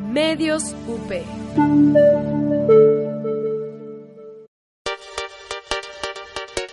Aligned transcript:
Medios 0.00 0.74
UP. 0.88 1.12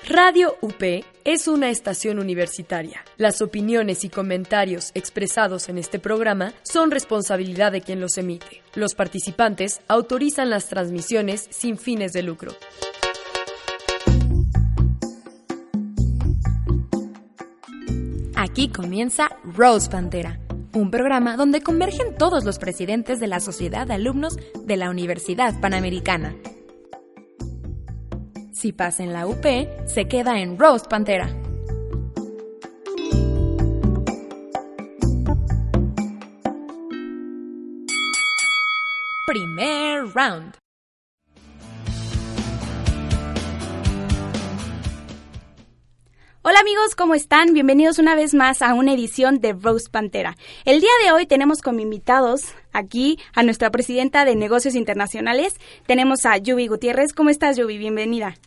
Radio 0.10 0.56
UP 0.62 0.84
es 1.26 1.48
una 1.48 1.70
estación 1.70 2.20
universitaria. 2.20 3.04
Las 3.18 3.42
opiniones 3.42 4.04
y 4.04 4.10
comentarios 4.10 4.92
expresados 4.96 5.70
en 5.70 5.78
este 5.78 6.00
programa 6.00 6.54
son 6.64 6.92
responsabilidad 6.92 7.72
de 7.72 7.82
quien 7.82 8.00
los 8.00 8.18
emite. 8.18 8.64
Los 8.74 8.96
participantes 8.96 9.82
autorizan 9.88 10.50
las 10.50 10.70
transmisiones 10.70 11.48
sin 11.52 11.78
fines 11.78 12.14
de 12.14 12.24
lucro. 12.24 12.56
Aquí 18.58 18.70
comienza 18.70 19.30
Rose 19.44 19.90
Pantera, 19.90 20.40
un 20.74 20.92
programa 20.92 21.38
donde 21.38 21.62
convergen 21.62 22.16
todos 22.16 22.44
los 22.44 22.60
presidentes 22.60 23.20
de 23.20 23.28
la 23.28 23.40
Sociedad 23.40 23.88
de 23.88 23.94
Alumnos 23.94 24.38
de 24.66 24.78
la 24.78 24.90
Universidad 24.90 25.60
Panamericana. 25.60 26.36
Si 28.52 28.72
pasa 28.72 29.04
en 29.04 29.14
la 29.14 29.28
UP, 29.28 29.46
se 29.86 30.08
queda 30.08 30.40
en 30.40 30.58
Rose 30.58 30.86
Pantera. 30.90 31.30
Primer 39.28 40.06
round. 40.16 40.67
Hola 46.50 46.62
amigos, 46.62 46.96
¿cómo 46.96 47.14
están? 47.14 47.54
Bienvenidos 47.54 48.00
una 48.00 48.16
vez 48.16 48.34
más 48.34 48.62
a 48.62 48.74
una 48.74 48.94
edición 48.94 49.42
de 49.42 49.52
Rose 49.52 49.90
Pantera. 49.90 50.38
El 50.64 50.80
día 50.80 50.90
de 51.04 51.12
hoy 51.12 51.26
tenemos 51.26 51.62
como 51.62 51.82
invitados 51.82 52.54
aquí 52.72 53.20
a 53.34 53.44
nuestra 53.44 53.70
presidenta 53.70 54.24
de 54.24 54.38
negocios 54.38 54.74
internacionales. 54.74 55.56
Tenemos 55.88 56.26
a 56.26 56.38
Yubi 56.38 56.68
Gutiérrez. 56.68 57.12
¿Cómo 57.12 57.32
estás, 57.32 57.58
Yubi? 57.58 57.78
Bienvenida. 57.78 58.38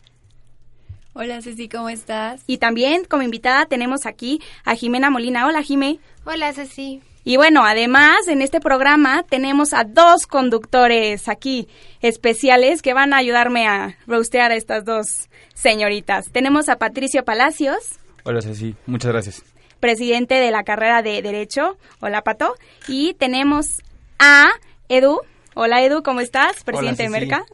Hola 1.13 1.43
Ceci, 1.43 1.69
¿cómo 1.69 1.89
estás? 1.89 2.41
Y 2.47 2.57
también 2.57 3.05
como 3.05 3.21
invitada 3.21 3.67
tenemos 3.67 4.07
aquí 4.07 4.41
a 4.65 4.73
Jimena 4.73 5.11
Molina. 5.11 5.45
Hola, 5.45 5.61
Jime. 5.61 5.99
Hola 6.25 6.53
Ceci. 6.53 7.03
Y 7.23 7.37
bueno, 7.37 7.63
además 7.63 8.27
en 8.27 8.41
este 8.41 8.59
programa 8.59 9.23
tenemos 9.23 9.73
a 9.73 9.83
dos 9.83 10.25
conductores 10.25 11.27
aquí 11.29 11.67
especiales 12.01 12.81
que 12.81 12.93
van 12.93 13.13
a 13.13 13.17
ayudarme 13.17 13.67
a 13.67 13.97
rostear 14.07 14.51
a 14.51 14.55
estas 14.55 14.85
dos 14.85 15.29
señoritas. 15.53 16.31
Tenemos 16.31 16.67
a 16.69 16.77
Patricio 16.77 17.23
Palacios. 17.23 17.99
Hola 18.23 18.41
Ceci, 18.41 18.75
muchas 18.87 19.11
gracias. 19.11 19.43
Presidente 19.79 20.35
de 20.35 20.51
la 20.51 20.63
carrera 20.63 21.01
de 21.01 21.21
Derecho. 21.21 21.77
Hola 21.99 22.23
Pato. 22.23 22.55
Y 22.87 23.13
tenemos 23.15 23.81
a 24.17 24.49
Edu. 24.89 25.19
Hola 25.53 25.83
Edu, 25.83 26.01
¿cómo 26.01 26.21
estás? 26.21 26.63
Presidente 26.63 27.03
de 27.03 27.09
Merca. 27.09 27.45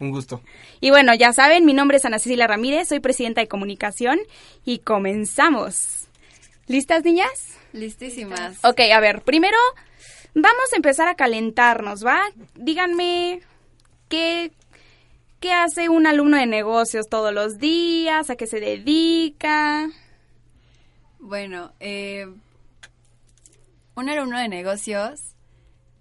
Un 0.00 0.10
gusto. 0.10 0.42
Y 0.80 0.90
bueno, 0.90 1.14
ya 1.14 1.32
saben, 1.32 1.64
mi 1.64 1.74
nombre 1.74 1.96
es 1.96 2.04
Ana 2.04 2.18
Cecilia 2.18 2.46
Ramírez, 2.46 2.88
soy 2.88 3.00
presidenta 3.00 3.40
de 3.40 3.48
comunicación 3.48 4.18
y 4.64 4.78
comenzamos. 4.78 6.08
¿Listas, 6.66 7.04
niñas? 7.04 7.57
Listísimas. 7.72 8.64
Ok, 8.64 8.80
a 8.92 9.00
ver, 9.00 9.22
primero 9.22 9.58
vamos 10.34 10.72
a 10.72 10.76
empezar 10.76 11.08
a 11.08 11.14
calentarnos, 11.14 12.04
¿va? 12.04 12.20
Díganme 12.54 13.40
qué, 14.08 14.52
qué 15.40 15.52
hace 15.52 15.88
un 15.88 16.06
alumno 16.06 16.36
de 16.36 16.46
negocios 16.46 17.08
todos 17.08 17.32
los 17.32 17.58
días, 17.58 18.30
a 18.30 18.36
qué 18.36 18.46
se 18.46 18.60
dedica. 18.60 19.88
Bueno, 21.18 21.72
eh, 21.80 22.26
un 23.94 24.08
alumno 24.08 24.38
de 24.38 24.48
negocios, 24.48 25.34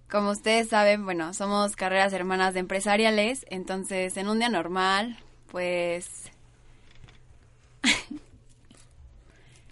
como 0.10 0.32
ustedes 0.32 0.70
saben, 0.70 1.04
bueno, 1.04 1.34
somos 1.34 1.76
carreras 1.76 2.14
hermanas 2.14 2.54
de 2.54 2.62
empresariales, 2.62 3.46
entonces 3.50 4.16
en 4.18 4.30
un 4.30 4.40
día 4.40 4.50
normal, 4.50 5.18
pues 5.52 6.32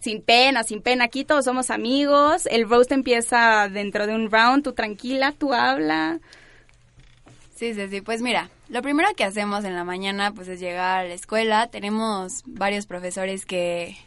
sin 0.05 0.21
pena, 0.21 0.63
sin 0.63 0.83
pena. 0.83 1.05
Aquí 1.05 1.25
todos 1.25 1.45
somos 1.45 1.71
amigos. 1.71 2.45
El 2.45 2.69
roast 2.69 2.91
empieza 2.91 3.67
dentro 3.69 4.05
de 4.05 4.13
un 4.13 4.29
round. 4.29 4.63
Tú 4.63 4.73
tranquila, 4.73 5.31
tú 5.31 5.51
habla. 5.51 6.19
Sí, 7.55 7.73
sí, 7.73 7.87
sí. 7.89 8.01
Pues 8.01 8.21
mira, 8.21 8.51
lo 8.69 8.83
primero 8.83 9.09
que 9.17 9.23
hacemos 9.23 9.65
en 9.65 9.73
la 9.73 9.83
mañana 9.83 10.31
pues 10.31 10.47
es 10.47 10.59
llegar 10.59 10.99
a 10.99 11.07
la 11.07 11.15
escuela. 11.15 11.67
Tenemos 11.71 12.43
varios 12.45 12.85
profesores 12.85 13.47
que, 13.47 13.97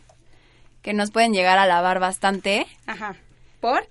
que 0.83 0.93
nos 0.93 1.11
pueden 1.11 1.33
llegar 1.33 1.59
a 1.59 1.67
lavar 1.67 1.99
bastante. 1.99 2.69
Ajá. 2.87 3.17
¿Por? 3.59 3.89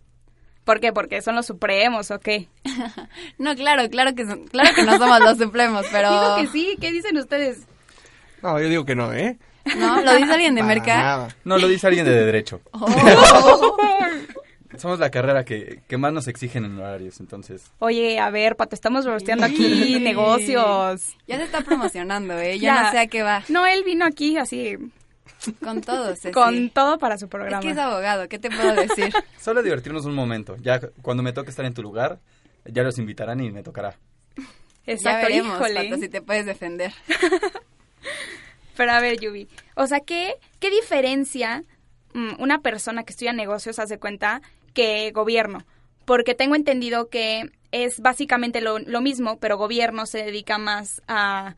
¿Por 0.63 0.79
qué? 0.79 0.93
¿Porque 0.93 1.21
son 1.21 1.35
los 1.35 1.45
supremos 1.45 2.09
o 2.09 2.21
qué? 2.21 2.47
no, 3.37 3.53
claro, 3.55 3.89
claro 3.89 4.15
que, 4.15 4.25
son, 4.25 4.47
claro 4.47 4.73
que 4.73 4.83
no 4.83 4.97
somos 4.97 5.19
los 5.19 5.37
supremos, 5.37 5.85
pero... 5.91 6.09
Digo 6.09 6.35
que 6.37 6.47
sí. 6.47 6.77
¿Qué 6.79 6.89
dicen 6.89 7.17
ustedes? 7.17 7.67
No, 8.41 8.57
yo 8.61 8.69
digo 8.69 8.85
que 8.85 8.95
no, 8.95 9.11
¿eh? 9.11 9.37
¿No? 9.77 10.01
¿Lo 10.01 10.15
dice 10.15 10.31
alguien 10.33 10.55
de 10.55 10.61
Para 10.61 10.73
Merca? 10.75 10.97
nada. 10.97 11.27
No, 11.43 11.57
lo 11.57 11.67
dice 11.67 11.87
alguien 11.87 12.05
de 12.05 12.11
Derecho. 12.25 12.61
Oh. 12.73 13.77
Somos 14.77 14.99
la 14.99 15.09
carrera 15.09 15.43
que, 15.43 15.79
que 15.87 15.97
más 15.97 16.13
nos 16.13 16.27
exigen 16.27 16.63
en 16.65 16.77
horarios, 16.77 17.19
entonces... 17.19 17.71
Oye, 17.79 18.19
a 18.19 18.29
ver, 18.29 18.55
Pato, 18.55 18.75
estamos 18.75 19.05
rosteando 19.05 19.45
aquí 19.45 19.97
negocios. 19.99 21.15
Ya 21.25 21.37
se 21.37 21.43
está 21.45 21.61
promocionando, 21.61 22.37
¿eh? 22.37 22.57
Yo 22.59 22.63
Ya. 22.65 22.83
no 22.83 22.91
sé 22.91 22.99
a 22.99 23.07
qué 23.07 23.23
va. 23.23 23.43
No, 23.49 23.65
él 23.65 23.83
vino 23.83 24.05
aquí 24.05 24.37
así, 24.37 24.77
Con 25.63 25.81
todo, 25.81 26.15
Ceci. 26.15 26.31
con 26.31 26.69
todo 26.69 26.99
para 26.99 27.17
su 27.17 27.25
Es 27.25 27.31
programa. 27.31 27.61
que 27.61 27.71
es 27.71 27.77
abogado, 27.77 28.27
¿qué 28.27 28.37
te 28.37 28.51
puedo 28.51 28.75
decir? 28.75 29.11
Solo 29.39 29.63
divertirnos 29.63 30.05
un 30.05 30.13
momento. 30.13 30.57
Ya 30.61 30.79
cuando 31.01 31.23
me 31.23 31.33
toque 31.33 31.49
estar 31.49 31.65
en 31.65 31.73
tu 31.73 31.81
lugar, 31.81 32.19
ya 32.65 32.83
los 32.83 32.99
invitarán 32.99 33.39
y 33.39 33.49
me 33.51 33.63
tocará. 33.63 33.97
Exacto, 34.85 35.27
ya 35.29 35.41
veremos. 35.43 35.57
Pato, 35.59 35.97
si 35.97 36.09
te 36.09 36.21
puedes 36.21 36.45
defender. 36.45 36.93
Pero 38.77 38.91
a 38.91 39.01
ver, 39.01 39.19
Yubi, 39.19 39.49
o 39.75 39.87
sea, 39.87 39.99
¿qué, 39.99 40.35
qué 40.59 40.69
diferencia 40.69 41.63
mm, 42.13 42.39
una 42.39 42.61
persona 42.61 43.03
que 43.03 43.11
estudia 43.11 43.33
negocios 43.33 43.79
hace 43.79 43.97
cuenta 43.97 44.41
que 44.73 45.11
gobierno? 45.11 45.65
Porque 46.05 46.35
tengo 46.35 46.55
entendido 46.55 47.09
que 47.09 47.51
es 47.71 47.99
básicamente 47.99 48.61
lo, 48.61 48.79
lo 48.79 49.01
mismo, 49.01 49.39
pero 49.39 49.57
gobierno 49.57 50.05
se 50.05 50.23
dedica 50.23 50.57
más 50.57 51.01
a 51.07 51.55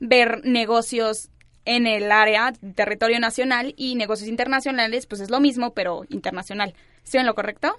ver 0.00 0.40
negocios 0.44 1.28
en 1.66 1.86
el 1.86 2.10
área, 2.10 2.52
territorio 2.74 3.20
nacional, 3.20 3.74
y 3.76 3.96
negocios 3.96 4.28
internacionales, 4.28 5.06
pues 5.06 5.20
es 5.20 5.30
lo 5.30 5.40
mismo, 5.40 5.74
pero 5.74 6.04
internacional. 6.08 6.74
¿Estoy 7.04 7.20
en 7.20 7.26
lo 7.26 7.34
correcto? 7.34 7.76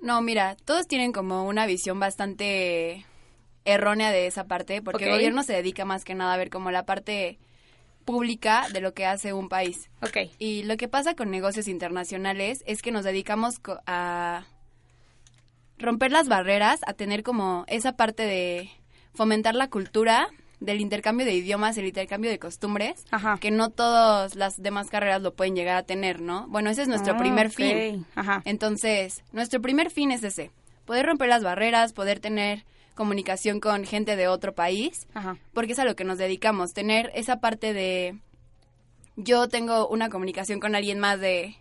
No, 0.00 0.20
mira, 0.20 0.56
todos 0.64 0.86
tienen 0.86 1.12
como 1.12 1.46
una 1.46 1.66
visión 1.66 1.98
bastante 1.98 3.06
errónea 3.64 4.10
de 4.10 4.26
esa 4.26 4.44
parte, 4.44 4.82
porque 4.82 5.04
el 5.04 5.12
gobierno 5.12 5.42
se 5.42 5.54
dedica 5.54 5.84
más 5.84 6.04
que 6.04 6.14
nada 6.14 6.34
a 6.34 6.36
ver 6.36 6.50
como 6.50 6.70
la 6.70 6.84
parte 6.84 7.38
pública 8.08 8.66
de 8.72 8.80
lo 8.80 8.94
que 8.94 9.04
hace 9.04 9.34
un 9.34 9.50
país. 9.50 9.90
Ok. 10.00 10.16
Y 10.38 10.62
lo 10.62 10.78
que 10.78 10.88
pasa 10.88 11.14
con 11.14 11.30
negocios 11.30 11.68
internacionales 11.68 12.64
es 12.66 12.80
que 12.80 12.90
nos 12.90 13.04
dedicamos 13.04 13.60
a 13.86 14.46
romper 15.78 16.10
las 16.10 16.26
barreras, 16.26 16.80
a 16.86 16.94
tener 16.94 17.22
como 17.22 17.64
esa 17.68 17.92
parte 17.96 18.22
de 18.22 18.70
fomentar 19.12 19.54
la 19.54 19.68
cultura, 19.68 20.28
del 20.60 20.80
intercambio 20.80 21.26
de 21.26 21.34
idiomas, 21.34 21.76
el 21.76 21.86
intercambio 21.86 22.30
de 22.30 22.38
costumbres, 22.38 23.04
Ajá. 23.10 23.36
que 23.40 23.50
no 23.50 23.68
todas 23.68 24.34
las 24.36 24.60
demás 24.60 24.88
carreras 24.88 25.20
lo 25.20 25.34
pueden 25.34 25.54
llegar 25.54 25.76
a 25.76 25.82
tener, 25.84 26.20
¿no? 26.20 26.46
Bueno, 26.48 26.70
ese 26.70 26.82
es 26.82 26.88
nuestro 26.88 27.14
Ah, 27.14 27.18
primer 27.18 27.48
ok. 27.48 27.52
fin. 27.52 28.06
Ajá. 28.16 28.40
Entonces, 28.46 29.22
nuestro 29.32 29.60
primer 29.60 29.90
fin 29.90 30.10
es 30.12 30.24
ese, 30.24 30.50
poder 30.86 31.04
romper 31.06 31.28
las 31.28 31.44
barreras, 31.44 31.92
poder 31.92 32.20
tener 32.20 32.64
comunicación 32.98 33.60
con 33.60 33.84
gente 33.84 34.16
de 34.16 34.26
otro 34.26 34.56
país, 34.56 35.06
Ajá. 35.14 35.38
porque 35.54 35.72
es 35.72 35.78
a 35.78 35.84
lo 35.84 35.94
que 35.94 36.02
nos 36.02 36.18
dedicamos, 36.18 36.72
tener 36.74 37.12
esa 37.14 37.38
parte 37.38 37.72
de 37.72 38.18
yo 39.14 39.48
tengo 39.48 39.86
una 39.86 40.10
comunicación 40.10 40.58
con 40.58 40.74
alguien 40.74 40.98
más 40.98 41.20
de 41.20 41.54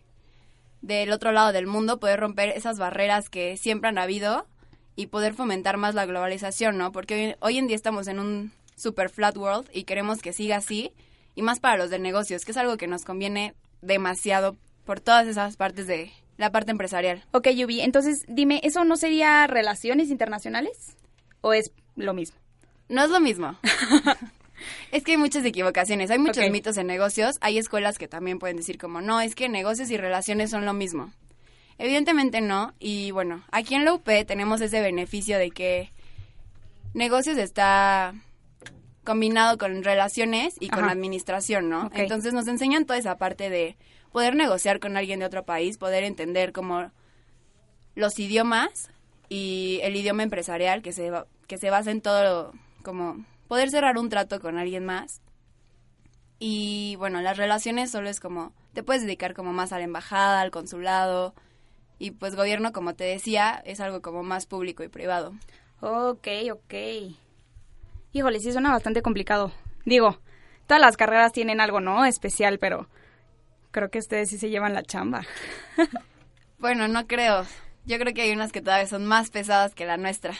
del 0.81 1.12
otro 1.12 1.31
lado 1.31 1.52
del 1.52 1.68
mundo, 1.68 2.00
poder 2.00 2.20
romper 2.20 2.50
esas 2.50 2.80
barreras 2.80 3.30
que 3.30 3.56
siempre 3.56 3.90
han 3.90 4.00
habido 4.00 4.48
y 4.96 5.08
poder 5.08 5.36
fomentar 5.36 5.78
más 5.78 5.94
la 5.94 6.07
globalización, 6.07 6.75
¿no? 6.78 6.92
Porque 6.92 7.13
hoy, 7.13 7.36
hoy 7.39 7.57
en 7.60 7.68
día 7.68 7.75
estamos 7.75 8.07
en 8.07 8.19
un 8.19 8.51
super 8.75 9.10
flat 9.10 9.38
world 9.38 9.69
y 9.72 9.84
queremos 9.84 10.22
que 10.24 10.34
siga 10.34 10.57
así, 10.57 10.92
y 11.36 11.44
más 11.44 11.60
para 11.60 11.78
los 11.78 11.92
de 11.92 12.00
negocios, 12.00 12.45
que 12.45 12.51
es 12.51 12.57
algo 12.57 12.78
que 12.78 12.88
nos 12.88 13.06
conviene 13.06 13.54
demasiado 13.81 14.57
por 14.86 15.01
todas 15.01 15.28
esas 15.28 15.56
partes 15.56 15.86
de 15.86 16.12
la 16.38 16.51
parte 16.51 16.72
empresarial. 16.72 17.24
Ok, 17.31 17.50
Yubi, 17.50 17.81
entonces 17.81 18.25
dime, 18.28 18.60
¿eso 18.63 18.86
no 18.86 18.98
sería 18.98 19.45
relaciones 19.45 20.10
internacionales? 20.10 20.98
¿O 21.48 21.54
es 21.54 21.72
lo 21.96 22.14
mismo? 22.14 22.38
No 22.90 23.06
es 23.06 23.10
lo 23.10 23.22
mismo. 23.22 23.58
es 24.92 25.02
que 25.06 25.14
hay 25.14 25.18
muchas 25.18 25.46
equivocaciones, 25.46 26.12
hay 26.12 26.20
muchos 26.20 26.50
mitos 26.50 26.76
en 26.76 26.88
negocios, 26.88 27.38
hay 27.40 27.58
escuelas 27.58 27.98
que 27.98 28.10
también 28.10 28.38
pueden 28.38 28.58
decir 28.58 28.78
como, 28.78 29.00
no, 29.00 29.22
es 29.22 29.34
que 29.34 29.48
negocios 29.48 29.90
y 29.90 29.96
relaciones 29.96 30.50
son 30.50 30.66
lo 30.66 30.74
mismo. 30.74 31.14
Evidentemente 31.78 32.42
no, 32.42 32.74
y 32.80 33.12
bueno, 33.12 33.46
aquí 33.50 33.76
en 33.76 33.86
la 33.86 33.94
UP 33.94 34.10
tenemos 34.28 34.60
ese 34.60 34.82
beneficio 34.82 35.40
de 35.40 35.52
que 35.52 35.94
negocios 36.94 37.38
está 37.38 38.14
combinado 39.06 39.58
con 39.58 39.86
relaciones 39.86 40.56
y 40.60 40.68
con 40.68 40.90
administración, 40.90 41.70
¿no? 41.70 41.90
Entonces 41.94 42.34
nos 42.34 42.50
enseñan 42.50 42.84
toda 42.84 43.00
esa 43.00 43.18
parte 43.18 43.50
de 43.50 43.78
poder 44.12 44.36
negociar 44.36 44.82
con 44.82 44.98
alguien 44.98 45.20
de 45.22 45.26
otro 45.28 45.46
país, 45.46 45.78
poder 45.78 46.04
entender 46.04 46.52
como 46.52 46.92
los 47.96 48.20
idiomas 48.20 48.90
y 49.30 49.80
el 49.84 49.96
idioma 49.96 50.24
empresarial 50.24 50.82
que 50.82 50.92
se, 50.92 51.10
que 51.48 51.58
se 51.58 51.70
basa 51.70 51.92
en 51.92 52.02
todo 52.02 52.24
lo- 52.24 52.54
como 52.84 53.26
poder 53.48 53.70
cerrar 53.70 53.98
un 53.98 54.10
trato 54.10 54.40
con 54.40 54.58
alguien 54.58 54.86
más. 54.86 55.22
Y 56.40 56.96
bueno, 56.98 57.22
las 57.22 57.38
relaciones 57.38 57.90
solo 57.92 58.10
es 58.10 58.20
como, 58.20 58.54
te 58.74 58.84
puedes 58.84 59.02
dedicar 59.04 59.34
como 59.34 59.54
más 59.54 59.72
a 59.74 59.78
la 59.80 59.86
embajada, 59.86 60.42
al 60.42 60.52
consulado, 60.52 61.34
y 62.00 62.12
pues 62.12 62.36
gobierno, 62.36 62.72
como 62.74 62.94
te 62.94 63.06
decía, 63.06 63.62
es 63.66 63.80
algo 63.80 64.02
como 64.02 64.22
más 64.24 64.46
público 64.46 64.84
y 64.84 64.88
privado. 64.88 65.34
Ok, 65.82 66.28
ok. 66.52 66.74
Híjole, 68.14 68.40
sí 68.40 68.52
suena 68.52 68.72
bastante 68.72 69.02
complicado. 69.02 69.52
Digo, 69.86 70.20
todas 70.68 70.82
las 70.82 70.98
carreras 70.98 71.34
tienen 71.34 71.60
algo, 71.60 71.80
¿no? 71.80 72.06
Especial, 72.06 72.60
pero 72.60 72.88
creo 73.72 73.90
que 73.90 74.00
ustedes 74.00 74.30
sí 74.30 74.38
se 74.38 74.50
llevan 74.50 74.74
la 74.74 74.84
chamba. 74.84 75.24
Bueno, 76.60 76.88
no 76.88 77.06
creo. 77.06 77.46
Yo 77.86 78.00
creo 78.00 78.16
que 78.16 78.24
hay 78.24 78.32
unas 78.32 78.52
que 78.52 78.62
todavía 78.62 78.88
son 78.88 79.06
más 79.06 79.30
pesadas 79.30 79.76
que 79.76 79.86
la 79.86 79.98
nuestra. 79.98 80.34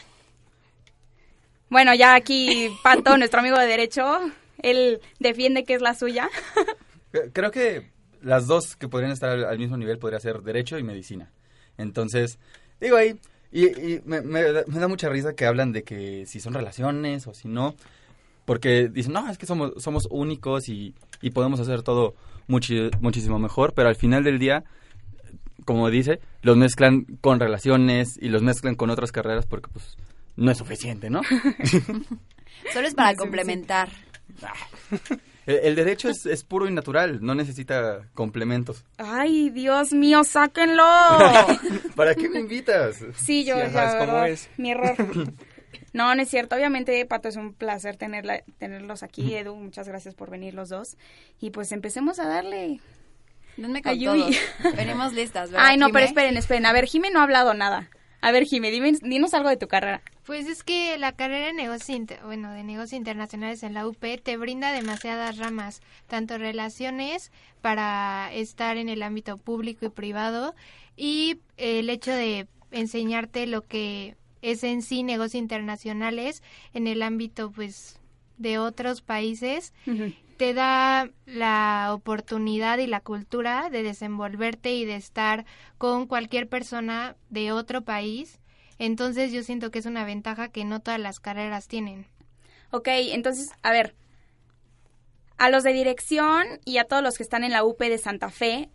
Bueno, 1.70 1.94
ya 1.94 2.16
aquí 2.16 2.70
Pato, 2.84 3.18
nuestro 3.18 3.40
amigo 3.42 3.58
de 3.58 3.66
derecho, 3.68 4.20
él 4.62 5.00
defiende 5.20 5.64
que 5.66 5.74
es 5.74 5.82
la 5.82 5.94
suya. 5.94 6.30
Creo 7.34 7.52
que 7.52 7.92
las 8.22 8.48
dos 8.48 8.76
que 8.76 8.88
podrían 8.88 9.12
estar 9.12 9.32
al, 9.32 9.58
mismo 9.60 9.78
nivel 9.78 9.98
podría 10.00 10.20
ser 10.20 10.42
derecho 10.42 10.78
y 10.78 10.84
medicina. 10.84 11.32
Entonces, 11.78 12.40
digo 12.80 12.98
ahí, 12.98 13.20
y, 13.52 13.66
y 13.66 14.02
me, 14.06 14.22
me 14.22 14.44
da- 14.44 14.64
me 14.68 14.80
da 14.80 14.88
mucha 14.88 15.10
risa 15.10 15.34
que 15.36 15.46
hablan 15.46 15.72
de 15.72 15.84
que 15.84 16.26
si 16.26 16.40
son 16.40 16.54
relaciones 16.54 17.28
o 17.28 17.34
si 17.34 17.48
no, 17.48 17.76
porque 18.46 18.88
dicen, 18.90 19.14
no, 19.14 19.30
es 19.30 19.38
que 19.38 19.46
somos, 19.46 19.74
somos 19.78 20.08
únicos 20.10 20.70
y, 20.70 20.96
y 21.22 21.32
podemos 21.32 21.60
hacer 21.60 21.84
todo 21.84 22.16
muchísimo 22.48 23.40
mejor, 23.40 23.74
pero 23.74 23.90
al 23.90 23.96
final 23.96 24.24
del 24.24 24.40
día, 24.40 24.64
como 25.66 25.90
dice, 25.90 26.20
los 26.42 26.56
mezclan 26.56 27.06
con 27.22 27.40
relaciones 27.40 28.18
y 28.22 28.30
los 28.30 28.42
mezclan 28.42 28.76
con 28.76 28.90
otras 28.90 29.12
carreras 29.12 29.46
porque 29.46 29.70
pues 29.72 29.98
no 30.38 30.52
es 30.52 30.58
suficiente, 30.58 31.10
¿no? 31.10 31.22
Solo 32.74 32.88
es 32.88 32.96
para 32.96 33.16
complementar. 33.16 33.90
el, 35.46 35.56
el 35.64 35.76
derecho 35.76 36.10
es, 36.10 36.26
es 36.26 36.44
puro 36.44 36.68
y 36.68 36.72
natural, 36.74 37.20
no 37.22 37.36
necesita 37.36 38.08
complementos. 38.14 38.84
Ay, 38.98 39.50
Dios 39.50 39.92
mío, 39.94 40.24
sáquenlo. 40.24 40.84
¿Para 41.96 42.16
qué 42.16 42.30
me 42.30 42.40
invitas? 42.40 42.98
Sí, 43.18 43.44
yo, 43.46 43.56
Sí, 43.56 43.62
ya, 43.62 43.66
ajá, 43.68 43.86
es 43.88 43.96
como 43.96 44.14
¿verdad? 44.14 44.30
es. 44.30 44.50
Mi 44.58 44.72
error. 44.72 44.96
No, 45.94 46.14
no 46.14 46.22
es 46.22 46.30
cierto. 46.30 46.56
Obviamente, 46.56 47.04
Pato, 47.06 47.28
es 47.28 47.36
un 47.38 47.54
placer 47.54 47.98
tenerla, 47.98 48.44
tenerlos 48.60 49.04
aquí. 49.04 49.34
Edu, 49.36 49.56
muchas 49.56 49.88
gracias 49.88 50.14
por 50.16 50.30
venir 50.30 50.54
los 50.54 50.70
dos. 50.70 50.96
Y 51.40 51.50
pues 51.52 51.72
empecemos 51.72 52.20
a 52.20 52.28
darle. 52.28 52.80
Denme 53.56 53.82
con 53.82 53.92
Ayuy. 53.92 54.38
todo. 54.62 54.76
Venimos 54.76 55.14
listas, 55.14 55.50
¿verdad, 55.52 55.66
Ay, 55.68 55.78
no, 55.78 55.90
pero 55.90 56.06
esperen, 56.06 56.38
esperen. 56.38 56.66
A 56.68 56.74
ver, 56.74 56.86
Jime 56.86 57.10
no 57.10 57.20
ha 57.20 57.24
hablado 57.24 57.54
nada. 57.56 57.90
A 58.22 58.32
ver, 58.32 58.44
Jime, 58.44 58.70
dime, 58.70 58.94
dinos 59.02 59.34
algo 59.34 59.50
de 59.50 59.58
tu 59.58 59.68
carrera. 59.68 60.02
Pues 60.28 60.46
es 60.48 60.66
que 60.66 60.98
la 60.98 61.14
carrera 61.14 61.48
de 61.48 61.54
negocios, 61.54 62.02
bueno, 62.26 62.52
de 62.52 62.62
negocios 62.62 62.98
internacionales 62.98 63.64
en 63.64 63.74
la 63.74 63.88
UP 63.88 64.04
te 64.22 64.36
brinda 64.36 64.74
demasiadas 64.74 65.38
ramas, 65.38 65.82
tanto 66.08 66.38
relaciones 66.38 67.32
para 67.62 68.30
estar 68.34 68.76
en 68.76 68.90
el 68.90 69.04
ámbito 69.04 69.38
público 69.38 69.86
y 69.86 69.90
privado 69.90 70.54
y 70.98 71.40
el 71.56 71.90
hecho 71.90 72.12
de 72.12 72.50
enseñarte 72.72 73.48
lo 73.48 73.62
que 73.62 74.18
es 74.42 74.66
en 74.66 74.82
sí 74.82 75.02
negocios 75.02 75.42
internacionales 75.42 76.44
en 76.74 76.88
el 76.88 77.04
ámbito 77.04 77.50
pues 77.50 77.98
de 78.38 78.58
otros 78.58 79.02
países 79.02 79.74
te 80.36 80.54
da 80.54 81.10
la 81.26 81.92
oportunidad 81.94 82.80
y 82.80 82.88
la 82.88 83.00
cultura 83.00 83.70
de 83.70 83.82
desenvolverte 83.82 84.74
y 84.74 84.84
de 84.84 84.98
estar 84.98 85.46
con 85.78 86.06
cualquier 86.06 86.50
persona 86.50 87.16
de 87.30 87.54
otro 87.54 87.84
país. 87.84 88.42
Entonces 88.80 89.32
yo 89.32 89.44
siento 89.44 89.72
que 89.72 89.80
es 89.80 89.86
una 89.86 90.06
ventaja 90.06 90.50
que 90.50 90.66
no 90.66 90.80
todas 90.82 91.00
las 91.00 91.20
carreras 91.20 91.68
tienen. 91.68 92.06
Ok, 92.72 92.88
entonces, 92.90 93.50
a 93.64 93.72
ver. 93.72 93.96
A 95.38 95.50
los 95.50 95.64
de 95.64 95.72
dirección 95.74 96.46
y 96.66 96.78
a 96.80 96.86
todos 96.86 97.04
los 97.04 97.16
que 97.18 97.24
están 97.24 97.44
en 97.44 97.52
la 97.52 97.64
UP 97.64 97.80
de 97.80 97.98
Santa 98.00 98.30
Fe, 98.32 98.70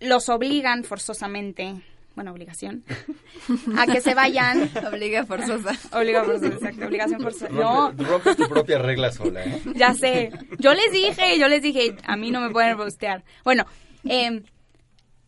los 0.00 0.28
obligan 0.30 0.84
forzosamente, 0.84 1.82
bueno, 2.14 2.32
obligación, 2.32 2.82
a 3.78 3.86
que 3.86 4.00
se 4.00 4.14
vayan. 4.14 4.70
Obliga 4.90 5.24
forzosa. 5.26 5.72
Obliga 5.96 6.24
forzosa, 6.24 6.46
exacto, 6.54 6.86
obligación 6.86 7.20
forzosa. 7.20 7.48
No, 7.50 7.92
Rompe- 7.92 8.06
rompes 8.06 8.36
tu 8.38 8.48
propia 8.48 8.78
regla 8.78 9.12
sola, 9.12 9.44
¿eh? 9.44 9.62
ya 9.76 9.92
sé. 9.94 10.30
Yo 10.58 10.72
les 10.72 10.90
dije, 10.92 11.38
yo 11.38 11.46
les 11.48 11.60
dije, 11.62 11.94
a 12.04 12.16
mí 12.16 12.30
no 12.30 12.40
me 12.40 12.50
pueden 12.50 12.76
rostear. 12.78 13.22
Bueno, 13.44 13.64
em, 14.04 14.44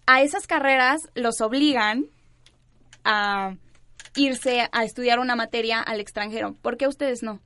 a 0.07 0.23
esas 0.23 0.47
carreras 0.47 1.11
los 1.15 1.43
obligan 1.43 2.07
a 3.05 3.55
irse 4.17 4.69
a 4.73 4.85
estudiar 4.85 5.19
una 5.19 5.37
materia 5.37 5.81
al 5.81 6.01
extranjero. 6.01 6.55
¿Por 6.63 6.77
qué 6.77 6.87
ustedes 6.87 7.23
no? 7.23 7.41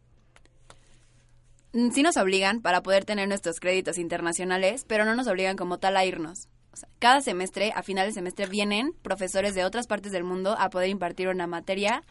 Mm, 1.72 1.90
Sí 1.90 2.02
nos 2.02 2.16
obligan 2.16 2.60
para 2.60 2.82
poder 2.82 3.04
tener 3.04 3.28
nuestros 3.28 3.60
créditos 3.60 3.98
internacionales, 3.98 4.84
pero 4.86 5.04
no 5.04 5.14
nos 5.14 5.28
obligan 5.28 5.56
como 5.56 5.78
tal 5.78 5.96
a 5.96 6.04
irnos. 6.04 6.48
O 6.72 6.76
sea, 6.76 6.88
cada 6.98 7.20
semestre, 7.20 7.72
a 7.74 7.82
final 7.82 8.06
de 8.06 8.12
semestre, 8.12 8.46
vienen 8.46 8.92
profesores 9.02 9.54
de 9.54 9.64
otras 9.64 9.86
partes 9.86 10.12
del 10.12 10.24
mundo 10.24 10.56
a 10.58 10.70
poder 10.70 10.88
impartir 10.88 11.28
una 11.28 11.46
materia 11.46 12.02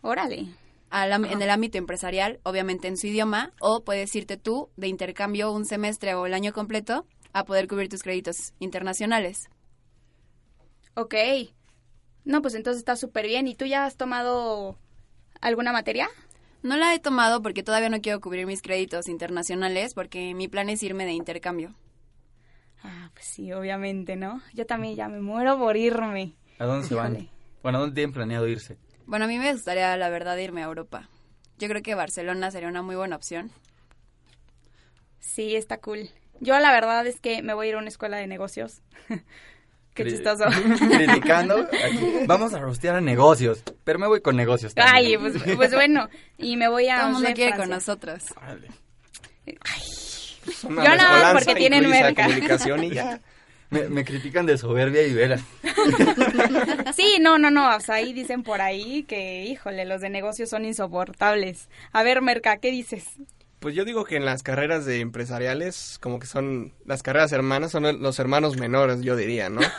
Órale. 0.00 0.46
en 0.90 1.42
el 1.42 1.50
ámbito 1.50 1.78
empresarial, 1.78 2.40
obviamente 2.44 2.88
en 2.88 2.96
su 2.96 3.06
idioma, 3.06 3.52
o 3.60 3.82
puedes 3.82 4.14
irte 4.14 4.36
tú 4.36 4.70
de 4.76 4.88
intercambio 4.88 5.50
un 5.50 5.64
semestre 5.64 6.14
o 6.14 6.26
el 6.26 6.34
año 6.34 6.52
completo 6.52 7.06
a 7.32 7.44
poder 7.44 7.66
cubrir 7.66 7.88
tus 7.88 8.02
créditos 8.02 8.52
internacionales. 8.58 9.48
Ok. 10.94 11.14
No, 12.24 12.42
pues 12.42 12.54
entonces 12.54 12.78
está 12.78 12.96
súper 12.96 13.26
bien. 13.26 13.46
¿Y 13.46 13.54
tú 13.54 13.64
ya 13.64 13.84
has 13.84 13.96
tomado 13.96 14.78
alguna 15.40 15.72
materia? 15.72 16.08
No 16.62 16.76
la 16.76 16.94
he 16.94 16.98
tomado 17.00 17.42
porque 17.42 17.62
todavía 17.62 17.88
no 17.88 18.00
quiero 18.00 18.20
cubrir 18.20 18.46
mis 18.46 18.62
créditos 18.62 19.08
internacionales 19.08 19.94
porque 19.94 20.32
mi 20.34 20.46
plan 20.46 20.68
es 20.70 20.82
irme 20.82 21.04
de 21.04 21.12
intercambio. 21.12 21.74
Ah, 22.84 23.10
pues 23.14 23.26
sí, 23.26 23.52
obviamente, 23.52 24.16
¿no? 24.16 24.42
Yo 24.54 24.66
también 24.66 24.94
ya 24.94 25.08
me 25.08 25.20
muero 25.20 25.58
por 25.58 25.76
irme. 25.76 26.34
¿A 26.58 26.64
dónde 26.64 26.86
se 26.86 26.94
van? 26.94 27.28
Bueno, 27.62 27.78
¿a 27.78 27.80
dónde 27.80 27.94
tienen 27.94 28.12
planeado 28.12 28.46
irse? 28.46 28.76
Bueno, 29.06 29.24
a 29.24 29.28
mí 29.28 29.38
me 29.38 29.52
gustaría, 29.52 29.96
la 29.96 30.08
verdad, 30.08 30.36
irme 30.36 30.62
a 30.62 30.66
Europa. 30.66 31.08
Yo 31.58 31.68
creo 31.68 31.82
que 31.82 31.94
Barcelona 31.94 32.50
sería 32.50 32.68
una 32.68 32.82
muy 32.82 32.96
buena 32.96 33.16
opción. 33.16 33.50
Sí, 35.20 35.54
está 35.54 35.78
cool. 35.78 36.10
Yo 36.40 36.58
la 36.58 36.72
verdad 36.72 37.06
es 37.06 37.20
que 37.20 37.42
me 37.42 37.54
voy 37.54 37.66
a 37.66 37.70
ir 37.70 37.74
a 37.76 37.78
una 37.78 37.88
escuela 37.88 38.16
de 38.16 38.26
negocios. 38.26 38.82
Qué 39.94 40.04
chistoso. 40.06 40.44
Criticando. 40.90 41.56
aquí. 41.84 42.24
Vamos 42.26 42.54
a 42.54 42.58
rostear 42.60 42.96
a 42.96 43.00
negocios. 43.00 43.62
Pero 43.84 43.98
me 43.98 44.06
voy 44.06 44.20
con 44.22 44.36
negocios 44.36 44.72
Ay, 44.76 45.14
también. 45.14 45.32
pues, 45.42 45.56
pues 45.56 45.72
bueno. 45.74 46.08
Y 46.38 46.56
me 46.56 46.68
voy 46.68 46.88
a... 46.88 46.96
Todo 46.98 47.06
el 47.08 47.12
mundo 47.14 47.28
quiere 47.34 47.56
con 47.56 47.68
nosotros. 47.68 48.22
Órale. 48.36 48.68
Una 50.64 50.84
Yo 50.84 50.96
nada 50.96 51.32
porque 51.34 51.54
tienen 51.54 51.88
merca. 51.88 52.24
comunicación 52.24 52.84
y 52.84 52.90
ya. 52.90 53.20
Me, 53.70 53.88
me 53.88 54.04
critican 54.04 54.44
de 54.44 54.58
soberbia 54.58 55.02
y 55.02 55.14
vela. 55.14 55.40
Sí, 56.94 57.16
no, 57.20 57.38
no, 57.38 57.50
no. 57.50 57.74
O 57.74 57.80
sea, 57.80 57.94
ahí 57.96 58.12
dicen 58.12 58.42
por 58.42 58.60
ahí 58.60 59.04
que, 59.04 59.44
híjole, 59.44 59.84
los 59.86 60.00
de 60.02 60.10
negocios 60.10 60.50
son 60.50 60.64
insoportables. 60.66 61.68
A 61.92 62.02
ver, 62.02 62.20
Merca, 62.20 62.58
¿qué 62.58 62.70
dices? 62.70 63.04
Pues 63.62 63.76
yo 63.76 63.84
digo 63.84 64.04
que 64.04 64.16
en 64.16 64.24
las 64.24 64.42
carreras 64.42 64.84
de 64.84 64.98
empresariales, 64.98 65.98
como 66.02 66.18
que 66.18 66.26
son 66.26 66.72
las 66.84 67.04
carreras 67.04 67.30
hermanas, 67.30 67.70
son 67.70 68.02
los 68.02 68.18
hermanos 68.18 68.56
menores, 68.56 69.02
yo 69.02 69.14
diría, 69.16 69.48
¿no? 69.48 69.60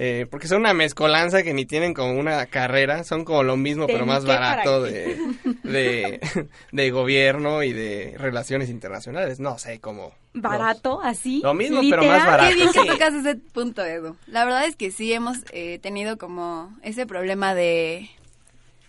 Eh, 0.00 0.26
porque 0.30 0.46
son 0.46 0.60
una 0.60 0.74
mezcolanza 0.74 1.42
que 1.42 1.52
ni 1.52 1.66
tienen 1.66 1.92
como 1.92 2.12
una 2.12 2.46
carrera, 2.46 3.02
son 3.02 3.24
como 3.24 3.42
lo 3.42 3.56
mismo, 3.56 3.86
¿De 3.86 3.94
pero 3.94 4.06
más 4.06 4.24
barato 4.24 4.80
de, 4.80 5.18
de, 5.64 6.20
de 6.72 6.90
gobierno 6.92 7.64
y 7.64 7.72
de 7.72 8.14
relaciones 8.16 8.70
internacionales. 8.70 9.40
No 9.40 9.58
sé, 9.58 9.80
como... 9.80 10.12
¿Barato? 10.34 11.00
¿Así? 11.02 11.40
Lo 11.42 11.52
mismo, 11.52 11.80
pero 11.90 12.04
más 12.04 12.24
barato. 12.24 12.48
Qué 12.48 12.54
bien 12.54 12.70
que 12.72 12.84
tocas 12.84 13.12
ese 13.12 13.34
punto, 13.34 13.84
Edu. 13.84 14.14
La 14.28 14.44
verdad 14.44 14.66
es 14.66 14.76
que 14.76 14.92
sí 14.92 15.12
hemos 15.12 15.38
eh, 15.50 15.80
tenido 15.80 16.16
como 16.16 16.78
ese 16.84 17.04
problema 17.04 17.56
de, 17.56 18.08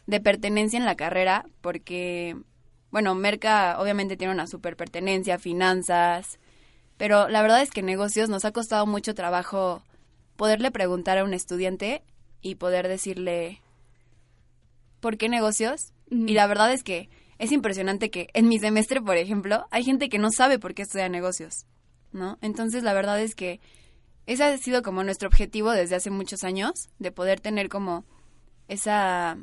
de 0.05 0.19
pertenencia 0.19 0.77
en 0.77 0.85
la 0.85 0.93
carrera, 0.93 1.43
porque, 1.61 2.35
bueno, 2.91 3.15
Merca 3.15 3.79
obviamente 3.79 4.17
tiene 4.17 4.33
una 4.33 4.47
super 4.47 4.75
pertenencia, 4.75 5.39
finanzas, 5.39 6.39
pero 6.97 7.29
la 7.29 7.41
verdad 7.41 7.61
es 7.61 7.71
que 7.71 7.81
negocios 7.81 8.29
nos 8.29 8.45
ha 8.45 8.51
costado 8.51 8.85
mucho 8.85 9.13
trabajo 9.13 9.83
poderle 10.35 10.71
preguntar 10.71 11.17
a 11.17 11.23
un 11.23 11.33
estudiante 11.33 12.03
y 12.41 12.55
poder 12.55 12.87
decirle, 12.87 13.61
¿por 14.99 15.17
qué 15.17 15.29
negocios? 15.29 15.93
Y 16.09 16.33
la 16.33 16.47
verdad 16.47 16.71
es 16.73 16.83
que 16.83 17.09
es 17.37 17.51
impresionante 17.51 18.09
que 18.09 18.29
en 18.33 18.47
mi 18.47 18.59
semestre, 18.59 19.01
por 19.01 19.15
ejemplo, 19.17 19.65
hay 19.71 19.83
gente 19.83 20.09
que 20.09 20.17
no 20.17 20.29
sabe 20.31 20.59
por 20.59 20.73
qué 20.73 20.81
estudia 20.81 21.07
negocios, 21.07 21.65
¿no? 22.11 22.37
Entonces, 22.41 22.83
la 22.83 22.93
verdad 22.93 23.19
es 23.21 23.35
que 23.35 23.59
ese 24.25 24.43
ha 24.43 24.57
sido 24.57 24.81
como 24.81 25.03
nuestro 25.03 25.27
objetivo 25.27 25.71
desde 25.71 25.95
hace 25.95 26.09
muchos 26.09 26.43
años, 26.43 26.89
de 26.99 27.11
poder 27.11 27.39
tener 27.39 27.69
como 27.69 28.03
esa, 28.67 29.37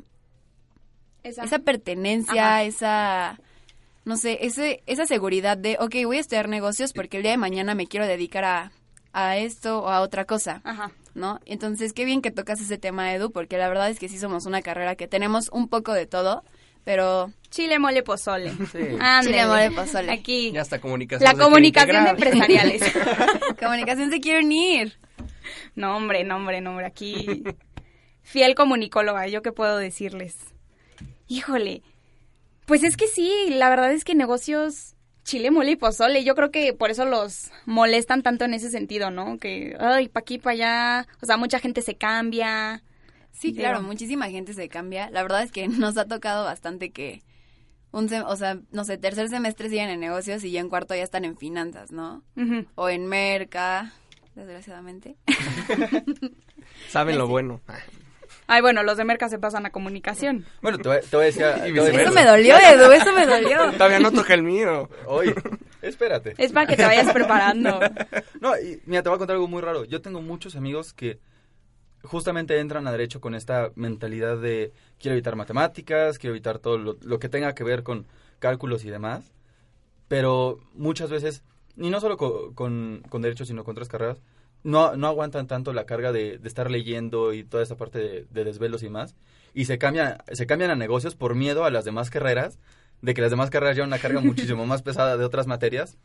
Esa- 1.27 1.43
esa 1.43 1.59
pertenencia, 1.59 2.47
Ajá. 2.55 2.63
esa, 2.63 3.39
no 4.05 4.17
sé, 4.17 4.39
ese, 4.41 4.81
esa 4.85 5.05
seguridad 5.05 5.57
de, 5.57 5.77
ok, 5.79 5.95
voy 6.05 6.17
a 6.17 6.21
estudiar 6.21 6.49
negocios 6.49 6.93
porque 6.93 7.17
el 7.17 7.23
día 7.23 7.31
de 7.31 7.37
mañana 7.37 7.75
me 7.75 7.87
quiero 7.87 8.05
dedicar 8.07 8.43
a, 8.45 8.71
a 9.13 9.37
esto 9.37 9.79
o 9.83 9.89
a 9.89 10.01
otra 10.01 10.25
cosa. 10.25 10.61
Ajá. 10.63 10.91
¿no? 11.15 11.39
Entonces, 11.45 11.93
qué 11.93 12.05
bien 12.05 12.21
que 12.21 12.29
tocas 12.29 12.61
ese 12.61 12.77
tema, 12.77 13.11
Edu, 13.11 13.31
porque 13.31 13.57
la 13.57 13.67
verdad 13.67 13.89
es 13.89 13.97
que 13.97 14.07
sí 14.07 14.19
somos 14.19 14.45
una 14.45 14.61
carrera 14.61 14.95
que 14.95 15.07
tenemos 15.07 15.49
un 15.49 15.67
poco 15.67 15.93
de 15.93 16.05
todo, 16.05 16.43
pero 16.83 17.31
Chile, 17.49 17.79
mole, 17.79 18.03
pozole. 18.03 18.51
Sí. 18.71 18.79
Chile, 19.23 19.45
mole, 19.47 19.71
pozole. 19.71 20.11
Aquí. 20.11 20.51
Ya 20.51 20.61
hasta 20.61 20.79
comunicación. 20.79 21.25
La 21.27 21.31
quiere 21.33 21.43
comunicación 21.43 22.03
de 22.03 22.09
empresariales. 22.11 22.83
comunicación 23.59 24.11
se 24.11 24.19
quieren 24.19 24.51
ir. 24.51 24.93
No, 25.73 25.97
hombre, 25.97 26.23
no, 26.23 26.35
hombre, 26.35 26.61
no, 26.61 26.69
hombre. 26.69 26.85
Aquí, 26.85 27.43
fiel 28.21 28.53
comunicóloga, 28.53 29.27
¿yo 29.27 29.41
qué 29.41 29.51
puedo 29.51 29.75
decirles? 29.77 30.35
Híjole, 31.27 31.81
pues 32.65 32.83
es 32.83 32.97
que 32.97 33.07
sí, 33.07 33.31
la 33.49 33.69
verdad 33.69 33.91
es 33.91 34.03
que 34.03 34.15
negocios 34.15 34.95
chile, 35.23 35.51
mole 35.51 35.71
y 35.71 35.75
pozole, 35.75 36.23
yo 36.23 36.35
creo 36.35 36.51
que 36.51 36.73
por 36.73 36.89
eso 36.89 37.03
los 37.05 37.51
molestan 37.65 38.23
tanto 38.23 38.45
en 38.45 38.53
ese 38.53 38.69
sentido, 38.71 39.11
¿no? 39.11 39.37
Que, 39.39 39.75
ay, 39.79 40.07
pa' 40.07 40.21
aquí, 40.21 40.37
pa' 40.37 40.51
allá, 40.51 41.07
o 41.21 41.25
sea, 41.25 41.35
mucha 41.37 41.59
gente 41.59 41.81
se 41.81 41.95
cambia. 41.95 42.81
Sí, 43.33 43.49
Digo. 43.51 43.59
claro, 43.63 43.81
muchísima 43.81 44.29
gente 44.29 44.53
se 44.53 44.69
cambia. 44.69 45.09
La 45.11 45.21
verdad 45.23 45.43
es 45.43 45.51
que 45.51 45.67
nos 45.67 45.97
ha 45.97 46.05
tocado 46.05 46.45
bastante 46.45 46.91
que 46.91 47.21
un 47.91 48.07
sem- 48.09 48.23
o 48.25 48.35
sea, 48.37 48.59
no 48.71 48.85
sé, 48.85 48.97
tercer 48.97 49.27
semestre 49.29 49.67
siguen 49.69 49.89
en 49.89 49.99
negocios 49.99 50.43
y 50.45 50.51
ya 50.51 50.61
en 50.61 50.69
cuarto 50.69 50.95
ya 50.95 51.03
están 51.03 51.25
en 51.25 51.37
finanzas, 51.37 51.91
¿no? 51.91 52.23
O 52.75 52.87
en 52.89 53.05
merca, 53.07 53.91
desgraciadamente. 54.35 55.17
Saben 56.89 57.17
lo 57.17 57.27
bueno. 57.27 57.59
Ay, 58.47 58.61
bueno, 58.61 58.83
los 58.83 58.97
de 58.97 59.05
Merca 59.05 59.29
se 59.29 59.39
pasan 59.39 59.65
a 59.65 59.69
comunicación. 59.71 60.45
Bueno, 60.61 60.77
te 60.77 60.89
voy, 60.89 60.97
te 61.09 61.15
voy 61.15 61.23
a 61.23 61.25
decir... 61.27 61.43
te 61.43 61.49
voy 61.51 61.59
a 61.59 61.63
decir- 61.65 61.73
viceversa. 61.73 62.01
Eso 62.03 62.13
me 62.13 62.25
dolió, 62.25 62.55
Edu, 62.57 62.91
eso 62.93 63.13
me 63.13 63.25
dolió. 63.25 63.71
Todavía 63.73 63.99
no 63.99 64.11
toca 64.11 64.33
el 64.33 64.43
mío. 64.43 64.89
Oye, 65.05 65.33
espérate. 65.81 66.33
Es 66.37 66.51
para 66.51 66.67
que 66.67 66.75
te 66.75 66.83
vayas 66.85 67.11
preparando. 67.11 67.79
No, 68.41 68.57
y 68.57 68.81
mira, 68.85 69.03
te 69.03 69.09
voy 69.09 69.15
a 69.15 69.19
contar 69.19 69.35
algo 69.35 69.47
muy 69.47 69.61
raro. 69.61 69.85
Yo 69.85 70.01
tengo 70.01 70.21
muchos 70.21 70.55
amigos 70.55 70.93
que 70.93 71.19
justamente 72.03 72.59
entran 72.59 72.87
a 72.87 72.91
derecho 72.91 73.19
con 73.19 73.35
esta 73.35 73.71
mentalidad 73.75 74.37
de 74.37 74.71
quiero 74.99 75.13
evitar 75.15 75.35
matemáticas, 75.35 76.17
quiero 76.19 76.33
evitar 76.35 76.59
todo 76.59 76.77
lo, 76.77 76.97
lo 77.01 77.19
que 77.19 77.27
tenga 77.29 77.53
que 77.53 77.63
ver 77.63 77.83
con 77.83 78.05
cálculos 78.39 78.85
y 78.85 78.89
demás. 78.89 79.33
Pero 80.07 80.59
muchas 80.73 81.09
veces, 81.09 81.43
y 81.75 81.89
no 81.89 81.99
solo 81.99 82.15
co- 82.17 82.53
con, 82.55 83.03
con 83.09 83.21
derecho, 83.21 83.45
sino 83.45 83.63
con 83.63 83.73
otras 83.73 83.89
carreras, 83.89 84.21
no, 84.63 84.95
no 84.95 85.07
aguantan 85.07 85.47
tanto 85.47 85.73
la 85.73 85.85
carga 85.85 86.11
de, 86.11 86.37
de 86.37 86.47
estar 86.47 86.69
leyendo 86.69 87.33
y 87.33 87.43
toda 87.43 87.63
esa 87.63 87.75
parte 87.75 87.99
de, 87.99 88.25
de 88.29 88.43
desvelos 88.43 88.83
y 88.83 88.89
más. 88.89 89.15
Y 89.53 89.65
se, 89.65 89.77
cambia, 89.77 90.23
se 90.31 90.45
cambian 90.45 90.71
a 90.71 90.75
negocios 90.75 91.15
por 91.15 91.35
miedo 91.35 91.65
a 91.65 91.71
las 91.71 91.85
demás 91.85 92.09
carreras, 92.09 92.59
de 93.01 93.13
que 93.13 93.21
las 93.21 93.31
demás 93.31 93.49
carreras 93.49 93.75
llevan 93.75 93.89
una 93.89 93.99
carga 93.99 94.19
muchísimo 94.21 94.65
más 94.65 94.81
pesada 94.81 95.17
de 95.17 95.25
otras 95.25 95.47
materias. 95.47 95.97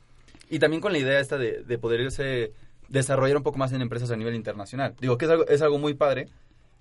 Y 0.49 0.59
también 0.59 0.81
con 0.81 0.93
la 0.93 0.99
idea 0.99 1.21
esta 1.21 1.39
de, 1.39 1.63
de 1.63 1.79
poder 1.79 2.01
irse 2.01 2.53
desarrollar 2.89 3.39
un 3.39 3.43
poco 3.43 3.59
más 3.59 3.73
en 3.73 3.81
empresas 3.81 4.11
a 4.11 4.17
nivel 4.17 4.35
internacional. 4.35 4.95
Digo 5.01 5.17
que 5.19 5.25
es 5.25 5.31
algo, 5.31 5.47
es 5.47 5.63
algo 5.63 5.79
muy 5.79 5.95
padre, 5.95 6.29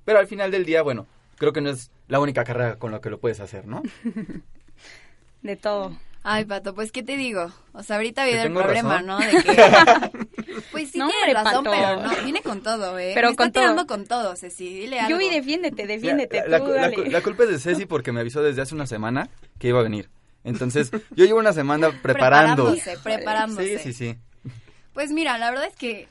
pero 0.03 0.19
al 0.19 0.27
final 0.27 0.51
del 0.51 0.65
día, 0.65 0.81
bueno, 0.81 1.07
creo 1.37 1.53
que 1.53 1.61
no 1.61 1.69
es 1.69 1.89
la 2.07 2.19
única 2.19 2.43
carrera 2.43 2.75
con 2.75 2.91
la 2.91 2.99
que 2.99 3.09
lo 3.09 3.19
puedes 3.19 3.39
hacer, 3.39 3.65
¿no? 3.65 3.81
De 5.41 5.55
todo. 5.55 5.97
Ay, 6.23 6.45
Pato, 6.45 6.75
pues, 6.75 6.91
¿qué 6.91 7.01
te 7.01 7.17
digo? 7.17 7.51
O 7.73 7.81
sea, 7.81 7.95
ahorita 7.95 8.25
viene 8.25 8.43
el 8.43 8.53
problema, 8.53 9.01
razón. 9.01 9.07
¿no? 9.07 9.19
De 9.19 9.43
que... 9.43 10.21
Pues 10.71 10.91
sí 10.91 10.99
No, 10.99 11.07
tiene 11.07 11.21
hombre, 11.23 11.33
razón, 11.43 11.63
Pato. 11.63 11.75
pero 11.75 12.01
no, 12.01 12.23
viene 12.23 12.41
con 12.41 12.61
todo, 12.61 12.99
¿eh? 12.99 13.11
Pero 13.15 13.29
Me 13.31 13.35
con 13.35 13.47
está 13.47 13.59
tirando 13.61 13.85
todo. 13.85 13.97
con 13.97 14.05
todo, 14.07 14.35
Ceci, 14.35 14.69
dile 14.73 14.99
algo. 14.99 15.17
Yubi, 15.19 15.29
defiéndete, 15.33 15.87
defiéndete. 15.87 16.47
la, 16.47 16.59
tú, 16.59 16.67
la- 16.67 16.73
la- 16.75 16.81
dale. 16.89 17.09
la 17.09 17.21
culpa 17.21 17.43
es 17.43 17.49
de 17.49 17.59
Ceci 17.59 17.85
porque 17.85 18.11
me 18.11 18.19
avisó 18.21 18.41
desde 18.43 18.61
hace 18.61 18.75
una 18.75 18.85
semana 18.85 19.29
que 19.59 19.69
iba 19.69 19.79
a 19.79 19.83
venir. 19.83 20.09
Entonces, 20.43 20.91
yo 21.11 21.25
llevo 21.25 21.39
una 21.39 21.53
semana 21.53 21.89
preparando. 22.03 22.65
Preparándose, 22.71 22.97
preparándose. 23.03 23.79
Sí, 23.79 23.93
sí, 23.93 24.13
sí. 24.13 24.51
Pues 24.93 25.11
mira, 25.11 25.37
la 25.37 25.49
verdad 25.51 25.67
es 25.67 25.75
que 25.75 26.07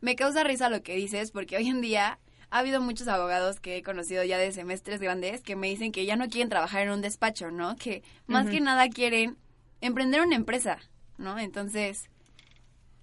me 0.00 0.16
causa 0.16 0.42
risa 0.42 0.68
lo 0.70 0.82
que 0.82 0.94
dices, 0.96 1.30
porque 1.30 1.56
hoy 1.56 1.68
en 1.68 1.80
día 1.80 2.18
ha 2.50 2.58
habido 2.58 2.80
muchos 2.80 3.08
abogados 3.08 3.60
que 3.60 3.76
he 3.76 3.82
conocido 3.82 4.24
ya 4.24 4.38
de 4.38 4.52
semestres 4.52 5.00
grandes 5.00 5.42
que 5.42 5.54
me 5.56 5.68
dicen 5.68 5.92
que 5.92 6.04
ya 6.06 6.16
no 6.16 6.28
quieren 6.28 6.48
trabajar 6.48 6.82
en 6.82 6.90
un 6.90 7.00
despacho, 7.02 7.50
¿no? 7.50 7.76
Que 7.76 8.02
más 8.26 8.48
que 8.48 8.60
nada 8.60 8.88
quieren 8.88 9.36
emprender 9.82 10.22
una 10.22 10.36
empresa, 10.36 10.78
¿no? 11.18 11.38
Entonces, 11.38 12.08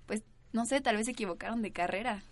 pues 0.08 0.24
no 0.54 0.66
sé, 0.66 0.82
tal 0.82 0.98
vez 0.98 1.06
se 1.06 1.12
equivocaron 1.12 1.62
de 1.62 1.72
carrera. 1.72 2.24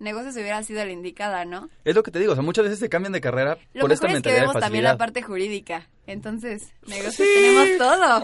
Negocios 0.00 0.34
hubiera 0.36 0.62
sido 0.62 0.84
la 0.84 0.92
indicada, 0.92 1.44
¿no? 1.44 1.68
Es 1.84 1.94
lo 1.94 2.02
que 2.04 2.10
te 2.12 2.18
digo, 2.20 2.32
o 2.32 2.34
sea, 2.36 2.42
muchas 2.44 2.64
veces 2.64 2.78
se 2.78 2.88
cambian 2.88 3.12
de 3.12 3.20
carrera 3.20 3.58
Lo 3.74 3.80
por 3.82 3.92
esta 3.92 4.06
mejor 4.06 4.18
es 4.18 4.22
que 4.22 4.28
mentalidad 4.28 4.34
de 4.34 4.40
vemos 4.48 4.60
también 4.60 4.84
la 4.84 4.96
parte 4.96 5.22
jurídica. 5.22 5.88
Entonces, 6.06 6.72
negocios 6.86 7.28
tenemos 7.34 7.68
todo. 7.78 8.22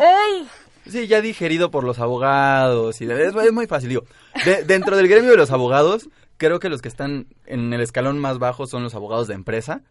Sí, 0.89 1.07
ya 1.09 1.21
digerido 1.21 1.71
por 1.71 1.83
los 1.85 1.99
abogados 1.99 3.01
y 3.01 3.07
de- 3.07 3.27
es, 3.27 3.35
es 3.35 3.53
muy 3.53 3.67
fácil. 3.67 3.89
Digo, 3.89 4.05
de- 4.45 4.63
dentro 4.65 4.97
del 4.97 5.09
gremio 5.09 5.31
de 5.33 5.37
los 5.37 5.51
abogados, 5.51 6.09
creo 6.37 6.61
que 6.61 6.69
los 6.69 6.81
que 6.83 6.89
están 6.89 7.27
en 7.47 7.73
el 7.73 7.81
escalón 7.81 8.19
más 8.19 8.39
bajo 8.39 8.67
son 8.67 8.83
los 8.85 8.95
abogados 8.95 9.27
de 9.27 9.35
empresa. 9.35 9.83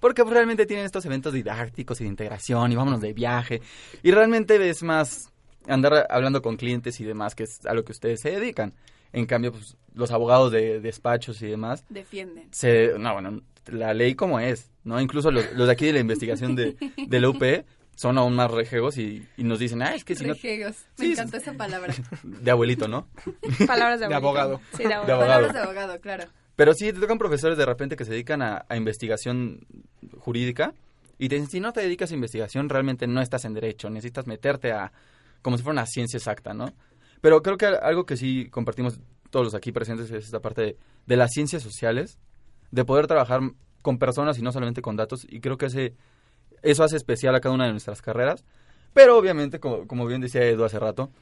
Porque 0.00 0.22
pues, 0.22 0.34
realmente 0.34 0.66
tienen 0.66 0.84
estos 0.86 1.04
eventos 1.06 1.32
didácticos 1.32 2.00
y 2.00 2.04
de 2.04 2.10
integración 2.10 2.72
y 2.72 2.76
vámonos 2.76 3.00
de 3.00 3.12
viaje. 3.12 3.60
Y 4.02 4.10
realmente 4.10 4.68
es 4.68 4.82
más 4.82 5.32
andar 5.66 6.06
hablando 6.10 6.40
con 6.42 6.56
clientes 6.56 7.00
y 7.00 7.04
demás, 7.04 7.34
que 7.34 7.44
es 7.44 7.64
a 7.66 7.74
lo 7.74 7.84
que 7.84 7.92
ustedes 7.92 8.20
se 8.20 8.30
dedican. 8.30 8.74
En 9.12 9.26
cambio, 9.26 9.52
pues, 9.52 9.76
los 9.94 10.10
abogados 10.10 10.52
de 10.52 10.80
despachos 10.80 11.40
y 11.42 11.46
demás, 11.46 11.84
Defienden. 11.88 12.48
se, 12.52 12.92
no, 12.98 13.12
bueno, 13.14 13.42
la 13.66 13.92
ley 13.94 14.14
como 14.14 14.38
es, 14.38 14.70
¿no? 14.84 15.00
Incluso 15.00 15.30
los, 15.30 15.50
los 15.54 15.66
de 15.66 15.72
aquí 15.72 15.86
de 15.86 15.94
la 15.94 15.98
investigación 16.00 16.54
de, 16.54 16.76
de 17.08 17.20
la 17.20 17.28
UP 17.30 17.42
son 17.96 18.16
aún 18.16 18.36
más 18.36 18.50
rejegos 18.50 18.96
y, 18.98 19.26
y 19.36 19.42
nos 19.42 19.58
dicen, 19.58 19.82
ah, 19.82 19.94
es 19.94 20.04
que 20.04 20.14
si 20.14 20.24
no, 20.24 20.34
Rejegos. 20.34 20.76
Me 20.98 21.06
Sí, 21.06 21.12
encanta 21.12 21.38
esa 21.38 21.52
palabra. 21.54 21.92
de 22.22 22.50
abuelito, 22.50 22.86
¿no? 22.86 23.08
Palabras 23.66 23.98
de, 24.00 24.06
De 24.08 24.14
abuelito. 24.14 24.16
abogado. 24.16 24.60
Sí, 24.76 24.84
de 24.84 24.94
abogado. 24.94 25.06
De 25.06 25.12
abogado. 25.12 25.20
Palabras 25.20 25.52
de 25.54 25.60
abogado, 25.60 26.00
claro. 26.00 26.24
Pero 26.58 26.74
sí, 26.74 26.92
te 26.92 26.98
tocan 26.98 27.18
profesores 27.18 27.56
de 27.56 27.64
repente 27.64 27.94
que 27.94 28.04
se 28.04 28.10
dedican 28.10 28.42
a, 28.42 28.66
investigación 28.74 29.64
jurídica 30.18 30.74
y 31.16 31.28
te 31.28 31.36
dicen, 31.36 31.48
si 31.48 31.60
no 31.60 31.72
te 31.72 31.82
dedicas 31.82 32.10
a 32.10 32.14
investigación, 32.14 32.68
realmente 32.68 33.06
no 33.06 33.20
estás 33.20 33.44
en 33.44 33.54
derecho, 33.54 33.88
necesitas 33.90 34.26
meterte 34.26 34.72
a, 34.72 34.90
como 35.40 35.56
si 35.56 35.62
fuera 35.62 35.74
una 35.74 35.86
ciencia 35.86 36.16
exacta, 36.16 36.54
¿no? 36.54 36.72
Pero 37.20 37.42
creo 37.42 37.58
que 37.58 37.66
algo 37.66 38.06
que 38.06 38.16
sí 38.16 38.48
compartimos 38.50 38.98
todos 39.30 39.46
los 39.46 39.54
aquí 39.54 39.70
presentes 39.70 40.10
es 40.10 40.24
esta 40.24 40.40
parte 40.40 40.62
de, 40.62 40.76
de 41.06 41.16
las 41.16 41.30
ciencias 41.30 41.62
sociales, 41.62 42.18
de 42.72 42.84
poder 42.84 43.06
trabajar 43.06 43.40
con 43.80 44.00
personas 44.00 44.36
y 44.40 44.42
no 44.42 44.50
solamente 44.50 44.82
con 44.82 44.96
datos, 44.96 45.28
y 45.30 45.38
creo 45.38 45.58
que 45.58 45.66
ese, 45.66 45.94
eso 46.62 46.82
hace 46.82 46.96
especial 46.96 47.36
a 47.36 47.40
cada 47.40 47.54
una 47.54 47.66
de 47.66 47.70
nuestras 47.70 48.02
carreras, 48.02 48.44
pero 48.94 49.16
obviamente, 49.16 49.60
como, 49.60 49.86
como 49.86 50.06
bien 50.06 50.20
decía 50.20 50.42
Edu 50.42 50.64
hace 50.64 50.80
rato, 50.80 51.12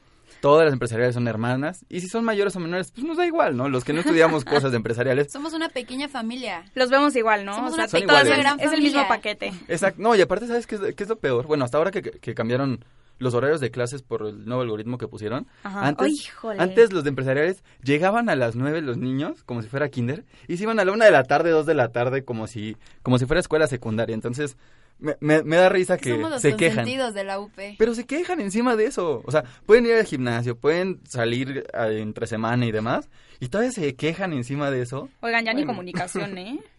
todas 0.41 0.65
las 0.65 0.73
empresariales 0.73 1.15
son 1.15 1.27
hermanas, 1.27 1.85
y 1.89 2.01
si 2.01 2.07
son 2.07 2.23
mayores 2.23 2.55
o 2.55 2.59
menores, 2.59 2.91
pues 2.91 3.05
nos 3.05 3.17
da 3.17 3.25
igual, 3.25 3.57
¿no? 3.57 3.69
Los 3.69 3.83
que 3.83 3.93
no 3.93 4.01
estudiamos 4.01 4.45
cosas 4.45 4.71
de 4.71 4.77
empresariales, 4.77 5.31
Somos 5.31 5.53
una 5.53 5.69
pequeña 5.69 6.07
familia. 6.07 6.65
Los 6.75 6.89
vemos 6.89 7.15
igual, 7.15 7.45
¿no? 7.45 7.55
Somos 7.55 7.73
o 7.73 7.75
sea, 7.75 7.85
una 7.85 7.89
todas 7.89 8.25
iguales. 8.25 8.31
es, 8.31 8.37
el 8.37 8.69
familia. 8.69 8.79
mismo 8.81 9.07
paquete. 9.07 9.53
Exacto. 9.67 10.01
No, 10.01 10.15
y 10.15 10.21
aparte, 10.21 10.47
¿sabes 10.47 10.67
qué 10.67 10.75
es, 10.75 10.95
qué 10.95 11.03
es 11.03 11.09
lo 11.09 11.17
peor? 11.17 11.47
Bueno, 11.47 11.65
hasta 11.65 11.77
ahora 11.77 11.91
que, 11.91 12.01
que 12.01 12.33
cambiaron 12.33 12.83
los 13.19 13.33
horarios 13.33 13.59
de 13.59 13.71
clases 13.71 14.01
por 14.01 14.25
el 14.27 14.45
nuevo 14.45 14.61
algoritmo 14.61 14.97
que 14.97 15.07
pusieron. 15.07 15.47
Ajá. 15.63 15.87
Antes, 15.87 16.31
antes 16.57 16.93
los 16.93 17.03
de 17.03 17.09
empresariales 17.09 17.63
llegaban 17.83 18.29
a 18.29 18.35
las 18.35 18.55
9 18.55 18.81
los 18.81 18.97
niños, 18.97 19.43
como 19.43 19.61
si 19.61 19.67
fuera 19.67 19.89
kinder, 19.89 20.25
y 20.47 20.57
se 20.57 20.63
iban 20.63 20.79
a 20.79 20.85
la 20.85 20.91
1 20.91 21.05
de 21.05 21.11
la 21.11 21.23
tarde, 21.23 21.49
2 21.49 21.65
de 21.65 21.73
la 21.73 21.89
tarde, 21.89 22.23
como 22.23 22.47
si, 22.47 22.77
como 23.01 23.17
si 23.17 23.25
fuera 23.25 23.39
escuela 23.39 23.67
secundaria. 23.67 24.13
Entonces, 24.13 24.57
me, 24.99 25.15
me, 25.19 25.43
me 25.43 25.55
da 25.57 25.69
risa 25.69 25.97
que 25.97 26.11
Somos 26.11 26.31
los 26.31 26.41
se 26.41 26.55
quejan. 26.55 26.77
consentidos 26.77 27.13
de 27.13 27.23
la 27.23 27.39
UP. 27.39 27.51
Pero 27.77 27.93
se 27.95 28.05
quejan 28.05 28.39
encima 28.41 28.75
de 28.75 28.85
eso. 28.85 29.21
O 29.25 29.31
sea, 29.31 29.43
pueden 29.65 29.85
ir 29.85 29.93
al 29.93 30.05
gimnasio, 30.05 30.57
pueden 30.57 31.01
salir 31.07 31.65
entre 31.73 32.27
semana 32.27 32.65
y 32.65 32.71
demás, 32.71 33.09
y 33.39 33.49
todavía 33.49 33.71
se 33.71 33.95
quejan 33.95 34.33
encima 34.33 34.71
de 34.71 34.81
eso. 34.81 35.09
Oigan, 35.21 35.45
ya 35.45 35.53
ni 35.53 35.65
comunicación, 35.65 36.37
¿eh? 36.37 36.59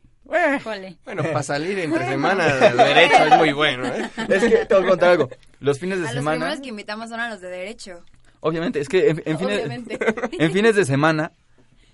Bueno, 1.04 1.22
para 1.22 1.42
salir 1.42 1.78
entre 1.78 2.06
semana 2.06 2.44
de 2.54 2.84
derecho 2.84 3.24
es 3.24 3.36
muy 3.38 3.52
bueno, 3.52 3.86
¿eh? 3.86 4.10
es 4.28 4.44
que 4.44 4.66
te 4.66 4.74
voy 4.74 4.84
a 4.84 4.88
contar 4.88 5.10
algo. 5.12 5.30
Los 5.60 5.78
fines 5.78 5.98
de 6.00 6.04
a 6.04 6.08
los 6.12 6.18
semana. 6.18 6.36
primeros 6.38 6.60
que 6.60 6.68
invitamos 6.68 7.08
son 7.08 7.18
a 7.20 7.30
los 7.30 7.40
de 7.40 7.48
derecho. 7.48 8.02
Obviamente, 8.40 8.78
es 8.78 8.88
que 8.90 9.08
en, 9.08 9.22
en 9.24 9.38
fines, 9.38 9.56
Obviamente. 9.56 9.98
en 10.38 10.52
fines 10.52 10.76
de 10.76 10.84
semana 10.84 11.32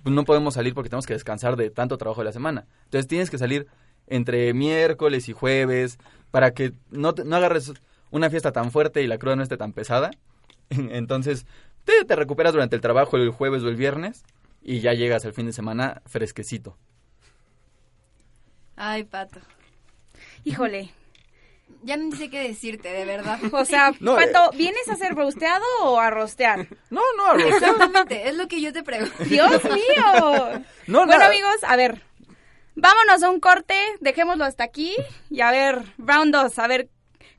pues, 0.02 0.12
no 0.14 0.24
podemos 0.24 0.54
salir 0.54 0.74
porque 0.74 0.90
tenemos 0.90 1.06
que 1.06 1.14
descansar 1.14 1.54
de 1.54 1.70
tanto 1.70 1.96
trabajo 1.96 2.22
de 2.22 2.24
la 2.26 2.32
semana. 2.32 2.66
Entonces 2.86 3.06
tienes 3.06 3.30
que 3.30 3.38
salir 3.38 3.68
entre 4.06 4.52
miércoles 4.54 5.28
y 5.28 5.32
jueves 5.32 5.98
para 6.30 6.52
que 6.52 6.72
no, 6.90 7.14
te- 7.14 7.24
no 7.24 7.36
agarres 7.36 7.72
una 8.10 8.30
fiesta 8.30 8.52
tan 8.52 8.70
fuerte 8.70 9.02
y 9.02 9.06
la 9.06 9.18
cruda 9.18 9.36
no 9.36 9.42
esté 9.42 9.56
tan 9.56 9.72
pesada. 9.72 10.10
Entonces 10.70 11.46
te, 11.84 12.04
te 12.04 12.16
recuperas 12.16 12.52
durante 12.52 12.76
el 12.76 12.82
trabajo 12.82 13.16
el 13.16 13.30
jueves 13.30 13.62
o 13.62 13.68
el 13.68 13.76
viernes 13.76 14.24
y 14.62 14.80
ya 14.80 14.92
llegas 14.94 15.24
al 15.24 15.32
fin 15.34 15.46
de 15.46 15.52
semana 15.52 16.02
fresquecito. 16.06 16.76
Ay, 18.76 19.04
Pato. 19.04 19.40
Híjole. 20.44 20.90
Ya 21.82 21.98
no 21.98 22.14
sé 22.16 22.30
qué 22.30 22.40
decirte, 22.48 22.88
de 22.90 23.04
verdad. 23.04 23.38
O 23.52 23.64
sea, 23.66 23.92
No, 24.00 24.16
Pato, 24.16 24.50
¿vienes 24.56 24.88
a 24.88 24.96
ser 24.96 25.14
rosteado 25.14 25.64
o 25.82 25.98
a 26.00 26.08
rostear? 26.10 26.66
No, 26.88 27.02
no, 27.18 27.26
Arroz. 27.26 27.44
Exactamente, 27.56 28.26
es 28.28 28.36
lo 28.36 28.48
que 28.48 28.60
yo 28.62 28.72
te 28.72 28.82
pregunto. 28.82 29.14
¡Dios 29.24 29.62
mío! 29.64 30.62
No, 30.86 30.98
bueno, 31.00 31.06
nada. 31.12 31.26
amigos, 31.26 31.56
a 31.62 31.76
ver. 31.76 32.00
Vámonos 32.76 33.22
a 33.22 33.30
un 33.30 33.40
corte, 33.40 33.74
dejémoslo 34.00 34.44
hasta 34.44 34.64
aquí 34.64 34.94
y 35.30 35.40
a 35.40 35.50
ver, 35.50 35.84
round 35.98 36.34
2, 36.34 36.58
a 36.58 36.66
ver 36.66 36.88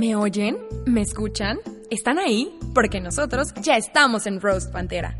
¿Me 0.00 0.16
oyen? 0.16 0.56
¿Me 0.86 1.02
escuchan? 1.02 1.58
¿Están 1.90 2.18
ahí? 2.18 2.58
Porque 2.74 3.02
nosotros 3.02 3.52
ya 3.60 3.76
estamos 3.76 4.26
en 4.26 4.40
Roast 4.40 4.72
Pantera. 4.72 5.18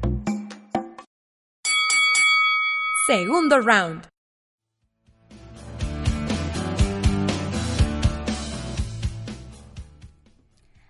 Segundo 3.07 3.61
round. 3.61 4.09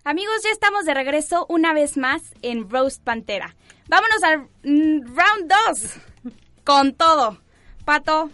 Amigos, 0.04 0.40
ya 0.44 0.50
estamos 0.52 0.84
de 0.84 0.94
regreso 0.94 1.44
una 1.48 1.72
vez 1.72 1.96
más 1.96 2.22
en 2.42 2.70
Roast 2.70 3.02
Pantera. 3.02 3.56
Vámonos 3.88 4.22
al 4.22 4.38
mm, 4.62 5.16
round 5.16 5.52
2. 5.68 5.94
Con 6.62 6.94
todo. 6.94 7.40
Pato, 7.84 8.30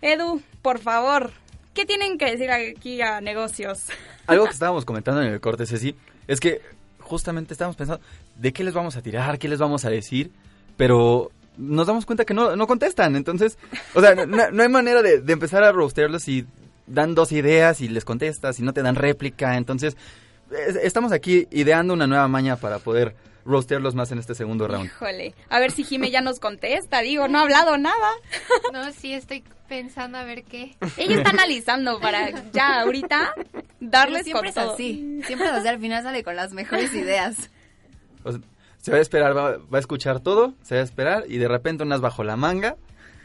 Edu, 0.00 0.40
por 0.62 0.78
favor, 0.78 1.32
¿qué 1.74 1.84
tienen 1.84 2.18
que 2.18 2.30
decir 2.30 2.52
aquí 2.52 3.02
a 3.02 3.20
negocios? 3.20 3.86
Algo 4.28 4.44
que 4.44 4.52
estábamos 4.52 4.84
comentando 4.84 5.22
en 5.22 5.32
el 5.32 5.40
corte, 5.40 5.66
Ceci, 5.66 5.96
es 6.26 6.38
que 6.38 6.60
justamente 7.00 7.54
estábamos 7.54 7.76
pensando 7.76 8.04
de 8.36 8.52
qué 8.52 8.62
les 8.62 8.74
vamos 8.74 8.96
a 8.96 9.02
tirar, 9.02 9.38
qué 9.38 9.48
les 9.48 9.58
vamos 9.58 9.84
a 9.84 9.90
decir, 9.90 10.30
pero 10.76 11.30
nos 11.56 11.86
damos 11.86 12.06
cuenta 12.06 12.24
que 12.24 12.34
no, 12.34 12.54
no 12.54 12.66
contestan. 12.66 13.16
Entonces, 13.16 13.58
o 13.94 14.00
sea, 14.00 14.14
no, 14.14 14.62
hay 14.62 14.68
manera 14.68 15.02
de, 15.02 15.20
de 15.20 15.32
empezar 15.32 15.64
a 15.64 15.72
roastearlos 15.72 16.22
si 16.22 16.46
dan 16.86 17.14
dos 17.14 17.32
ideas 17.32 17.80
y 17.80 17.88
les 17.88 18.04
contestas 18.04 18.60
y 18.60 18.62
no 18.62 18.72
te 18.72 18.82
dan 18.82 18.94
réplica. 18.94 19.56
Entonces, 19.56 19.96
estamos 20.82 21.12
aquí 21.12 21.46
ideando 21.50 21.94
una 21.94 22.06
nueva 22.06 22.28
maña 22.28 22.56
para 22.56 22.78
poder 22.78 23.14
roastearlos 23.44 23.94
más 23.94 24.12
en 24.12 24.18
este 24.18 24.34
segundo 24.34 24.68
round. 24.68 24.86
Híjole, 24.86 25.34
a 25.48 25.58
ver 25.58 25.70
si 25.70 25.84
Jime 25.84 26.10
ya 26.10 26.20
nos 26.20 26.38
contesta, 26.38 27.00
digo, 27.00 27.28
no 27.28 27.38
ha 27.38 27.42
hablado 27.42 27.78
nada. 27.78 28.10
No, 28.72 28.92
sí, 28.92 29.14
estoy 29.14 29.42
pensando 29.68 30.18
a 30.18 30.24
ver 30.24 30.44
qué. 30.44 30.76
Ella 30.96 31.16
está 31.16 31.30
analizando 31.30 32.00
para 32.00 32.50
ya 32.52 32.80
ahorita 32.80 33.34
darles 33.80 34.24
siempre 34.24 34.52
con 34.52 34.62
es 34.64 34.70
así, 34.70 35.20
siempre 35.26 35.48
así, 35.48 35.68
al 35.68 35.78
final 35.78 36.02
sale 36.02 36.24
con 36.24 36.34
las 36.34 36.52
mejores 36.52 36.92
ideas. 36.94 37.50
se 38.78 38.90
va 38.90 38.96
a 38.96 39.00
esperar, 39.00 39.36
va, 39.36 39.58
va, 39.58 39.78
a 39.78 39.78
escuchar 39.78 40.20
todo, 40.20 40.54
se 40.62 40.74
va 40.74 40.80
a 40.80 40.84
esperar 40.84 41.24
y 41.28 41.38
de 41.38 41.48
repente 41.48 41.84
unas 41.84 42.00
bajo 42.00 42.24
la 42.24 42.36
manga 42.36 42.76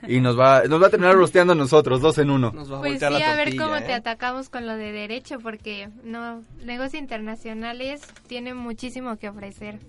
y 0.08 0.20
nos 0.20 0.38
va, 0.38 0.64
nos 0.64 0.82
va 0.82 0.88
a 0.88 0.90
terminar 0.90 1.16
rosteando 1.16 1.54
a 1.54 1.56
nosotros, 1.56 2.02
dos 2.02 2.18
en 2.18 2.30
uno. 2.30 2.52
pues 2.52 3.00
sí, 3.00 3.06
a, 3.06 3.36
ver 3.36 3.56
cómo 3.56 3.78
te 3.78 3.92
¿eh? 3.92 3.94
atacamos 3.94 4.50
con 4.50 4.66
lo 4.66 4.76
de 4.76 4.92
derecho, 4.92 5.40
porque 5.40 5.90
no, 6.04 6.44
negocios 6.64 7.02
internacionales 7.02 8.02
tienen 8.28 8.58
muchísimo 8.58 9.18
que 9.18 9.30
ofrecer. 9.30 9.80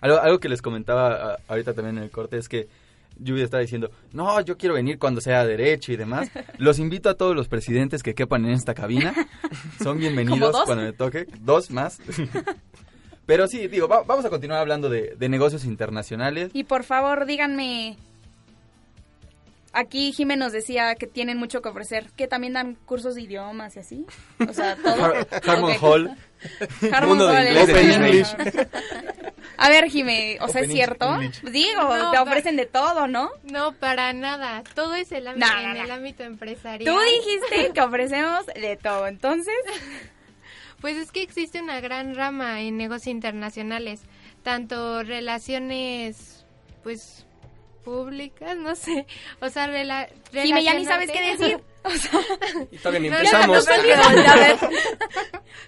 Algo, 0.00 0.20
algo 0.20 0.40
que 0.40 0.48
les 0.48 0.62
comentaba 0.62 1.38
ahorita 1.46 1.74
también 1.74 1.98
en 1.98 2.04
el 2.04 2.10
corte 2.10 2.38
es 2.38 2.48
que 2.48 2.68
Lluvia 3.18 3.44
estaba 3.44 3.60
diciendo, 3.60 3.90
no, 4.12 4.40
yo 4.40 4.56
quiero 4.56 4.74
venir 4.74 4.98
cuando 4.98 5.20
sea 5.20 5.44
derecho 5.44 5.92
y 5.92 5.96
demás. 5.96 6.30
Los 6.58 6.78
invito 6.78 7.08
a 7.08 7.14
todos 7.14 7.34
los 7.34 7.48
presidentes 7.48 8.02
que 8.02 8.14
quepan 8.14 8.44
en 8.44 8.52
esta 8.52 8.74
cabina. 8.74 9.14
Son 9.82 9.98
bienvenidos 9.98 10.56
cuando 10.64 10.84
me 10.84 10.92
toque. 10.92 11.26
Dos 11.40 11.70
más. 11.70 11.98
Pero 13.26 13.46
sí, 13.46 13.68
digo, 13.68 13.88
vamos 13.88 14.24
a 14.24 14.30
continuar 14.30 14.60
hablando 14.60 14.88
de, 14.88 15.14
de 15.16 15.28
negocios 15.28 15.64
internacionales. 15.64 16.50
Y 16.54 16.64
por 16.64 16.82
favor, 16.82 17.24
díganme 17.24 17.96
Aquí 19.72 20.12
Jimé 20.12 20.36
nos 20.36 20.52
decía 20.52 20.94
que 20.96 21.06
tienen 21.06 21.38
mucho 21.38 21.62
que 21.62 21.68
ofrecer, 21.70 22.10
que 22.14 22.28
también 22.28 22.52
dan 22.52 22.74
cursos 22.74 23.14
de 23.14 23.22
idiomas 23.22 23.74
y 23.76 23.78
así. 23.78 24.06
O 24.46 24.52
sea, 24.52 24.76
todo. 24.76 25.14
Harmon 25.46 25.72
Hall. 25.80 26.10
Harmon 26.92 27.20
Hall. 27.20 28.26
A 29.56 29.68
ver, 29.68 29.88
Jimé, 29.90 30.38
o 30.40 30.48
sea, 30.48 30.62
¿es 30.62 30.72
cierto? 30.72 31.18
Digo, 31.42 32.10
te 32.10 32.18
ofrecen 32.18 32.56
de 32.56 32.66
todo, 32.66 33.06
¿no? 33.06 33.30
No, 33.44 33.72
para 33.72 34.12
nada. 34.12 34.64
Todo 34.74 34.94
es 34.94 35.12
el 35.12 35.26
ámbito, 35.28 35.46
en 35.58 35.76
el 35.76 35.90
ámbito 35.90 36.22
empresarial. 36.24 36.92
Tú 36.92 37.00
dijiste 37.00 37.72
que 37.72 37.80
ofrecemos 37.80 38.46
de 38.46 38.76
todo, 38.76 39.06
entonces. 39.06 39.54
Pues 40.80 40.96
es 40.96 41.12
que 41.12 41.22
existe 41.22 41.62
una 41.62 41.80
gran 41.80 42.16
rama 42.16 42.60
en 42.60 42.76
negocios 42.76 43.12
internacionales, 43.12 44.00
tanto 44.42 45.04
relaciones, 45.04 46.44
pues 46.82 47.24
públicas, 47.84 48.56
no 48.56 48.74
sé. 48.74 49.06
O 49.40 49.48
sea, 49.48 49.68
rela 49.68 50.08
me 50.32 50.64
ya 50.64 50.74
ni 50.74 50.84
sabes 50.84 51.08
qué 51.12 51.36
decir. 51.36 51.60
O 51.84 51.90
sea, 51.90 52.20
Está 52.70 52.90
bien, 52.90 53.06
empezamos. 53.06 53.66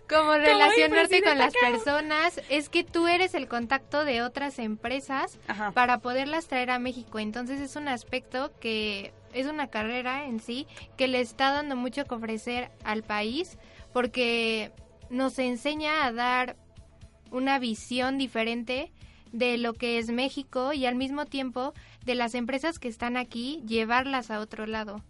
Como 0.08 0.34
relacionarte 0.34 1.22
con 1.22 1.38
las 1.38 1.52
personas, 1.54 2.40
es 2.48 2.68
que 2.68 2.84
tú 2.84 3.08
eres 3.08 3.34
el 3.34 3.48
contacto 3.48 4.04
de 4.04 4.22
otras 4.22 4.58
empresas 4.58 5.38
para 5.74 5.98
poderlas 5.98 6.46
traer 6.46 6.70
a 6.70 6.78
México. 6.78 7.18
Entonces 7.18 7.60
es 7.60 7.76
un 7.76 7.88
aspecto 7.88 8.52
que 8.60 9.12
es 9.32 9.46
una 9.46 9.68
carrera 9.68 10.26
en 10.26 10.40
sí 10.40 10.66
que 10.96 11.08
le 11.08 11.20
está 11.20 11.50
dando 11.50 11.74
mucho 11.74 12.04
que 12.04 12.14
ofrecer 12.14 12.70
al 12.84 13.02
país 13.02 13.58
porque 13.92 14.72
nos 15.10 15.38
enseña 15.38 16.04
a 16.04 16.12
dar 16.12 16.56
una 17.30 17.58
visión 17.58 18.18
diferente 18.18 18.92
de 19.32 19.58
lo 19.58 19.74
que 19.74 19.98
es 19.98 20.10
México 20.10 20.72
y 20.72 20.86
al 20.86 20.94
mismo 20.94 21.26
tiempo 21.26 21.74
de 22.04 22.14
las 22.14 22.34
empresas 22.34 22.78
que 22.78 22.88
están 22.88 23.16
aquí 23.16 23.62
llevarlas 23.66 24.30
a 24.30 24.38
otro 24.38 24.66
lado. 24.66 25.02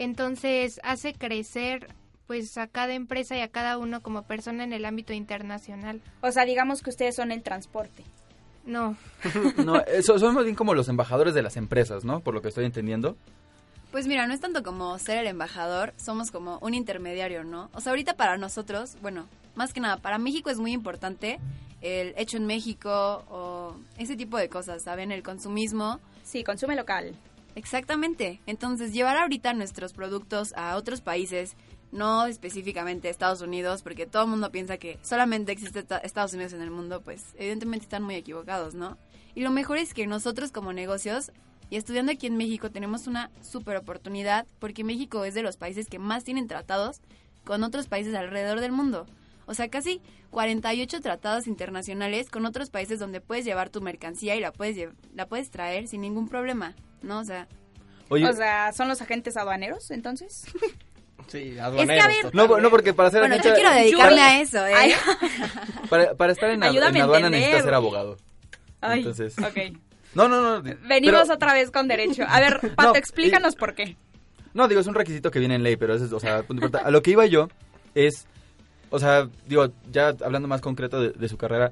Entonces 0.00 0.80
hace 0.82 1.12
crecer 1.12 1.88
pues 2.26 2.56
a 2.56 2.68
cada 2.68 2.94
empresa 2.94 3.36
y 3.36 3.40
a 3.42 3.48
cada 3.48 3.76
uno 3.76 4.00
como 4.00 4.22
persona 4.22 4.64
en 4.64 4.72
el 4.72 4.86
ámbito 4.86 5.12
internacional. 5.12 6.00
O 6.22 6.32
sea, 6.32 6.46
digamos 6.46 6.80
que 6.80 6.88
ustedes 6.88 7.16
son 7.16 7.32
el 7.32 7.42
transporte. 7.42 8.02
No. 8.64 8.96
No, 9.62 9.78
eso 9.82 10.18
son 10.18 10.34
más 10.34 10.44
bien 10.44 10.56
como 10.56 10.72
los 10.72 10.88
embajadores 10.88 11.34
de 11.34 11.42
las 11.42 11.58
empresas, 11.58 12.02
¿no? 12.02 12.20
Por 12.20 12.32
lo 12.32 12.40
que 12.40 12.48
estoy 12.48 12.64
entendiendo. 12.64 13.14
Pues 13.90 14.06
mira, 14.06 14.26
no 14.26 14.32
es 14.32 14.40
tanto 14.40 14.62
como 14.62 14.98
ser 14.98 15.18
el 15.18 15.26
embajador, 15.26 15.92
somos 15.98 16.30
como 16.30 16.58
un 16.60 16.72
intermediario, 16.72 17.44
¿no? 17.44 17.68
O 17.74 17.82
sea, 17.82 17.90
ahorita 17.90 18.16
para 18.16 18.38
nosotros, 18.38 18.96
bueno, 19.02 19.26
más 19.54 19.74
que 19.74 19.80
nada, 19.80 19.98
para 19.98 20.16
México 20.16 20.48
es 20.48 20.58
muy 20.58 20.72
importante 20.72 21.38
el 21.82 22.14
hecho 22.16 22.38
en 22.38 22.46
México 22.46 23.24
o 23.28 23.76
ese 23.98 24.16
tipo 24.16 24.38
de 24.38 24.48
cosas, 24.48 24.82
¿saben? 24.82 25.12
El 25.12 25.22
consumismo. 25.22 26.00
Sí, 26.22 26.42
consume 26.42 26.74
local. 26.74 27.14
Exactamente. 27.54 28.40
Entonces, 28.46 28.92
llevar 28.92 29.16
ahorita 29.16 29.52
nuestros 29.54 29.92
productos 29.92 30.52
a 30.56 30.76
otros 30.76 31.00
países, 31.00 31.56
no 31.92 32.26
específicamente 32.26 33.08
Estados 33.08 33.40
Unidos, 33.40 33.82
porque 33.82 34.06
todo 34.06 34.24
el 34.24 34.30
mundo 34.30 34.50
piensa 34.52 34.78
que 34.78 34.98
solamente 35.02 35.52
existe 35.52 35.80
esta- 35.80 35.98
Estados 35.98 36.32
Unidos 36.32 36.52
en 36.52 36.62
el 36.62 36.70
mundo, 36.70 37.00
pues 37.00 37.24
evidentemente 37.36 37.84
están 37.84 38.02
muy 38.04 38.14
equivocados, 38.14 38.74
¿no? 38.74 38.96
Y 39.34 39.42
lo 39.42 39.50
mejor 39.50 39.78
es 39.78 39.94
que 39.94 40.06
nosotros 40.06 40.52
como 40.52 40.72
negocios 40.72 41.32
y 41.68 41.76
estudiando 41.76 42.12
aquí 42.12 42.26
en 42.26 42.36
México 42.36 42.70
tenemos 42.70 43.06
una 43.06 43.30
super 43.42 43.76
oportunidad 43.76 44.46
porque 44.58 44.84
México 44.84 45.24
es 45.24 45.34
de 45.34 45.42
los 45.42 45.56
países 45.56 45.88
que 45.88 45.98
más 45.98 46.24
tienen 46.24 46.48
tratados 46.48 47.00
con 47.44 47.62
otros 47.64 47.86
países 47.88 48.14
alrededor 48.14 48.60
del 48.60 48.72
mundo. 48.72 49.06
O 49.46 49.54
sea, 49.54 49.68
casi 49.68 50.00
48 50.30 51.00
tratados 51.00 51.46
internacionales 51.48 52.30
con 52.30 52.46
otros 52.46 52.70
países 52.70 52.98
donde 53.00 53.20
puedes 53.20 53.44
llevar 53.44 53.70
tu 53.70 53.80
mercancía 53.80 54.36
y 54.36 54.40
la 54.40 54.52
puedes, 54.52 54.90
la 55.14 55.26
puedes 55.26 55.50
traer 55.50 55.88
sin 55.88 56.02
ningún 56.02 56.28
problema, 56.28 56.74
¿no? 57.02 57.20
O 57.20 57.24
sea, 57.24 57.46
Oye, 58.08 58.26
O 58.28 58.32
sea, 58.32 58.72
¿son 58.72 58.88
los 58.88 59.00
agentes 59.00 59.36
aduaneros 59.36 59.90
entonces? 59.90 60.44
Sí, 61.28 61.52
Es 61.54 61.60
aduaneros. 61.60 61.94
que, 61.94 62.00
a 62.00 62.08
ver, 62.24 62.34
no, 62.34 62.58
no, 62.60 62.70
porque 62.70 62.92
para 62.92 63.08
ser 63.10 63.20
bueno, 63.20 63.36
yo 63.36 63.54
quiero 63.54 63.70
dedicarme 63.70 64.16
Yuri. 64.16 64.20
a 64.20 64.40
eso, 64.40 64.66
¿eh? 64.66 64.74
Ay, 64.74 64.92
para, 65.88 66.14
para 66.14 66.32
estar 66.32 66.50
en, 66.50 66.60
en 66.62 66.76
aduana 67.00 67.30
necesitas 67.30 67.62
ser 67.62 67.74
abogado. 67.74 68.16
ay, 68.80 68.98
Entonces- 69.00 69.36
ok. 69.38 69.78
No, 70.14 70.26
no, 70.28 70.40
no. 70.42 70.60
Venimos 70.88 71.20
pero- 71.22 71.34
otra 71.34 71.52
vez 71.52 71.70
con 71.70 71.86
derecho. 71.86 72.24
A 72.28 72.40
ver, 72.40 72.58
Pato, 72.74 72.94
No, 72.94 72.96
explícanos 72.96 73.54
por 73.54 73.76
qué. 73.76 73.96
No, 74.54 74.66
digo, 74.66 74.80
es 74.80 74.88
un 74.88 74.94
requisito 74.96 75.30
que 75.30 75.38
viene 75.38 75.54
en 75.54 75.62
ley, 75.62 75.76
pero 75.76 75.94
eso 75.94 76.04
es, 76.04 76.12
o 76.12 76.18
sea, 76.18 76.42
y 76.48 76.76
a 76.84 76.90
lo 76.90 77.00
que 77.00 77.12
iba 77.12 77.26
yo 77.26 77.48
es, 77.94 78.26
o 78.90 78.98
sea, 78.98 79.28
digo, 79.46 79.68
ya 79.92 80.08
hablando 80.24 80.48
más 80.48 80.60
concreto 80.62 81.00
de, 81.00 81.10
de 81.10 81.28
su 81.28 81.36
carrera, 81.36 81.70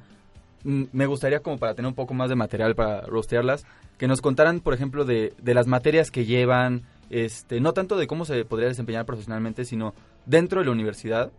me 0.65 1.07
gustaría 1.07 1.41
como 1.41 1.59
para 1.59 1.75
tener 1.75 1.89
un 1.89 1.95
poco 1.95 2.15
más 2.15 2.29
de 2.29 2.37
material 2.37 2.75
para 2.75 3.03
rostearlas, 3.03 3.65
que 3.97 4.09
nos 4.09 4.21
contaran, 4.21 4.61
por 4.61 4.75
ejemplo, 4.75 5.05
de, 5.05 5.33
de 5.39 5.55
las 5.55 5.67
materias 5.67 6.11
que 6.11 6.25
llevan, 6.25 6.83
este, 7.11 7.61
no 7.61 7.73
tanto 7.73 7.97
de 7.97 8.07
cómo 8.07 8.25
se 8.25 8.45
podría 8.45 8.69
desempeñar 8.69 9.07
profesionalmente, 9.07 9.65
sino 9.65 9.95
dentro 10.27 10.61
de 10.61 10.67
la 10.67 10.73
universidad, 10.73 11.31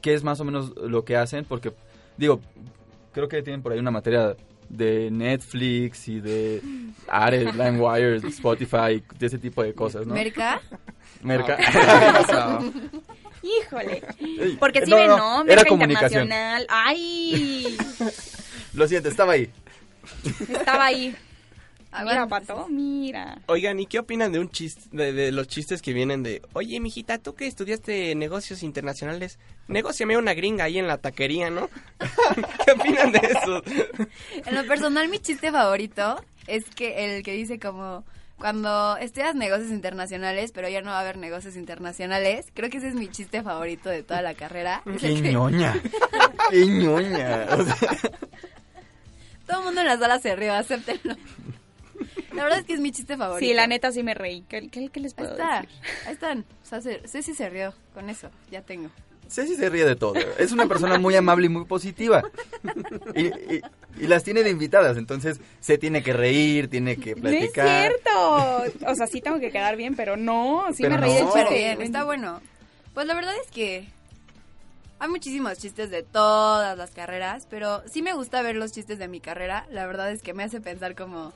qué 0.00 0.14
es 0.14 0.22
más 0.24 0.40
o 0.40 0.44
menos 0.44 0.74
lo 0.76 1.04
que 1.04 1.16
hacen, 1.16 1.44
porque, 1.44 1.72
digo, 2.16 2.40
creo 3.12 3.28
que 3.28 3.42
tienen 3.42 3.62
por 3.62 3.72
ahí 3.72 3.78
una 3.78 3.90
materia 3.90 4.36
de 4.68 5.10
Netflix 5.10 6.08
y 6.08 6.20
de 6.20 6.62
Ares, 7.08 7.54
LimeWire, 7.56 8.16
Spotify, 8.28 9.02
de 9.18 9.26
ese 9.26 9.38
tipo 9.38 9.62
de 9.62 9.72
cosas, 9.74 10.06
¿no? 10.06 10.14
¿Merca? 10.14 10.60
Merca. 11.22 11.58
No. 12.32 12.72
Híjole. 13.40 14.02
Porque 14.58 14.84
sí 14.84 14.90
no, 14.90 15.44
Merca 15.44 15.64
comunicación. 15.68 16.24
internacional. 16.24 16.66
Ay, 16.68 17.76
Lo 18.78 18.86
siento, 18.86 19.08
estaba 19.08 19.32
ahí. 19.32 19.50
estaba 20.48 20.84
ahí. 20.86 21.08
Mira, 21.90 22.22
Aguanta. 22.22 22.28
Pato, 22.28 22.68
mira. 22.68 23.38
Oigan, 23.46 23.80
¿y 23.80 23.86
qué 23.86 23.98
opinan 23.98 24.30
de 24.30 24.38
un 24.38 24.50
chiste, 24.50 24.82
de, 24.92 25.12
de 25.12 25.32
los 25.32 25.48
chistes 25.48 25.82
que 25.82 25.92
vienen 25.92 26.22
de, 26.22 26.42
oye, 26.52 26.78
mijita, 26.78 27.18
tú 27.18 27.34
que 27.34 27.48
estudiaste 27.48 28.14
negocios 28.14 28.62
internacionales, 28.62 29.38
negociame 29.66 30.16
una 30.16 30.34
gringa 30.34 30.64
ahí 30.64 30.78
en 30.78 30.86
la 30.86 30.98
taquería, 30.98 31.50
¿no? 31.50 31.68
¿Qué 32.64 32.72
opinan 32.72 33.10
de 33.10 33.18
eso? 33.18 33.62
En 34.46 34.54
lo 34.54 34.64
personal, 34.66 35.08
mi 35.08 35.18
chiste 35.18 35.50
favorito 35.50 36.22
es 36.46 36.64
que 36.66 37.16
el 37.16 37.22
que 37.24 37.32
dice 37.32 37.58
como 37.58 38.04
cuando 38.38 38.96
estudias 38.98 39.34
negocios 39.34 39.70
internacionales, 39.70 40.52
pero 40.52 40.68
ya 40.68 40.80
no 40.80 40.90
va 40.90 40.98
a 40.98 41.00
haber 41.00 41.16
negocios 41.16 41.56
internacionales. 41.56 42.46
Creo 42.54 42.70
que 42.70 42.78
ese 42.78 42.88
es 42.88 42.94
mi 42.94 43.08
chiste 43.08 43.42
favorito 43.42 43.88
de 43.88 44.04
toda 44.04 44.22
la 44.22 44.34
carrera. 44.34 44.82
¡Qué 45.00 45.14
ñoña! 45.14 45.74
¡Qué 46.50 46.66
ñoña! 46.66 47.46
O 47.50 47.64
sea, 47.64 48.10
todo 49.48 49.58
el 49.60 49.64
mundo 49.64 49.80
en 49.80 49.86
la 49.88 49.98
sala 49.98 50.18
se 50.20 50.36
rió, 50.36 50.52
acéptenlo. 50.54 51.16
La 52.32 52.44
verdad 52.44 52.60
es 52.60 52.64
que 52.66 52.74
es 52.74 52.80
mi 52.80 52.92
chiste 52.92 53.16
favorito. 53.16 53.44
Sí, 53.48 53.54
la 53.54 53.66
neta 53.66 53.90
sí 53.90 54.02
me 54.04 54.14
reí. 54.14 54.42
¿Qué, 54.48 54.68
qué- 54.68 54.88
qué 54.90 55.00
les 55.00 55.12
Ahí 55.12 55.16
puedo 55.24 55.32
está, 55.32 55.62
decir? 55.62 55.78
ahí 56.06 56.12
están. 56.12 56.44
O 56.62 56.66
sea, 56.66 56.80
se- 56.80 57.00
Ceci 57.08 57.34
se 57.34 57.48
rió 57.50 57.74
con 57.94 58.08
eso, 58.10 58.30
ya 58.50 58.62
tengo. 58.62 58.90
Ceci 59.28 59.56
se 59.56 59.68
ríe 59.68 59.84
de 59.84 59.96
todo. 59.96 60.14
Es 60.38 60.52
una 60.52 60.66
persona 60.66 60.98
muy 60.98 61.16
amable 61.16 61.46
y 61.46 61.48
muy 61.48 61.64
positiva. 61.64 62.22
Y, 63.14 63.26
y- 63.26 63.62
y 63.98 64.06
las 64.06 64.22
tiene 64.22 64.42
de 64.44 64.50
invitadas, 64.50 64.96
entonces 64.96 65.40
se 65.60 65.76
tiene 65.78 66.02
que 66.02 66.12
reír, 66.12 66.68
tiene 66.70 66.96
que 66.96 67.14
No 67.16 67.28
es 67.28 67.50
platicar. 67.52 67.68
cierto. 67.92 68.90
O 68.90 68.94
sea, 68.94 69.06
sí 69.08 69.20
tengo 69.20 69.40
que 69.40 69.50
quedar 69.50 69.76
bien, 69.76 69.96
pero 69.96 70.16
no, 70.16 70.66
sí 70.74 70.82
Pero 70.84 70.94
me 70.94 71.00
reí 71.00 71.10
no. 71.10 71.16
del 71.18 71.26
Súper 71.28 71.48
bien, 71.52 71.82
está 71.82 72.04
bueno. 72.04 72.40
Pues 72.94 73.06
la 73.06 73.14
verdad 73.14 73.34
es 73.44 73.50
que 73.50 73.88
hay 75.00 75.08
muchísimos 75.08 75.58
chistes 75.58 75.90
de 75.90 76.02
todas 76.02 76.76
las 76.76 76.90
carreras, 76.90 77.46
pero 77.48 77.82
sí 77.88 78.02
me 78.02 78.14
gusta 78.14 78.42
ver 78.42 78.56
los 78.56 78.72
chistes 78.72 78.98
de 78.98 79.08
mi 79.08 79.20
carrera. 79.20 79.66
La 79.70 79.86
verdad 79.86 80.10
es 80.10 80.22
que 80.22 80.34
me 80.34 80.42
hace 80.42 80.60
pensar 80.60 80.94
como 80.94 81.32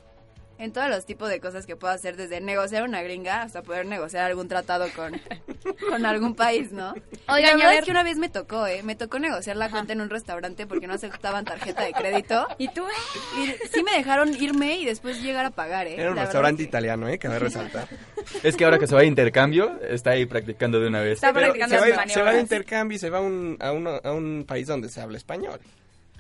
en 0.62 0.72
todos 0.72 0.88
los 0.88 1.04
tipos 1.06 1.28
de 1.28 1.40
cosas 1.40 1.66
que 1.66 1.74
puedo 1.76 1.92
hacer, 1.92 2.16
desde 2.16 2.40
negociar 2.40 2.84
una 2.84 3.02
gringa 3.02 3.42
hasta 3.42 3.62
poder 3.62 3.84
negociar 3.86 4.24
algún 4.24 4.48
tratado 4.48 4.86
con, 4.94 5.20
con 5.90 6.06
algún 6.06 6.34
país, 6.34 6.70
¿no? 6.72 6.94
Oigan, 7.28 7.42
la 7.42 7.48
a 7.52 7.56
verdad 7.56 7.70
ver- 7.70 7.78
es 7.80 7.84
que 7.84 7.90
una 7.90 8.02
vez 8.04 8.16
me 8.18 8.28
tocó, 8.28 8.66
¿eh? 8.66 8.82
Me 8.82 8.94
tocó 8.94 9.18
negociar 9.18 9.56
la 9.56 9.70
cuenta 9.70 9.92
en 9.92 10.00
un 10.00 10.10
restaurante 10.10 10.66
porque 10.66 10.86
no 10.86 10.94
aceptaban 10.94 11.44
tarjeta 11.44 11.82
de 11.84 11.92
crédito. 11.92 12.46
¿Y 12.58 12.68
tú? 12.68 12.82
Y 13.38 13.46
sí 13.74 13.82
me 13.82 13.92
dejaron 13.92 14.34
irme 14.40 14.76
y 14.78 14.84
después 14.84 15.20
llegar 15.22 15.46
a 15.46 15.50
pagar, 15.50 15.86
¿eh? 15.86 15.96
Era 15.98 16.10
un 16.10 16.16
La 16.16 16.22
restaurante 16.22 16.62
italiano, 16.62 17.08
¿eh? 17.08 17.18
A 17.22 17.38
resaltar. 17.38 17.88
Es 18.44 18.56
que 18.56 18.64
ahora 18.64 18.78
que 18.78 18.86
se 18.86 18.94
va 18.94 19.00
a 19.00 19.04
intercambio, 19.04 19.80
está 19.82 20.10
ahí 20.10 20.26
practicando 20.26 20.78
de 20.80 20.86
una 20.86 21.00
vez. 21.00 21.14
Está 21.14 21.32
Pero 21.32 21.46
practicando 21.52 21.74
se 21.74 21.80
va, 21.80 21.86
se 21.86 21.90
va 21.92 21.96
de 22.02 22.06
maniobras. 22.06 22.40
intercambio 22.42 22.96
y 22.96 22.98
se 23.00 23.10
va 23.10 23.18
a 23.18 23.20
un, 23.20 23.56
a, 23.60 23.72
uno- 23.72 24.00
a 24.02 24.12
un 24.12 24.44
país 24.46 24.68
donde 24.68 24.88
se 24.88 25.00
habla 25.00 25.18
español. 25.18 25.58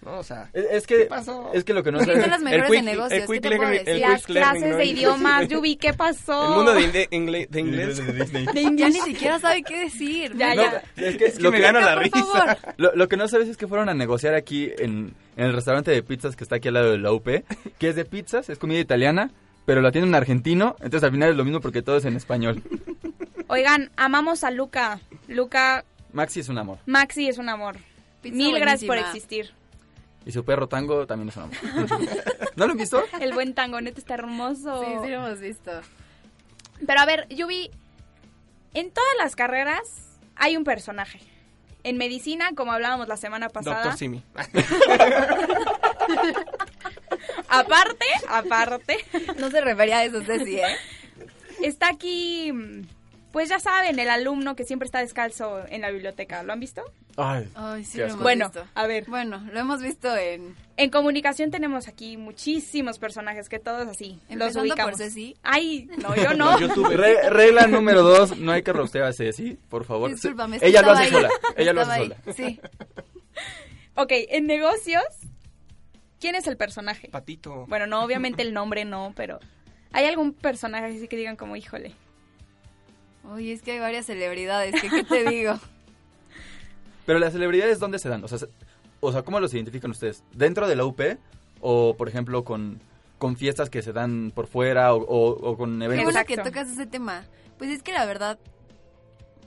¿No? 0.04 0.18
O 0.18 0.22
sea, 0.24 0.50
Es, 0.52 0.64
es 0.70 0.86
que, 0.86 0.96
¿Qué 0.98 1.04
pasó? 1.04 1.50
es 1.54 1.62
que 1.62 1.72
lo 1.72 1.82
que 1.84 1.92
no 1.92 2.00
sabes... 2.00 2.22
son 2.22 2.30
las 2.30 2.40
mejores 2.42 2.66
quick- 2.70 2.74
de 2.74 2.82
negocios, 2.82 3.12
el 3.12 3.26
¿qué 3.28 3.32
quick 3.34 3.42
te 3.42 3.56
puedo 3.56 3.70
decir? 3.70 3.88
el 3.88 4.00
Las 4.00 4.26
clases 4.26 4.70
¿no? 4.70 4.76
de 4.76 4.84
idiomas, 4.84 5.48
Yubi, 5.48 5.76
¿qué 5.76 5.92
pasó? 5.94 6.48
el 6.48 6.56
mundo 6.56 6.74
de, 6.74 7.08
ingle- 7.10 7.48
de 7.48 7.60
inglés. 7.60 7.96
de 8.04 8.12
Disney. 8.12 8.46
Ya 8.76 8.88
ni 8.88 9.00
siquiera 9.04 9.38
sabe 9.38 9.62
qué 9.62 9.78
decir. 9.84 10.36
Ya, 10.36 10.54
No, 10.56 10.62
ya. 10.64 10.82
es 10.96 11.16
que, 11.16 11.24
Es 11.26 11.36
que 11.36 11.42
lo 11.42 11.50
me 11.52 11.58
que- 11.58 11.62
gana 11.62 11.80
la 11.80 11.94
risa. 11.94 12.58
Lo, 12.78 12.92
lo 12.96 13.08
que 13.08 13.16
no 13.16 13.28
sabes 13.28 13.48
es 13.48 13.56
que 13.56 13.68
fueron 13.68 13.88
a 13.88 13.94
negociar 13.94 14.34
aquí 14.34 14.70
en, 14.78 15.14
en 15.36 15.44
el 15.44 15.52
restaurante 15.52 15.92
de 15.92 16.02
pizzas 16.02 16.34
que 16.34 16.42
está 16.42 16.56
aquí 16.56 16.66
al 16.68 16.74
lado 16.74 16.90
de 16.90 16.98
la 16.98 17.12
UP, 17.12 17.28
que 17.78 17.88
es 17.88 17.94
de 17.94 18.04
pizzas, 18.04 18.48
es 18.50 18.58
comida 18.58 18.80
italiana, 18.80 19.30
pero 19.66 19.82
la 19.82 19.92
tiene 19.92 20.08
un 20.08 20.14
argentino, 20.16 20.74
entonces 20.80 21.04
al 21.04 21.12
final 21.12 21.30
es 21.30 21.36
lo 21.36 21.44
mismo 21.44 21.60
porque 21.60 21.82
todo 21.82 21.96
es 21.98 22.04
en 22.06 22.16
español. 22.16 22.60
Oigan, 23.46 23.90
amamos 23.96 24.42
a 24.42 24.50
Luca. 24.50 24.98
Luca, 25.28 25.84
Maxi 26.12 26.40
es 26.40 26.48
un 26.48 26.58
amor. 26.58 26.78
Maxi 26.86 27.28
es 27.28 27.38
un 27.38 27.48
amor. 27.48 27.76
Pizza 28.20 28.36
Mil 28.36 28.54
gracias 28.58 28.80
por 28.88 28.96
buenísima. 28.96 29.16
existir. 29.16 29.50
Y 30.24 30.32
su 30.32 30.44
perro 30.44 30.68
tango 30.68 31.06
también 31.06 31.28
es 31.30 31.36
un 31.36 31.44
amor. 31.44 31.56
¿No 32.56 32.66
lo 32.66 32.72
han 32.72 32.78
visto? 32.78 33.02
El 33.20 33.32
buen 33.32 33.54
tangonete 33.54 34.00
está 34.00 34.14
hermoso. 34.14 34.84
Sí, 34.84 34.90
sí 35.02 35.08
lo 35.08 35.26
hemos 35.26 35.40
visto. 35.40 35.72
Pero 36.86 37.00
a 37.00 37.06
ver, 37.06 37.26
Yubi, 37.28 37.70
en 38.74 38.90
todas 38.90 39.14
las 39.18 39.36
carreras 39.36 40.18
hay 40.36 40.56
un 40.56 40.64
personaje. 40.64 41.20
En 41.84 41.98
medicina, 41.98 42.50
como 42.54 42.72
hablábamos 42.72 43.08
la 43.08 43.16
semana 43.16 43.48
pasada. 43.48 43.76
Doctor 43.76 43.98
Simi. 43.98 44.22
Aparte, 47.48 48.06
aparte, 48.28 48.98
No 49.38 49.50
se 49.50 49.60
refería 49.60 49.98
a 49.98 50.04
eso, 50.04 50.22
Ceci, 50.22 50.58
¿eh? 50.58 50.76
está 51.62 51.88
aquí, 51.88 52.50
mm, 52.52 52.82
pues 53.32 53.48
ya 53.48 53.58
saben, 53.58 53.98
el 53.98 54.08
alumno 54.10 54.54
que 54.56 54.64
siempre 54.64 54.86
está 54.86 55.00
descalzo 55.00 55.64
en 55.68 55.80
la 55.80 55.90
biblioteca. 55.90 56.42
¿Lo 56.42 56.52
han 56.52 56.60
visto? 56.60 56.82
Ay, 57.16 57.48
Ay, 57.54 57.84
sí 57.84 57.98
lo 57.98 58.04
hemos 58.06 58.20
Bueno, 58.20 58.46
visto. 58.46 58.64
a 58.74 58.86
ver. 58.86 59.04
Bueno, 59.08 59.38
lo 59.52 59.60
hemos 59.60 59.82
visto 59.82 60.14
en... 60.16 60.54
En 60.78 60.90
comunicación 60.90 61.50
tenemos 61.50 61.86
aquí 61.88 62.16
muchísimos 62.16 62.98
personajes 62.98 63.48
que 63.48 63.58
todos 63.58 63.86
así 63.88 64.18
los 64.24 64.30
Empezando 64.32 64.60
ubicamos. 64.62 64.92
por 64.92 64.98
Ceci. 65.00 65.36
Ay, 65.42 65.88
no, 65.98 66.14
yo 66.16 66.32
no. 66.34 66.56
Re- 66.90 67.28
regla 67.30 67.66
número 67.66 68.02
dos, 68.02 68.38
no 68.38 68.52
hay 68.52 68.62
que 68.62 68.72
rostear 68.72 69.04
a 69.04 69.12
Ceci, 69.12 69.58
por 69.68 69.84
favor. 69.84 70.10
Discúlpame. 70.10 70.58
Ella 70.62 70.80
lo 70.82 70.92
hace 70.92 71.04
ahí. 71.04 71.10
sola, 71.10 71.28
ella 71.56 71.72
lo 71.74 71.80
hace 71.82 71.90
ahí, 71.92 72.02
sola. 72.04 72.16
Sí. 72.34 72.60
Ok, 73.94 74.10
en 74.30 74.46
negocios, 74.46 75.02
¿quién 76.18 76.34
es 76.34 76.46
el 76.46 76.56
personaje? 76.56 77.08
Patito. 77.08 77.66
Bueno, 77.66 77.86
no, 77.86 78.02
obviamente 78.02 78.40
el 78.42 78.54
nombre 78.54 78.84
no, 78.86 79.12
pero 79.14 79.38
¿hay 79.92 80.06
algún 80.06 80.32
personaje 80.32 80.86
así 80.86 81.08
que 81.08 81.16
digan 81.16 81.36
como, 81.36 81.56
híjole? 81.56 81.92
Oye, 83.30 83.52
es 83.52 83.62
que 83.62 83.72
hay 83.72 83.78
varias 83.78 84.06
celebridades, 84.06 84.80
que 84.80 84.88
¿qué 84.90 85.04
te 85.04 85.24
digo? 85.30 85.58
Pero 87.06 87.18
las 87.18 87.32
celebridades, 87.32 87.78
¿dónde 87.78 87.98
se 87.98 88.08
dan? 88.08 88.22
O 88.24 88.28
sea, 88.28 88.38
se- 88.38 88.48
o 89.00 89.12
sea, 89.12 89.22
¿cómo 89.22 89.40
los 89.40 89.52
identifican 89.54 89.90
ustedes? 89.90 90.22
¿Dentro 90.32 90.68
de 90.68 90.76
la 90.76 90.84
UP? 90.84 91.00
¿O, 91.60 91.94
por 91.96 92.08
ejemplo, 92.08 92.44
con, 92.44 92.80
con 93.18 93.36
fiestas 93.36 93.70
que 93.70 93.82
se 93.82 93.92
dan 93.92 94.32
por 94.34 94.46
fuera? 94.46 94.94
¿O, 94.94 94.98
o- 95.02 95.50
o 95.50 95.56
con 95.56 95.78
Qué 95.78 95.84
eventos? 95.86 96.04
bueno 96.04 96.20
Exacto. 96.20 96.42
que 96.42 96.48
tocas 96.50 96.70
ese 96.70 96.86
tema. 96.86 97.24
Pues 97.58 97.70
es 97.70 97.82
que 97.82 97.92
la 97.92 98.04
verdad, 98.06 98.38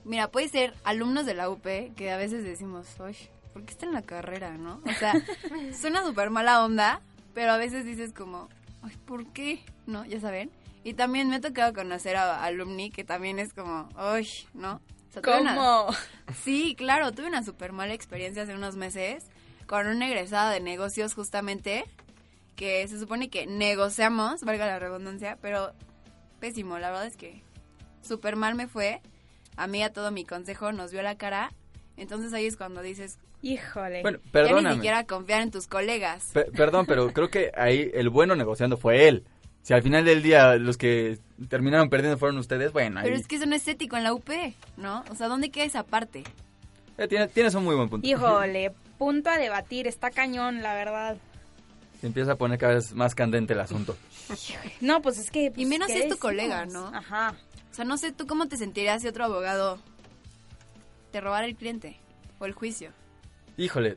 Mira, 0.04 0.28
puede 0.28 0.48
ser 0.48 0.72
alumnos 0.84 1.26
de 1.26 1.34
la 1.34 1.50
UP 1.50 1.64
que 1.96 2.12
a 2.12 2.16
veces 2.16 2.44
decimos, 2.44 2.86
oye, 3.00 3.28
¿por 3.52 3.64
qué 3.64 3.72
está 3.72 3.86
en 3.86 3.92
la 3.92 4.02
carrera, 4.02 4.56
no? 4.56 4.80
O 4.86 4.92
sea, 5.00 5.14
suena 5.80 6.04
súper 6.04 6.30
mala 6.30 6.64
onda, 6.64 7.00
pero 7.34 7.50
a 7.50 7.56
veces 7.56 7.84
dices 7.84 8.12
como, 8.12 8.48
ay, 8.82 8.92
¿por 9.04 9.26
qué? 9.32 9.64
¿No? 9.86 10.04
Ya 10.04 10.20
saben. 10.20 10.50
Y 10.86 10.94
también 10.94 11.28
me 11.28 11.36
ha 11.36 11.40
tocado 11.40 11.72
conocer 11.74 12.14
a 12.16 12.44
alumni 12.44 12.90
que 12.92 13.02
también 13.02 13.40
es 13.40 13.52
como, 13.52 13.88
ay, 13.96 14.28
¿no? 14.54 14.74
O 15.08 15.12
sea, 15.12 15.20
tuve 15.20 15.40
una- 15.40 15.56
¿Cómo? 15.56 15.88
Sí, 16.44 16.76
claro, 16.78 17.10
tuve 17.10 17.26
una 17.26 17.42
súper 17.42 17.72
mala 17.72 17.92
experiencia 17.92 18.44
hace 18.44 18.54
unos 18.54 18.76
meses 18.76 19.24
con 19.66 19.88
un 19.88 20.00
egresado 20.00 20.50
de 20.52 20.60
negocios 20.60 21.12
justamente, 21.14 21.84
que 22.54 22.86
se 22.86 23.00
supone 23.00 23.30
que 23.30 23.48
negociamos, 23.48 24.42
valga 24.42 24.64
la 24.66 24.78
redundancia, 24.78 25.38
pero 25.42 25.72
pésimo, 26.38 26.78
la 26.78 26.90
verdad 26.90 27.06
es 27.06 27.16
que 27.16 27.42
súper 28.00 28.36
mal 28.36 28.54
me 28.54 28.68
fue. 28.68 29.00
A 29.56 29.66
mí 29.66 29.82
a 29.82 29.92
todo 29.92 30.12
mi 30.12 30.24
consejo 30.24 30.70
nos 30.70 30.92
vio 30.92 31.02
la 31.02 31.16
cara, 31.16 31.50
entonces 31.96 32.32
ahí 32.32 32.46
es 32.46 32.56
cuando 32.56 32.80
dices, 32.80 33.18
Híjole. 33.42 34.02
Bueno, 34.02 34.18
ya 34.32 34.40
ni 34.70 34.74
siquiera 34.76 35.04
confiar 35.04 35.42
en 35.42 35.50
tus 35.50 35.66
colegas. 35.66 36.30
Pe- 36.32 36.50
perdón, 36.52 36.86
pero 36.86 37.12
creo 37.12 37.28
que 37.28 37.52
ahí 37.56 37.90
el 37.92 38.08
bueno 38.08 38.34
negociando 38.36 38.76
fue 38.76 39.08
él. 39.08 39.24
Si 39.66 39.74
al 39.74 39.82
final 39.82 40.04
del 40.04 40.22
día 40.22 40.54
los 40.58 40.76
que 40.76 41.18
terminaron 41.48 41.90
perdiendo 41.90 42.16
fueron 42.18 42.38
ustedes, 42.38 42.72
bueno, 42.72 43.00
ahí 43.00 43.06
Pero 43.06 43.16
es 43.16 43.26
que 43.26 43.34
eso 43.34 43.46
no 43.46 43.56
es 43.56 43.66
ético 43.66 43.96
en 43.96 44.04
la 44.04 44.14
UP, 44.14 44.30
¿no? 44.76 45.02
O 45.10 45.16
sea, 45.16 45.26
¿dónde 45.26 45.50
queda 45.50 45.64
esa 45.64 45.82
parte? 45.82 46.22
eh, 46.98 47.08
tiene- 47.08 47.26
tienes 47.26 47.52
un 47.56 47.64
muy 47.64 47.74
buen 47.74 47.88
punto. 47.88 48.06
Híjole, 48.06 48.72
punto 48.98 49.28
a 49.28 49.38
debatir, 49.38 49.88
está 49.88 50.12
cañón, 50.12 50.62
la 50.62 50.72
verdad. 50.74 51.16
Se 52.00 52.06
empieza 52.06 52.30
a 52.32 52.36
poner 52.36 52.60
cada 52.60 52.74
vez 52.74 52.92
más 52.94 53.16
candente 53.16 53.54
el 53.54 53.60
asunto. 53.60 53.96
No, 54.80 55.02
pues 55.02 55.18
es 55.18 55.32
que... 55.32 55.46
Y 55.46 55.50
pues, 55.50 55.66
menos 55.66 55.88
¿qué 55.88 55.94
es 55.94 55.98
tu 56.04 56.10
decimos? 56.10 56.20
colega, 56.20 56.66
¿no? 56.66 56.86
Ajá. 56.94 57.34
O 57.72 57.74
sea, 57.74 57.84
no 57.84 57.98
sé 57.98 58.12
tú 58.12 58.28
cómo 58.28 58.46
te 58.46 58.56
sentirías 58.56 59.02
si 59.02 59.08
otro 59.08 59.24
abogado 59.24 59.80
te 61.10 61.20
robara 61.20 61.44
el 61.44 61.56
cliente 61.56 61.96
o 62.38 62.46
el 62.46 62.52
juicio. 62.52 62.90
Híjole, 63.56 63.96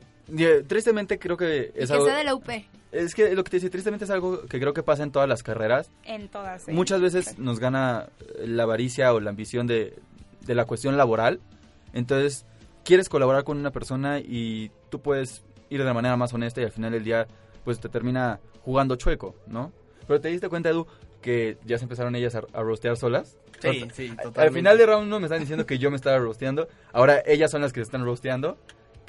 tristemente 0.66 1.18
creo 1.18 1.36
que 1.36 1.72
Y 1.76 1.82
es 1.82 1.88
que 1.88 1.94
algo... 1.94 2.06
sea 2.06 2.16
de 2.16 2.24
la 2.24 2.34
UP. 2.34 2.48
Es 2.92 3.14
que 3.14 3.34
lo 3.34 3.44
que 3.44 3.50
te 3.50 3.56
dice, 3.58 3.70
tristemente 3.70 4.04
es 4.04 4.10
algo 4.10 4.42
que 4.46 4.58
creo 4.58 4.72
que 4.74 4.82
pasa 4.82 5.02
en 5.04 5.12
todas 5.12 5.28
las 5.28 5.42
carreras. 5.42 5.90
En 6.04 6.28
todas. 6.28 6.68
¿eh? 6.68 6.72
Muchas 6.72 7.00
veces 7.00 7.38
nos 7.38 7.60
gana 7.60 8.08
eh, 8.20 8.46
la 8.48 8.64
avaricia 8.64 9.14
o 9.14 9.20
la 9.20 9.30
ambición 9.30 9.66
de, 9.68 9.96
de 10.40 10.54
la 10.54 10.64
cuestión 10.64 10.96
laboral. 10.96 11.40
Entonces, 11.92 12.46
quieres 12.84 13.08
colaborar 13.08 13.44
con 13.44 13.58
una 13.58 13.70
persona 13.70 14.18
y 14.18 14.70
tú 14.90 15.00
puedes 15.00 15.42
ir 15.68 15.78
de 15.78 15.84
la 15.84 15.94
manera 15.94 16.16
más 16.16 16.34
honesta 16.34 16.60
y 16.60 16.64
al 16.64 16.72
final 16.72 16.90
del 16.92 17.04
día, 17.04 17.28
pues 17.64 17.78
te 17.78 17.88
termina 17.88 18.40
jugando 18.64 18.96
chueco, 18.96 19.36
¿no? 19.46 19.72
Pero 20.08 20.20
te 20.20 20.28
diste 20.28 20.48
cuenta, 20.48 20.70
Edu, 20.70 20.86
que 21.22 21.58
ya 21.64 21.78
se 21.78 21.84
empezaron 21.84 22.16
ellas 22.16 22.34
a, 22.34 22.42
a 22.52 22.62
rostear 22.62 22.96
solas. 22.96 23.36
Sí, 23.60 23.68
O 23.68 23.72
sea, 23.72 23.90
sí, 23.94 24.08
Al 24.10 24.16
totalmente. 24.24 24.58
final 24.58 24.78
de 24.78 24.86
round 24.86 25.06
1 25.06 25.20
me 25.20 25.26
están 25.26 25.38
diciendo 25.40 25.64
que 25.66 25.78
yo 25.78 25.90
me 25.90 25.96
estaba 25.96 26.18
rosteando. 26.18 26.66
Ahora 26.92 27.22
ellas 27.24 27.52
son 27.52 27.60
las 27.62 27.72
que 27.72 27.78
se 27.80 27.84
están 27.84 28.04
rosteando. 28.04 28.58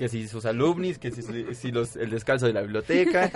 Que 0.02 0.10
si 0.10 0.28
sus 0.28 0.46
alumnis, 0.48 0.98
que 0.98 1.12
si, 1.12 1.22
si 1.54 1.72
los, 1.72 1.96
el 1.96 2.10
descalzo 2.10 2.48
de 2.48 2.54
la 2.54 2.62
biblioteca. 2.62 3.26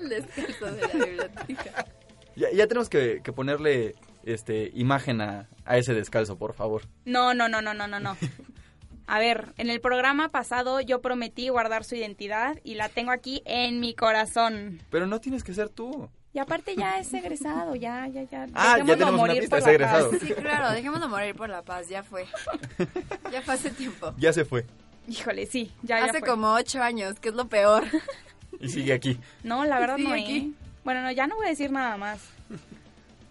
El 0.00 0.08
descanso 0.08 0.72
de 0.72 0.80
la 0.80 1.04
biblioteca. 1.04 1.86
Ya, 2.34 2.50
ya 2.50 2.66
tenemos 2.66 2.88
que, 2.88 3.20
que 3.22 3.32
ponerle 3.32 3.94
este 4.24 4.72
imagen 4.74 5.20
a, 5.20 5.48
a 5.64 5.78
ese 5.78 5.94
descalzo, 5.94 6.36
por 6.36 6.54
favor. 6.54 6.82
No, 7.04 7.32
no, 7.32 7.48
no, 7.48 7.62
no, 7.62 7.72
no, 7.74 7.86
no, 7.86 8.00
no. 8.00 8.16
A 9.06 9.20
ver, 9.20 9.52
en 9.56 9.70
el 9.70 9.80
programa 9.80 10.30
pasado 10.30 10.80
yo 10.80 11.00
prometí 11.00 11.48
guardar 11.48 11.84
su 11.84 11.94
identidad 11.94 12.58
y 12.64 12.74
la 12.74 12.88
tengo 12.88 13.12
aquí 13.12 13.40
en 13.44 13.78
mi 13.78 13.94
corazón. 13.94 14.80
Pero 14.90 15.06
no 15.06 15.20
tienes 15.20 15.44
que 15.44 15.54
ser 15.54 15.68
tú. 15.68 16.10
Y 16.34 16.38
aparte 16.38 16.74
ya 16.74 16.98
es 16.98 17.12
egresado, 17.12 17.74
ya, 17.74 18.06
ya, 18.08 18.22
ya. 18.22 18.46
Ah, 18.54 18.78
ya 18.78 18.94
una 18.94 19.10
morir 19.12 19.40
pista, 19.40 19.56
por 19.58 19.68
es 19.68 19.74
egresado. 19.74 20.10
paz. 20.10 20.20
Sí, 20.20 20.32
claro, 20.32 20.70
dejémoslo 20.72 21.08
morir 21.08 21.34
por 21.34 21.50
la 21.50 21.62
paz, 21.62 21.88
ya 21.88 22.02
fue. 22.02 22.26
Ya 23.30 23.42
fue 23.42 23.54
hace 23.54 23.70
tiempo. 23.70 24.14
Ya 24.16 24.32
se 24.32 24.44
fue. 24.46 24.64
Híjole, 25.08 25.44
sí, 25.46 25.72
ya, 25.82 25.98
ya 25.98 26.04
hace 26.06 26.20
fue. 26.20 26.28
como 26.28 26.54
ocho 26.54 26.82
años, 26.82 27.18
que 27.20 27.28
es 27.30 27.34
lo 27.34 27.48
peor. 27.48 27.84
Y 28.60 28.68
sigue 28.68 28.92
aquí. 28.92 29.18
No, 29.42 29.64
la 29.64 29.78
verdad 29.78 29.98
no, 29.98 30.12
aquí. 30.12 30.36
¿eh? 30.36 30.50
Bueno, 30.84 31.02
no, 31.02 31.10
ya 31.10 31.26
no 31.26 31.36
voy 31.36 31.46
a 31.46 31.50
decir 31.50 31.70
nada 31.70 31.96
más. 31.96 32.20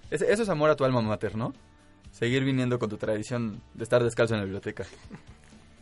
Es- 0.09 0.21
eso 0.21 0.43
es 0.43 0.49
amor 0.49 0.69
a 0.69 0.75
tu 0.75 0.83
alma 0.83 1.01
mater, 1.01 1.35
¿no? 1.35 1.53
Seguir 2.11 2.43
viniendo 2.43 2.77
con 2.79 2.89
tu 2.89 2.97
tradición 2.97 3.61
de 3.73 3.83
estar 3.83 4.03
descalzo 4.03 4.33
en 4.35 4.39
la 4.41 4.43
biblioteca. 4.45 4.85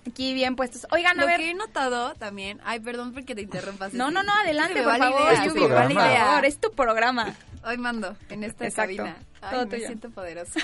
Aquí 0.09 0.33
bien 0.33 0.55
puestos. 0.55 0.87
Oigan, 0.91 1.17
a 1.19 1.21
Lo 1.21 1.27
ver. 1.27 1.37
que 1.39 1.49
he 1.51 1.53
notado 1.53 2.13
también, 2.15 2.59
ay, 2.63 2.79
perdón 2.79 3.13
porque 3.13 3.35
te 3.35 3.41
interrumpas. 3.41 3.93
No, 3.93 4.11
no, 4.11 4.23
no, 4.23 4.31
adelante, 4.33 4.75
por 4.81 4.85
vale 4.85 4.99
favor. 5.03 5.21
idea, 5.21 5.43
Es 5.45 5.53
tu 5.53 5.67
vale 5.69 5.93
idea. 5.93 6.39
Es 6.39 6.59
tu 6.59 6.71
programa. 6.71 7.35
Hoy 7.65 7.77
mando 7.77 8.15
en 8.29 8.43
esta 8.43 8.65
Exacto. 8.65 8.95
cabina. 8.97 9.17
Ay, 9.41 9.49
Todo 9.51 9.65
me 9.65 9.71
tuyo. 9.75 9.87
siento 9.87 10.09
poderosa. 10.09 10.59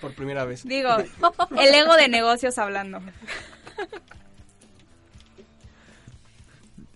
Por 0.00 0.14
primera 0.14 0.44
vez. 0.44 0.64
Digo, 0.64 0.90
el 0.96 1.74
ego 1.74 1.94
de 1.96 2.08
negocios 2.08 2.56
hablando. 2.58 3.00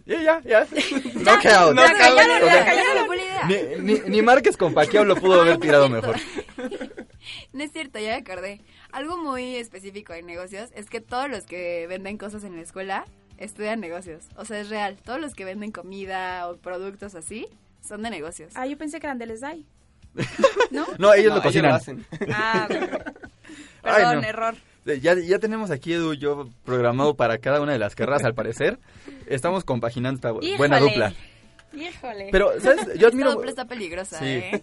Ya, 0.05 0.21
ya, 0.21 0.41
ya. 0.45 0.67
Ya, 0.67 1.39
callaron, 1.41 1.79
O 1.79 1.83
sea, 1.87 1.97
ya, 1.97 2.65
callaron. 2.65 3.09
Ni, 3.47 3.93
ni, 3.95 4.01
ni 4.09 4.23
Márquez 4.23 4.57
con 4.57 4.75
Paquiao 4.75 5.05
lo 5.05 5.15
pudo 5.17 5.41
haber 5.43 5.59
tirado 5.59 5.89
mejor. 5.89 6.17
No 7.53 7.63
es 7.63 7.73
cierto, 7.73 7.99
ya 8.01 8.09
me 8.09 8.15
acordé. 8.17 8.61
Algo 8.93 9.17
muy 9.17 9.57
específico 9.57 10.13
en 10.13 10.27
negocios 10.27 10.71
es 10.75 10.89
que 10.91 11.01
todos 11.01 11.29
los 11.31 11.45
que 11.45 11.87
venden 11.89 12.19
cosas 12.19 12.45
en 12.45 12.57
la 12.57 12.63
escuela 12.63 13.05
estudian 13.39 13.81
negocios. 13.81 14.25
O 14.37 14.45
sea, 14.45 14.61
es 14.61 14.69
real. 14.69 14.99
Todos 15.05 15.21
los 15.21 15.35
que 15.35 15.45
venden 15.45 15.73
comida 15.73 16.49
o 16.49 16.57
productos 16.57 17.15
así 17.15 17.47
son 17.87 18.03
de 18.03 18.11
negocios. 18.11 18.53
Ah, 18.55 18.67
yo 18.67 18.77
pensé 18.79 19.01
que 19.01 19.07
eran 19.07 19.19
del 19.19 19.37
SDAI. 19.37 19.65
¿No? 20.71 20.87
No, 20.99 21.15
ellos 21.15 21.31
No, 21.31 21.37
lo 21.37 21.43
cocinan. 21.43 21.73
hacen. 21.73 22.05
Ah. 22.33 22.69
Ay, 23.83 23.95
Perdón, 24.05 24.21
no. 24.21 24.29
error. 24.29 24.55
Eh, 24.87 25.01
Ya, 25.01 25.15
ya 25.15 25.39
tenemos 25.39 25.71
aquí, 25.71 25.93
Edu, 25.95 26.15
yo 26.15 26.49
programado 26.65 27.15
para 27.15 27.39
cada 27.39 27.61
una 27.61 27.73
de 27.73 27.79
las 27.79 27.95
carreras, 27.95 28.25
al 28.25 28.35
parecer. 28.35 28.79
Estamos 29.27 29.65
compaginando 29.65 30.17
esta 30.17 30.33
bu- 30.33 30.57
buena 30.59 30.79
dupla. 30.79 31.13
Híjole. 31.75 32.29
Pero, 32.31 32.61
¿sabes? 32.61 32.85
Yo 32.87 32.93
Esta 32.93 33.07
admiro... 33.09 33.33
dupla 33.33 33.49
está 33.51 33.65
peligrosa, 33.65 34.19
Sí. 34.19 34.25
¿eh? 34.27 34.63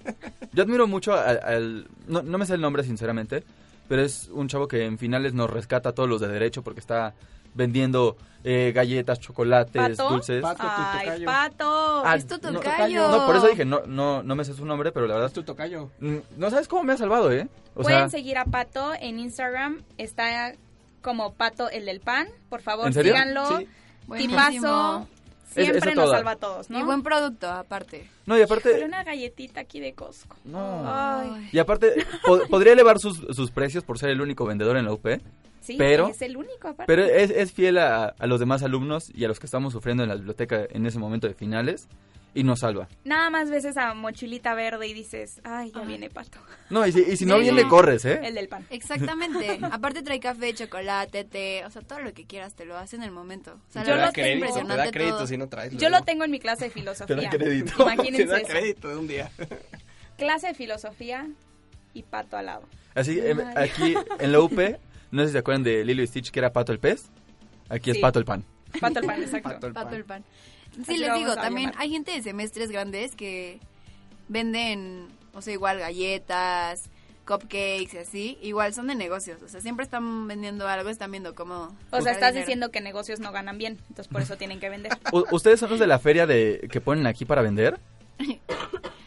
Yo 0.53 0.61
admiro 0.63 0.85
mucho 0.87 1.13
al... 1.13 1.39
al- 1.43 1.87
no, 2.07 2.21
no 2.21 2.37
me 2.37 2.45
sé 2.45 2.53
el 2.53 2.61
nombre, 2.61 2.83
sinceramente, 2.83 3.43
pero 3.89 4.01
es 4.03 4.29
un 4.31 4.47
chavo 4.47 4.69
que 4.69 4.85
en 4.85 4.97
finales 4.97 5.33
nos 5.33 5.49
rescata 5.49 5.89
a 5.89 5.91
todos 5.91 6.07
los 6.07 6.21
de 6.21 6.29
derecho 6.29 6.63
porque 6.63 6.79
está 6.79 7.13
vendiendo 7.53 8.15
eh, 8.43 8.71
galletas, 8.73 9.19
chocolates, 9.19 9.97
¿Pato? 9.97 10.09
dulces. 10.09 10.41
Pato, 10.41 10.61
tu 10.63 11.09
Ay, 11.09 11.25
pato. 11.25 12.03
Ah, 12.05 12.15
Es 12.15 12.25
tu 12.27 12.37
tocayo. 12.39 13.09
No, 13.11 13.25
por 13.25 13.35
eso 13.35 13.47
dije, 13.47 13.65
no, 13.65 13.81
no, 13.87 14.23
no 14.23 14.35
me 14.35 14.45
sé 14.45 14.53
su 14.53 14.63
nombre, 14.65 14.91
pero 14.93 15.07
la 15.07 15.15
verdad... 15.15 15.27
Es 15.27 15.33
tu 15.33 15.43
tocayo. 15.43 15.89
mm, 15.99 16.17
No 16.37 16.49
sabes 16.49 16.67
cómo 16.69 16.83
me 16.83 16.93
ha 16.93 16.97
salvado, 16.97 17.31
¿eh? 17.33 17.49
O 17.75 17.81
Pueden 17.81 17.99
sea, 18.01 18.09
seguir 18.09 18.37
a 18.37 18.45
Pato 18.45 18.93
en 18.93 19.19
Instagram. 19.19 19.81
Está 19.97 20.53
como 21.01 21.33
Pato 21.33 21.69
el 21.69 21.85
del 21.85 21.99
pan. 21.99 22.27
Por 22.49 22.61
favor, 22.61 22.87
¿En 22.87 22.93
serio? 22.93 23.13
síganlo. 23.13 23.57
Sí. 23.57 23.67
Buenísimo. 24.07 24.37
Tipazo. 24.49 25.07
Es- 25.55 25.65
Siempre 25.65 25.95
nos 25.95 26.05
toda. 26.05 26.17
salva 26.17 26.31
a 26.31 26.35
todos, 26.35 26.69
¿no? 26.69 26.79
Y 26.79 26.83
buen 26.83 27.01
producto, 27.03 27.49
aparte. 27.49 28.07
no, 28.25 28.37
y 28.37 28.41
aparte... 28.41 28.69
Híjole, 28.69 28.85
una 28.85 29.03
galletita 29.03 29.61
aquí 29.61 29.79
de 29.79 29.93
Costco. 29.93 30.35
No. 30.45 30.83
Ay, 30.85 31.49
Y 31.51 31.57
aparte, 31.59 32.05
po- 32.25 32.41
podría 32.49 32.73
elevar 32.73 32.99
sus, 32.99 33.17
sus 33.35 33.49
precios 33.51 33.83
por 33.83 33.97
ser 33.97 34.09
el 34.11 34.21
único 34.21 34.45
vendedor 34.45 34.77
en 34.77 34.85
la 34.85 34.93
UP, 34.93 35.07
sí, 35.61 35.75
Pero- 35.77 36.07
es 36.09 36.21
el 36.21 36.37
único 36.37 36.67
aparte. 36.69 36.83
pero 36.87 37.03
es, 37.03 37.31
es 37.31 37.51
fiel 37.51 37.77
a, 37.79 38.05
a 38.17 38.27
los 38.27 38.39
demás 38.39 38.61
alumnos 38.63 39.09
y 39.13 39.25
a 39.25 39.27
los 39.27 39.39
que 39.39 39.47
estamos 39.47 39.73
sufriendo 39.73 40.03
en 40.03 40.09
la 40.09 40.15
biblioteca 40.15 40.65
en 40.69 40.85
ese 40.85 40.99
momento 40.99 41.27
de 41.27 41.33
finales 41.33 41.87
y 42.33 42.43
nos 42.43 42.59
salva. 42.59 42.87
Nada 43.03 43.29
más 43.29 43.49
ves 43.49 43.65
esa 43.65 43.93
mochilita 43.93 44.53
verde 44.53 44.87
y 44.87 44.93
dices, 44.93 45.41
ay, 45.43 45.71
ya 45.73 45.81
viene 45.81 46.09
Pato. 46.09 46.39
No, 46.69 46.85
y 46.85 46.91
si, 46.91 46.99
y 47.01 47.17
si 47.17 47.25
no 47.25 47.39
viene, 47.39 47.67
corres, 47.67 48.05
¿eh? 48.05 48.19
El 48.23 48.35
del 48.35 48.47
pan. 48.47 48.63
Exactamente. 48.69 49.59
Aparte 49.71 50.03
trae 50.03 50.19
café, 50.19 50.53
chocolate, 50.53 51.23
té, 51.23 51.65
o 51.65 51.71
sea, 51.71 51.81
todo 51.81 51.99
lo 51.99 52.13
que 52.13 52.25
quieras 52.25 52.53
te 52.53 52.63
lo 52.65 52.77
hace 52.77 52.95
en 52.95 53.01
el 53.01 53.09
momento. 53.09 53.53
O 53.69 53.71
sea, 53.71 53.83
Yo 53.83 53.95
lo 53.95 54.03
es 54.03 54.09
es 54.09 54.13
tengo. 54.13 54.67
Te 54.67 54.75
da 54.75 54.91
crédito 54.91 55.15
todo. 55.17 55.27
si 55.27 55.37
no 55.37 55.49
traes. 55.49 55.75
Yo 55.77 55.89
lo 55.89 56.03
tengo 56.03 56.25
en 56.25 56.31
mi 56.31 56.39
clase 56.39 56.65
de 56.65 56.69
filosofía. 56.69 57.15
Te 57.17 57.23
da 57.23 57.29
crédito. 57.31 57.73
Imagínense 57.81 58.25
Te 58.25 58.31
da 58.31 58.41
crédito 58.43 58.87
de 58.87 58.97
un 58.97 59.07
día. 59.07 59.31
Clase 60.17 60.47
de 60.47 60.53
filosofía 60.53 61.27
y 61.95 62.03
Pato 62.03 62.37
al 62.37 62.45
lado. 62.45 62.63
Así, 62.93 63.19
em, 63.19 63.39
aquí 63.55 63.95
en 64.19 64.31
la 64.31 64.39
UP, 64.39 64.77
no 65.11 65.21
sé 65.23 65.27
si 65.29 65.31
se 65.33 65.37
acuerdan 65.39 65.63
de 65.63 65.83
Lilo 65.83 66.03
y 66.03 66.07
Stitch, 66.07 66.29
que 66.29 66.39
era 66.39 66.53
Pato 66.53 66.71
el 66.71 66.79
pez. 66.79 67.05
Aquí 67.69 67.89
es 67.89 67.97
Sí. 67.97 68.01
Pato 68.01 68.19
el 68.19 68.25
pan. 68.25 68.43
Pato 68.79 68.99
el 68.99 69.05
pan, 69.07 69.21
exacto. 69.23 69.49
Pato 69.49 69.67
el 69.67 69.73
Pato 69.73 69.87
pan. 69.87 69.95
el 69.95 70.05
pan. 70.05 70.23
Sí, 70.85 70.97
les 70.97 71.13
digo, 71.13 71.35
también 71.35 71.69
llamar. 71.71 71.83
hay 71.83 71.89
gente 71.91 72.11
de 72.11 72.21
semestres 72.21 72.71
grandes 72.71 73.15
que 73.15 73.59
venden, 74.27 75.07
o 75.33 75.41
sea, 75.41 75.53
igual 75.53 75.79
galletas, 75.79 76.89
cupcakes 77.27 77.89
y 77.93 77.97
así. 77.97 78.37
Igual 78.41 78.73
son 78.73 78.87
de 78.87 78.95
negocios, 78.95 79.41
o 79.41 79.47
sea, 79.47 79.61
siempre 79.61 79.83
están 79.83 80.27
vendiendo 80.27 80.67
algo, 80.67 80.89
están 80.89 81.11
viendo 81.11 81.35
cómo... 81.35 81.75
O 81.91 82.01
sea, 82.01 82.11
estás 82.13 82.29
dinero. 82.31 82.45
diciendo 82.45 82.71
que 82.71 82.81
negocios 82.81 83.19
no 83.19 83.31
ganan 83.31 83.57
bien, 83.57 83.77
entonces 83.89 84.07
por 84.07 84.21
eso 84.21 84.37
tienen 84.37 84.59
que 84.59 84.69
vender. 84.69 84.91
¿Ustedes 85.31 85.59
son 85.59 85.69
los 85.71 85.79
de 85.79 85.87
la 85.87 85.99
feria 85.99 86.25
de 86.25 86.67
que 86.71 86.81
ponen 86.81 87.05
aquí 87.07 87.25
para 87.25 87.41
vender? 87.41 87.79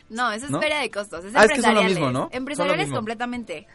No, 0.08 0.30
eso 0.30 0.44
es 0.44 0.50
¿No? 0.50 0.60
feria 0.60 0.76
de 0.80 0.90
costos, 0.90 1.24
es 1.24 1.34
Ah, 1.34 1.44
es 1.44 1.52
que 1.52 1.62
son 1.62 1.74
lo 1.74 1.80
empresariales. 1.80 1.90
mismo, 1.98 2.10
¿no? 2.10 2.28
Empresariales 2.32 2.84
mismo. 2.88 2.96
completamente. 2.96 3.66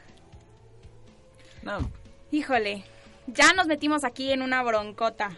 No. 1.64 1.90
Híjole, 2.32 2.84
ya 3.26 3.54
nos 3.54 3.66
metimos 3.66 4.04
aquí 4.04 4.32
en 4.32 4.44
una 4.44 4.62
broncota. 4.62 5.32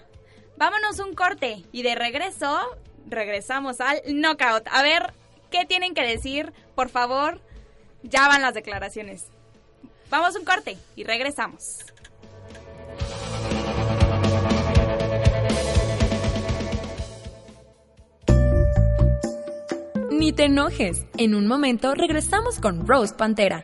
Vámonos 0.59 0.99
un 0.99 1.15
corte 1.15 1.63
y 1.71 1.83
de 1.83 1.95
regreso 1.95 2.59
regresamos 3.07 3.79
al 3.79 4.01
knockout. 4.05 4.67
A 4.69 4.83
ver, 4.83 5.13
¿qué 5.49 5.63
tienen 5.65 5.93
que 5.93 6.03
decir? 6.03 6.51
Por 6.75 6.89
favor, 6.89 7.39
ya 8.03 8.27
van 8.27 8.41
las 8.41 8.53
declaraciones. 8.53 9.27
Vamos 10.09 10.35
un 10.35 10.43
corte 10.43 10.77
y 10.97 11.05
regresamos. 11.05 11.85
Ni 20.11 20.33
te 20.33 20.43
enojes. 20.43 21.05
En 21.15 21.35
un 21.35 21.47
momento 21.47 21.95
regresamos 21.95 22.59
con 22.59 22.85
Rose 22.85 23.15
Pantera. 23.15 23.63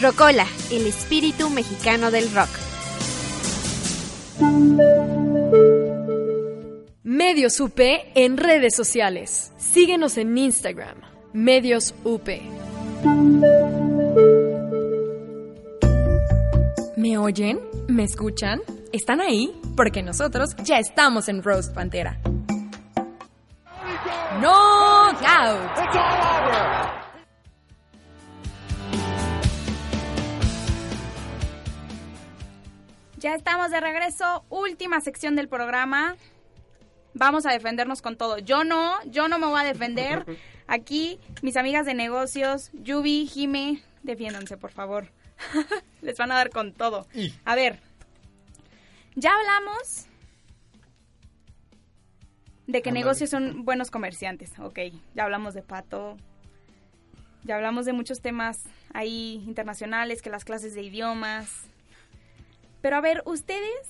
Rocola, 0.00 0.46
el 0.70 0.86
espíritu 0.86 1.50
mexicano 1.50 2.10
del 2.10 2.32
rock. 2.34 2.48
Medios 7.02 7.60
UP 7.60 7.78
en 8.14 8.38
redes 8.38 8.74
sociales. 8.74 9.52
Síguenos 9.58 10.16
en 10.16 10.38
Instagram, 10.38 10.96
Medios 11.34 11.94
UP. 12.04 12.28
¿Me 16.96 17.18
oyen? 17.18 17.60
¿Me 17.86 18.04
escuchan? 18.04 18.62
¿Están 18.94 19.20
ahí? 19.20 19.52
Porque 19.76 20.02
nosotros 20.02 20.56
ya 20.64 20.78
estamos 20.78 21.28
en 21.28 21.42
Rose 21.42 21.72
Pantera. 21.72 22.18
¡Knockout! 24.40 25.80
Ya 33.20 33.34
estamos 33.34 33.70
de 33.70 33.80
regreso, 33.80 34.46
última 34.48 34.98
sección 35.02 35.36
del 35.36 35.46
programa. 35.46 36.16
Vamos 37.12 37.44
a 37.44 37.52
defendernos 37.52 38.00
con 38.00 38.16
todo. 38.16 38.38
Yo 38.38 38.64
no, 38.64 38.94
yo 39.04 39.28
no 39.28 39.38
me 39.38 39.44
voy 39.46 39.60
a 39.60 39.64
defender. 39.64 40.24
Aquí, 40.66 41.20
mis 41.42 41.58
amigas 41.58 41.84
de 41.84 41.92
negocios, 41.92 42.70
Yubi, 42.72 43.26
Jime, 43.26 43.82
defiéndanse, 44.02 44.56
por 44.56 44.72
favor. 44.72 45.08
Les 46.00 46.16
van 46.16 46.32
a 46.32 46.36
dar 46.36 46.48
con 46.48 46.72
todo. 46.72 47.06
A 47.44 47.54
ver, 47.54 47.78
ya 49.16 49.32
hablamos 49.34 50.06
de 52.68 52.80
que 52.80 52.90
negocios 52.90 53.28
son 53.28 53.66
buenos 53.66 53.90
comerciantes. 53.90 54.58
Ok, 54.58 54.78
ya 55.14 55.24
hablamos 55.24 55.52
de 55.52 55.60
Pato. 55.60 56.16
Ya 57.44 57.56
hablamos 57.56 57.84
de 57.84 57.92
muchos 57.92 58.22
temas 58.22 58.64
ahí 58.94 59.44
internacionales, 59.46 60.22
que 60.22 60.30
las 60.30 60.46
clases 60.46 60.72
de 60.72 60.84
idiomas. 60.84 61.69
Pero 62.80 62.96
a 62.96 63.00
ver, 63.00 63.22
ustedes, 63.26 63.88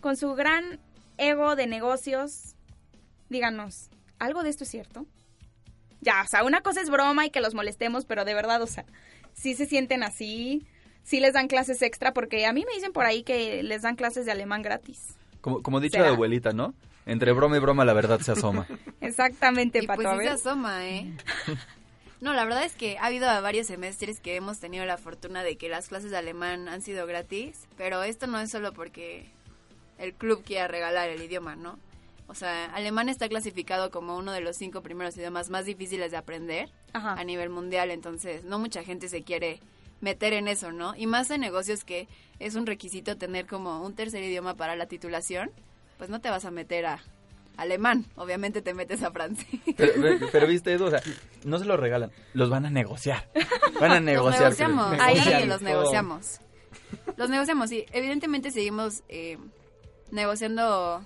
con 0.00 0.16
su 0.16 0.34
gran 0.34 0.78
ego 1.18 1.56
de 1.56 1.66
negocios, 1.66 2.54
díganos, 3.28 3.90
¿algo 4.18 4.42
de 4.42 4.50
esto 4.50 4.64
es 4.64 4.70
cierto? 4.70 5.06
Ya, 6.00 6.22
o 6.22 6.28
sea, 6.28 6.44
una 6.44 6.60
cosa 6.60 6.80
es 6.80 6.90
broma 6.90 7.26
y 7.26 7.30
que 7.30 7.40
los 7.40 7.54
molestemos, 7.54 8.04
pero 8.04 8.24
de 8.24 8.34
verdad, 8.34 8.60
o 8.62 8.66
sea, 8.66 8.84
sí 9.32 9.54
se 9.54 9.66
sienten 9.66 10.02
así, 10.02 10.66
sí 11.02 11.20
les 11.20 11.32
dan 11.32 11.48
clases 11.48 11.80
extra, 11.82 12.12
porque 12.12 12.46
a 12.46 12.52
mí 12.52 12.64
me 12.66 12.74
dicen 12.74 12.92
por 12.92 13.06
ahí 13.06 13.22
que 13.22 13.62
les 13.62 13.82
dan 13.82 13.96
clases 13.96 14.26
de 14.26 14.32
alemán 14.32 14.62
gratis. 14.62 15.14
Como, 15.40 15.62
como 15.62 15.80
dicho 15.80 16.02
de 16.02 16.08
abuelita, 16.08 16.52
¿no? 16.52 16.74
Entre 17.06 17.32
broma 17.32 17.56
y 17.56 17.60
broma 17.60 17.84
la 17.84 17.92
verdad 17.92 18.20
se 18.20 18.32
asoma. 18.32 18.66
Exactamente, 19.00 19.80
Y 19.82 19.86
Pato, 19.86 20.02
pues 20.02 20.18
sí 20.18 20.24
se 20.24 20.30
asoma, 20.30 20.86
¿eh? 20.86 21.12
No, 22.24 22.32
la 22.32 22.44
verdad 22.44 22.64
es 22.64 22.74
que 22.74 22.96
ha 22.96 23.04
habido 23.04 23.26
varios 23.42 23.66
semestres 23.66 24.18
que 24.18 24.34
hemos 24.34 24.58
tenido 24.58 24.86
la 24.86 24.96
fortuna 24.96 25.42
de 25.42 25.58
que 25.58 25.68
las 25.68 25.88
clases 25.88 26.10
de 26.10 26.16
alemán 26.16 26.70
han 26.70 26.80
sido 26.80 27.06
gratis, 27.06 27.68
pero 27.76 28.02
esto 28.02 28.26
no 28.26 28.40
es 28.40 28.50
solo 28.50 28.72
porque 28.72 29.26
el 29.98 30.14
club 30.14 30.42
quiera 30.42 30.66
regalar 30.66 31.10
el 31.10 31.20
idioma, 31.20 31.54
¿no? 31.54 31.78
O 32.26 32.34
sea, 32.34 32.64
alemán 32.72 33.10
está 33.10 33.28
clasificado 33.28 33.90
como 33.90 34.16
uno 34.16 34.32
de 34.32 34.40
los 34.40 34.56
cinco 34.56 34.80
primeros 34.80 35.18
idiomas 35.18 35.50
más 35.50 35.66
difíciles 35.66 36.12
de 36.12 36.16
aprender 36.16 36.70
a 36.94 37.22
nivel 37.24 37.50
mundial, 37.50 37.90
entonces 37.90 38.42
no 38.42 38.58
mucha 38.58 38.82
gente 38.82 39.10
se 39.10 39.22
quiere 39.22 39.60
meter 40.00 40.32
en 40.32 40.48
eso, 40.48 40.72
¿no? 40.72 40.96
Y 40.96 41.06
más 41.06 41.30
en 41.30 41.42
negocios 41.42 41.84
que 41.84 42.08
es 42.38 42.54
un 42.54 42.64
requisito 42.64 43.18
tener 43.18 43.46
como 43.46 43.84
un 43.84 43.94
tercer 43.94 44.24
idioma 44.24 44.54
para 44.54 44.76
la 44.76 44.86
titulación, 44.86 45.50
pues 45.98 46.08
no 46.08 46.22
te 46.22 46.30
vas 46.30 46.46
a 46.46 46.50
meter 46.50 46.86
a 46.86 47.04
alemán, 47.56 48.06
obviamente 48.16 48.62
te 48.62 48.74
metes 48.74 49.02
a 49.02 49.10
francés. 49.10 49.46
Pero, 49.76 49.92
pero- 50.00 50.28
pero, 50.32 50.46
viste, 50.46 50.72
Edu, 50.72 50.86
o 50.86 50.90
sea, 50.90 51.00
no 51.44 51.58
se 51.58 51.64
lo 51.64 51.76
regalan, 51.76 52.10
los 52.32 52.50
van 52.50 52.66
a 52.66 52.70
negociar. 52.70 53.28
Van 53.80 53.92
a 53.92 54.00
negociar. 54.00 54.50
Los 54.50 54.58
negociamos, 54.58 54.86
creo. 54.92 55.02
ahí 55.02 55.14
Negocian 55.16 55.48
los 55.48 55.58
todo. 55.60 55.68
negociamos. 55.68 56.40
Los 57.16 57.30
negociamos, 57.30 57.70
sí. 57.70 57.84
Evidentemente 57.92 58.50
seguimos 58.50 59.02
eh, 59.08 59.38
negociando 60.10 61.04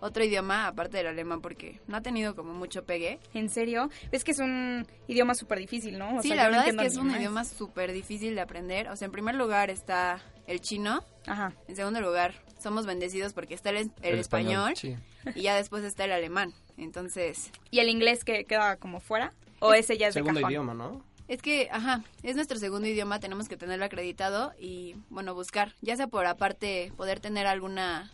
otro 0.00 0.22
idioma 0.24 0.68
aparte 0.68 0.96
del 0.98 1.08
alemán 1.08 1.40
porque 1.40 1.80
no 1.88 1.96
ha 1.96 2.00
tenido 2.00 2.36
como 2.36 2.54
mucho 2.54 2.84
pegue. 2.84 3.18
¿En 3.34 3.48
serio? 3.50 3.90
Es 4.12 4.22
que 4.24 4.30
es 4.30 4.38
un 4.38 4.86
idioma 5.08 5.34
súper 5.34 5.58
difícil, 5.58 5.98
¿no? 5.98 6.18
O 6.18 6.22
sí, 6.22 6.28
sea, 6.28 6.36
la 6.36 6.44
no 6.44 6.50
verdad 6.50 6.68
es 6.68 6.76
que 6.76 6.86
es 6.86 6.96
un 6.96 7.08
más. 7.08 7.16
idioma 7.18 7.44
súper 7.44 7.92
difícil 7.92 8.34
de 8.34 8.40
aprender. 8.40 8.88
O 8.90 8.96
sea, 8.96 9.06
en 9.06 9.12
primer 9.12 9.34
lugar 9.34 9.70
está 9.70 10.20
el 10.46 10.60
chino. 10.60 11.02
Ajá. 11.26 11.52
En 11.66 11.74
segundo 11.76 12.00
lugar, 12.00 12.34
somos 12.60 12.86
bendecidos 12.86 13.32
porque 13.32 13.54
está 13.54 13.70
el, 13.70 13.76
el 13.76 13.90
El 14.02 14.18
español. 14.18 14.72
español, 14.72 15.02
Y 15.34 15.42
ya 15.42 15.54
después 15.56 15.84
está 15.84 16.04
el 16.04 16.12
alemán. 16.12 16.54
Entonces... 16.76 17.50
¿Y 17.70 17.80
el 17.80 17.88
inglés 17.88 18.24
que 18.24 18.44
queda 18.44 18.76
como 18.76 19.00
fuera? 19.00 19.32
¿O 19.60 19.74
ese 19.74 19.98
ya 19.98 20.08
es 20.08 20.14
de 20.14 20.20
Segundo 20.20 20.40
cajón? 20.40 20.52
idioma, 20.52 20.74
¿no? 20.74 21.04
Es 21.28 21.42
que, 21.42 21.68
ajá, 21.70 22.04
es 22.22 22.36
nuestro 22.36 22.58
segundo 22.58 22.88
idioma, 22.88 23.20
tenemos 23.20 23.48
que 23.48 23.56
tenerlo 23.58 23.84
acreditado 23.84 24.54
y, 24.58 24.96
bueno, 25.10 25.34
buscar, 25.34 25.74
ya 25.82 25.94
sea 25.94 26.06
por 26.06 26.24
aparte 26.26 26.90
poder 26.96 27.20
tener 27.20 27.46
alguna 27.46 28.10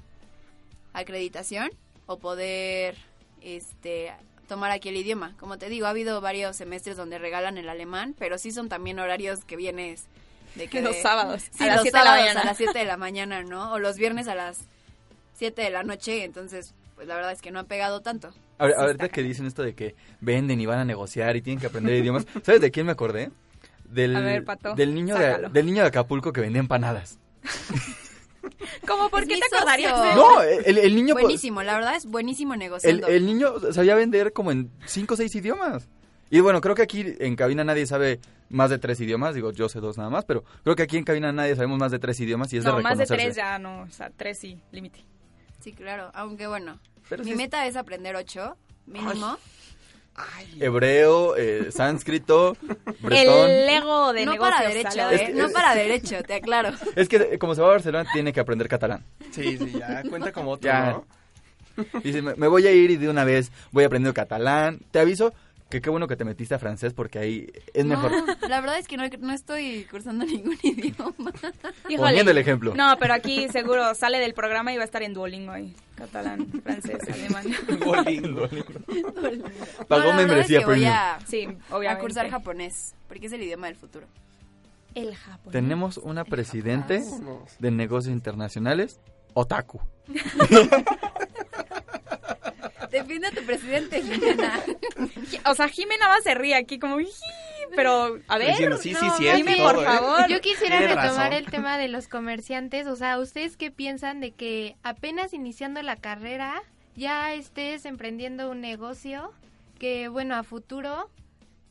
acreditación 0.92 1.70
o 2.06 2.18
poder, 2.18 2.96
este, 3.40 4.12
tomar 4.48 4.70
aquí 4.72 4.88
el 4.88 4.96
idioma. 4.96 5.36
Como 5.38 5.58
te 5.58 5.68
digo, 5.68 5.86
ha 5.86 5.90
habido 5.90 6.20
varios 6.20 6.56
semestres 6.56 6.96
donde 6.96 7.18
regalan 7.18 7.56
el 7.56 7.68
alemán, 7.68 8.14
pero 8.18 8.36
sí 8.38 8.50
son 8.50 8.68
también 8.68 8.98
horarios 8.98 9.44
que 9.44 9.56
vienes 9.56 10.06
de 10.54 10.68
que... 10.68 10.80
Los 10.82 10.96
de- 10.96 11.02
sábados, 11.02 11.42
Sí, 11.52 11.64
a 11.64 11.66
las 11.68 11.76
los 11.76 11.82
siete 11.82 11.98
de 11.98 12.04
la 12.04 12.10
sábados 12.10 12.24
mañana. 12.26 12.40
a 12.40 12.44
las 12.46 12.56
7 12.56 12.78
de 12.78 12.84
la 12.84 12.96
mañana, 12.96 13.42
¿no? 13.42 13.72
O 13.72 13.78
los 13.78 13.96
viernes 13.96 14.28
a 14.28 14.34
las 14.34 14.58
7 15.36 15.62
de 15.62 15.70
la 15.70 15.82
noche, 15.82 16.24
entonces, 16.24 16.74
pues 16.94 17.06
la 17.08 17.14
verdad 17.16 17.32
es 17.32 17.40
que 17.42 17.50
no 17.50 17.58
han 17.60 17.66
pegado 17.66 18.00
tanto. 18.00 18.32
Ahora- 18.58 18.74
ahorita 18.78 19.08
que 19.08 19.22
dicen 19.22 19.46
esto 19.46 19.62
de 19.62 19.74
que 19.74 19.94
venden 20.20 20.60
y 20.60 20.66
van 20.66 20.78
a 20.78 20.84
negociar 20.84 21.34
y 21.36 21.42
tienen 21.42 21.60
que 21.60 21.66
aprender 21.66 21.94
idiomas, 21.96 22.24
¿sabes 22.44 22.60
de 22.60 22.70
quién 22.70 22.86
me 22.86 22.92
acordé? 22.92 23.30
Del, 23.84 24.16
A 24.16 24.20
ver, 24.20 24.44
Pato, 24.44 24.74
del 24.74 24.94
niño 24.94 25.16
de, 25.16 25.48
del 25.52 25.66
niño 25.66 25.82
de 25.82 25.88
Acapulco 25.88 26.32
que 26.32 26.40
vendía 26.40 26.60
empanadas. 26.60 27.18
¿Cómo? 28.86 29.08
¿Por 29.08 29.22
Es 29.22 29.28
qué 29.28 29.38
te 29.38 29.56
acordarías 29.56 30.02
de? 30.02 30.14
No, 30.14 30.42
el, 30.42 30.78
el 30.78 30.94
niño... 30.96 31.14
pues, 31.14 31.24
Buenísimo, 31.24 31.62
la 31.62 31.74
verdad 31.74 31.96
es 31.96 32.06
buenísimo 32.06 32.52
El, 32.54 32.58
negociando. 32.60 33.06
el 33.08 33.24
niño 33.26 33.72
sabía 33.72 33.94
vender 33.94 34.32
como 34.32 34.52
en 34.52 34.70
cinco 34.86 35.14
o 35.14 35.16
seis 35.16 35.34
idiomas. 35.34 35.88
Y 36.30 36.40
bueno, 36.40 36.60
creo 36.60 36.74
que 36.74 36.82
aquí 36.82 37.14
en 37.20 37.36
cabina 37.36 37.64
nadie 37.64 37.86
sabe 37.86 38.20
más 38.48 38.70
de 38.70 38.78
tres 38.78 39.00
idiomas. 39.00 39.34
Digo, 39.34 39.52
yo 39.52 39.68
sé 39.68 39.80
dos 39.80 39.96
nada 39.98 40.10
más, 40.10 40.24
pero 40.24 40.44
creo 40.64 40.74
que 40.76 40.82
aquí 40.82 40.96
en 40.96 41.04
cabina 41.04 41.32
nadie 41.32 41.54
sabemos 41.54 41.78
más 41.78 41.92
de 41.92 41.98
tres 41.98 42.18
idiomas 42.20 42.52
y 42.52 42.56
es 42.58 42.64
no, 42.64 42.76
de 42.76 42.82
más 42.82 42.98
de 42.98 43.06
tres 43.06 43.36
ya 43.36 43.58
no, 43.58 43.82
o 43.82 43.90
sea, 43.90 44.10
tres 44.16 44.38
sí, 44.38 44.58
límite. 44.72 45.04
Sí, 45.60 45.72
claro, 45.72 46.10
aunque 46.14 46.46
bueno, 46.46 46.80
Pero 47.08 47.24
mi 47.24 47.30
es- 47.32 47.36
meta 47.36 47.66
es 47.66 47.76
aprender 47.76 48.16
ocho, 48.16 48.56
mínimo. 48.86 49.38
Hebreo, 50.60 51.36
eh, 51.36 51.72
sánscrito, 51.72 52.56
bretón. 53.00 53.50
El 53.50 53.66
Lego 53.66 54.12
de 54.12 54.24
no 54.24 54.32
negocios. 54.32 54.56
para 54.56 54.68
derecho, 54.68 54.90
sale 54.92 55.16
¿eh? 55.24 55.32
de- 55.32 55.34
no 55.34 55.48
para 55.50 55.74
derecho, 55.74 56.22
te 56.22 56.34
aclaro. 56.34 56.70
Es 56.96 57.08
que 57.08 57.38
como 57.38 57.54
se 57.54 57.60
va 57.62 57.68
a 57.68 57.70
Barcelona 57.72 58.08
tiene 58.12 58.32
que 58.32 58.40
aprender 58.40 58.68
catalán. 58.68 59.04
Sí, 59.32 59.58
sí, 59.58 59.72
ya 59.78 60.02
cuenta 60.08 60.30
como 60.32 60.52
otro, 60.52 60.70
Ya. 60.70 60.92
¿no? 60.92 61.06
Dice, 62.04 62.22
me, 62.22 62.34
me 62.36 62.46
voy 62.46 62.64
a 62.68 62.72
ir 62.72 62.92
y 62.92 62.96
de 62.96 63.08
una 63.08 63.24
vez 63.24 63.50
voy 63.72 63.82
aprendiendo 63.82 64.14
catalán. 64.14 64.78
Te 64.92 65.00
aviso 65.00 65.34
Que 65.70 65.80
qué 65.80 65.90
bueno 65.90 66.06
que 66.06 66.14
te 66.14 66.24
metiste 66.24 66.54
a 66.54 66.58
francés 66.58 66.92
porque 66.92 67.18
ahí 67.18 67.46
es 67.72 67.84
mejor. 67.84 68.12
No, 68.12 68.48
la 68.48 68.60
verdad 68.60 68.78
es 68.78 68.86
que 68.86 68.96
no, 68.96 69.04
no 69.20 69.32
estoy 69.32 69.84
cursando 69.90 70.24
ningún 70.26 70.56
idioma. 70.62 71.32
Poniendo 71.96 72.30
el 72.30 72.38
ejemplo. 72.38 72.74
No, 72.76 72.96
pero 73.00 73.14
aquí 73.14 73.48
seguro 73.48 73.94
sale 73.94 74.18
del 74.18 74.34
programa 74.34 74.72
y 74.72 74.76
va 74.76 74.82
a 74.82 74.84
estar 74.84 75.02
en 75.02 75.14
Duolingo 75.14 75.52
ahí. 75.52 75.74
Catalán, 75.96 76.46
francés, 76.62 76.98
alemán. 77.12 77.46
Duolingo. 77.80 78.48
Pagó 78.48 80.04
No, 80.04 80.10
la 80.10 80.16
verdad 80.16 80.16
membresía 80.16 80.58
es 80.60 80.64
que 80.64 80.70
voy 80.70 80.84
a, 80.84 81.18
Sí, 81.26 81.48
a 81.70 81.76
obviamente. 81.76 82.00
cursar 82.02 82.30
japonés, 82.30 82.94
porque 83.08 83.26
es 83.26 83.32
el 83.32 83.42
idioma 83.42 83.66
del 83.66 83.76
futuro. 83.76 84.06
El 84.94 85.14
japonés. 85.16 85.52
Tenemos 85.52 85.96
una 85.98 86.24
presidente 86.24 87.02
de 87.58 87.70
negocios 87.72 88.12
internacionales, 88.12 89.00
Otaku. 89.32 89.80
Defiende 92.94 93.26
a 93.26 93.30
tu 93.32 93.42
presidente, 93.42 94.00
Jimena. 94.02 94.62
O 95.50 95.54
sea, 95.54 95.68
Jimena 95.68 96.06
va 96.06 96.20
se 96.22 96.32
ríe 96.34 96.54
aquí 96.54 96.78
como... 96.78 96.96
Pero, 97.74 98.20
a 98.28 98.38
ver, 98.38 98.50
Diciendo, 98.50 98.76
sí, 98.76 98.94
sí, 98.94 99.04
no, 99.04 99.16
cierto, 99.16 99.36
Jime, 99.38 99.56
todo, 99.56 99.72
por 99.72 99.82
¿eh? 99.82 99.86
favor. 99.86 100.28
Yo 100.28 100.40
quisiera 100.40 100.78
Tienes 100.78 100.96
retomar 100.96 101.30
razón. 101.30 101.32
el 101.32 101.46
tema 101.46 101.76
de 101.76 101.88
los 101.88 102.06
comerciantes. 102.06 102.86
O 102.86 102.94
sea, 102.94 103.18
¿ustedes 103.18 103.56
qué 103.56 103.72
piensan 103.72 104.20
de 104.20 104.30
que 104.30 104.76
apenas 104.84 105.32
iniciando 105.34 105.82
la 105.82 105.96
carrera 105.96 106.62
ya 106.94 107.34
estés 107.34 107.84
emprendiendo 107.84 108.48
un 108.48 108.60
negocio 108.60 109.32
que, 109.80 110.06
bueno, 110.06 110.36
a 110.36 110.44
futuro, 110.44 111.10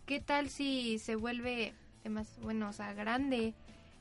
¿qué 0.05 0.19
tal 0.19 0.49
si 0.49 0.99
se 0.99 1.15
vuelve 1.15 1.73
más, 2.09 2.27
bueno, 2.41 2.67
o 2.67 2.73
sea, 2.73 2.93
grande? 2.93 3.53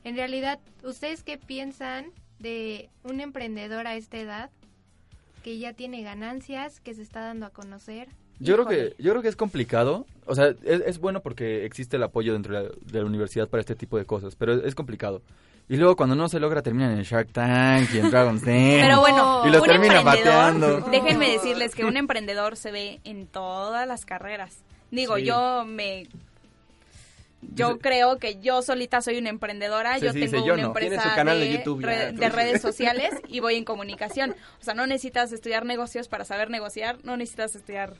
En 0.03 0.17
realidad, 0.17 0.59
¿ustedes 0.83 1.23
qué 1.23 1.37
piensan 1.37 2.11
de 2.39 2.89
un 3.03 3.21
emprendedor 3.21 3.87
a 3.87 3.95
esta 3.95 4.17
edad 4.17 4.49
que 5.43 5.59
ya 5.59 5.73
tiene 5.73 6.01
ganancias, 6.01 6.79
que 6.79 6.95
se 6.95 7.03
está 7.03 7.19
dando 7.21 7.45
a 7.45 7.49
conocer? 7.51 8.07
Yo 8.39 8.55
creo 8.55 8.65
que 8.67 8.95
yo 8.97 9.11
creo 9.11 9.21
que 9.21 9.27
es 9.27 9.35
complicado. 9.35 10.07
O 10.25 10.33
sea, 10.33 10.47
es, 10.63 10.81
es 10.85 10.97
bueno 10.99 11.21
porque 11.21 11.65
existe 11.65 11.97
el 11.97 12.03
apoyo 12.03 12.33
dentro 12.33 12.55
de 12.57 12.63
la, 12.63 12.69
de 12.91 12.99
la 12.99 13.05
universidad 13.05 13.47
para 13.47 13.61
este 13.61 13.75
tipo 13.75 13.97
de 13.97 14.05
cosas, 14.05 14.35
pero 14.35 14.53
es, 14.55 14.63
es 14.65 14.73
complicado. 14.75 15.21
Y 15.69 15.77
luego 15.77 15.95
cuando 15.95 16.15
no 16.15 16.27
se 16.27 16.39
logra 16.41 16.61
terminan 16.61 16.97
en 16.97 17.03
Shark 17.03 17.31
Tank 17.31 17.89
y 17.93 17.99
en 17.99 18.09
Dragon's 18.09 18.41
Den. 18.43 18.81
Pero 18.81 18.99
bueno, 18.99 19.43
y 19.47 19.49
los 19.51 19.61
un 19.61 19.67
termina 19.67 19.99
emprendedor, 19.99 20.33
bateando. 20.35 20.81
déjenme 20.91 21.29
decirles 21.31 21.73
que 21.75 21.85
un 21.85 21.95
emprendedor 21.95 22.57
se 22.57 22.71
ve 22.71 22.99
en 23.05 23.27
todas 23.27 23.87
las 23.87 24.05
carreras. 24.05 24.57
Digo, 24.91 25.15
Sí. 25.17 25.23
yo 25.25 25.63
me... 25.65 26.07
Yo 27.53 27.79
creo 27.79 28.17
que 28.17 28.39
yo 28.39 28.61
solita 28.61 29.01
soy 29.01 29.17
una 29.17 29.29
emprendedora, 29.29 29.97
Sí, 29.99 30.05
yo 30.05 30.13
sí, 30.13 30.19
tengo 30.21 30.31
dice, 30.37 30.47
yo 30.47 30.53
una 30.53 30.63
no. 30.63 30.67
empresa 30.69 30.89
Tiene 30.89 31.03
su 31.03 31.15
canal 31.15 31.39
de 31.39 31.45
de, 31.47 31.53
YouTube 31.57 31.83
re- 31.83 32.11
de 32.13 32.29
redes 32.29 32.61
sociales 32.63 33.09
y 33.27 33.39
voy 33.39 33.55
en 33.55 33.65
comunicación. 33.65 34.35
O 34.61 34.63
sea, 34.63 34.73
no 34.73 34.87
necesitas 34.87 35.31
estudiar 35.31 35.65
negocios 35.65 36.07
para 36.07 36.25
saber 36.25 36.49
negociar, 36.49 36.97
no 37.03 37.15
necesitas 37.17 37.55
estudiar 37.55 37.93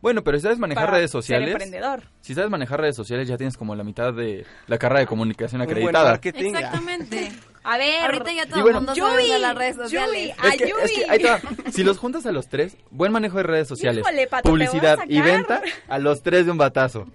Bueno, 0.00 0.22
pero 0.24 0.38
si 0.38 0.42
sabes 0.42 0.58
manejar 0.58 0.86
para 0.86 0.96
redes 0.98 1.10
ser 1.10 1.22
sociales, 1.22 1.50
emprendedor. 1.52 2.02
si 2.20 2.34
sabes 2.34 2.50
manejar 2.50 2.80
redes 2.80 2.96
sociales 2.96 3.26
ya 3.28 3.36
tienes 3.36 3.56
como 3.56 3.74
la 3.74 3.84
mitad 3.84 4.12
de 4.12 4.44
la 4.66 4.78
carrera 4.78 5.00
de 5.00 5.06
comunicación 5.06 5.60
Un 5.62 5.66
buen 5.68 5.78
acreditada. 5.94 6.20
ya. 6.20 6.30
Exactamente. 6.30 7.32
A 7.66 7.78
ver, 7.78 8.04
Ahorita 8.04 8.30
ya 8.30 8.44
todo 8.44 8.56
el 8.56 8.62
bueno, 8.62 8.78
mundo 8.82 8.94
sabe 8.94 9.22
Yui, 9.22 9.28
usar 9.30 9.40
las 9.40 9.54
redes 9.56 9.76
Yui, 9.76 9.84
sociales. 9.84 10.32
a 10.38 10.48
Es 10.48 10.56
que, 10.58 10.64
es 10.82 10.92
que 10.92 11.06
ahí 11.08 11.18
te 11.18 11.30
va. 11.30 11.40
Si 11.72 11.82
los 11.82 11.96
juntas 11.96 12.26
a 12.26 12.32
los 12.32 12.48
tres, 12.48 12.76
buen 12.90 13.10
manejo 13.10 13.38
de 13.38 13.44
redes 13.44 13.66
sociales, 13.68 14.04
Híjole, 14.06 14.26
Pato, 14.26 14.50
publicidad 14.50 14.98
y 15.08 15.22
venta, 15.22 15.62
a 15.88 15.98
los 15.98 16.22
tres 16.22 16.44
de 16.44 16.52
un 16.52 16.58
batazo. 16.58 17.06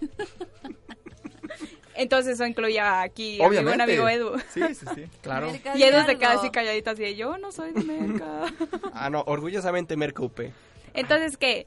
entonces 1.96 2.34
eso 2.34 2.46
incluye 2.46 2.80
aquí 2.80 3.40
a 3.42 3.48
mi 3.48 3.56
buen 3.56 3.64
Obviamente. 3.68 3.82
amigo 3.82 4.08
Edu. 4.08 4.38
Sí, 4.52 4.60
sí, 4.74 4.86
sí. 4.94 5.04
Claro. 5.22 5.50
Merca 5.52 5.76
Y 5.76 5.82
Edu 5.82 6.04
se 6.06 6.16
queda 6.18 6.32
así 6.32 6.50
calladita 6.50 6.92
así 6.92 7.02
de 7.02 7.14
yo 7.16 7.38
no 7.38 7.52
soy 7.52 7.72
de 7.72 7.82
merca. 7.84 8.24
Ah, 8.92 9.10
no, 9.10 9.22
orgullosamente 9.26 9.96
Mercupe. 9.96 10.52
Entonces, 10.94 11.36
¿qué? 11.36 11.66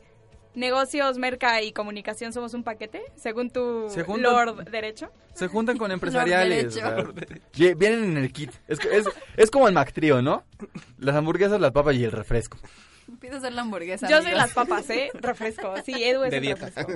¿Negocios, 0.55 1.17
merca 1.19 1.61
y 1.61 1.71
comunicación 1.71 2.34
somos 2.34 2.53
un 2.55 2.63
paquete? 2.63 3.03
Según 3.15 3.51
tu 3.51 3.89
Se 3.89 4.03
juntan- 4.03 4.21
Lord 4.21 4.71
Derecho. 4.71 5.11
Se 5.36 5.47
juntan 5.47 5.78
con 5.78 5.91
empresariales. 5.91 6.73
derecho. 6.75 6.88
o 6.88 7.13
sea, 7.13 7.28
vie- 7.53 7.78
vienen 7.78 8.03
en 8.05 8.17
el 8.17 8.32
kit. 8.34 8.51
Es, 8.67 8.80
es, 8.86 9.05
es 9.36 9.51
como 9.51 9.67
el 9.67 9.73
McTrío, 9.75 10.21
¿no? 10.23 10.43
Las 10.97 11.15
hamburguesas, 11.15 11.59
las 11.61 11.71
papas 11.73 11.95
y 11.95 12.03
el 12.03 12.11
refresco. 12.11 12.57
Pido 13.21 13.38
hacer 13.38 13.53
la 13.53 13.61
hamburguesa. 13.61 14.07
Yo 14.09 14.17
soy 14.17 14.32
amigos. 14.32 14.39
las 14.41 14.53
papas, 14.53 14.89
¿eh? 14.89 15.09
Refresco. 15.13 15.75
Sí, 15.86 15.93
Edu 16.03 16.23
es 16.23 16.32
De 16.32 16.38
el 16.38 16.43
dieta. 16.43 16.65
refresco. 16.75 16.93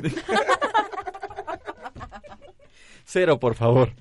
Cero, 3.12 3.40
por 3.40 3.56
favor. 3.56 3.92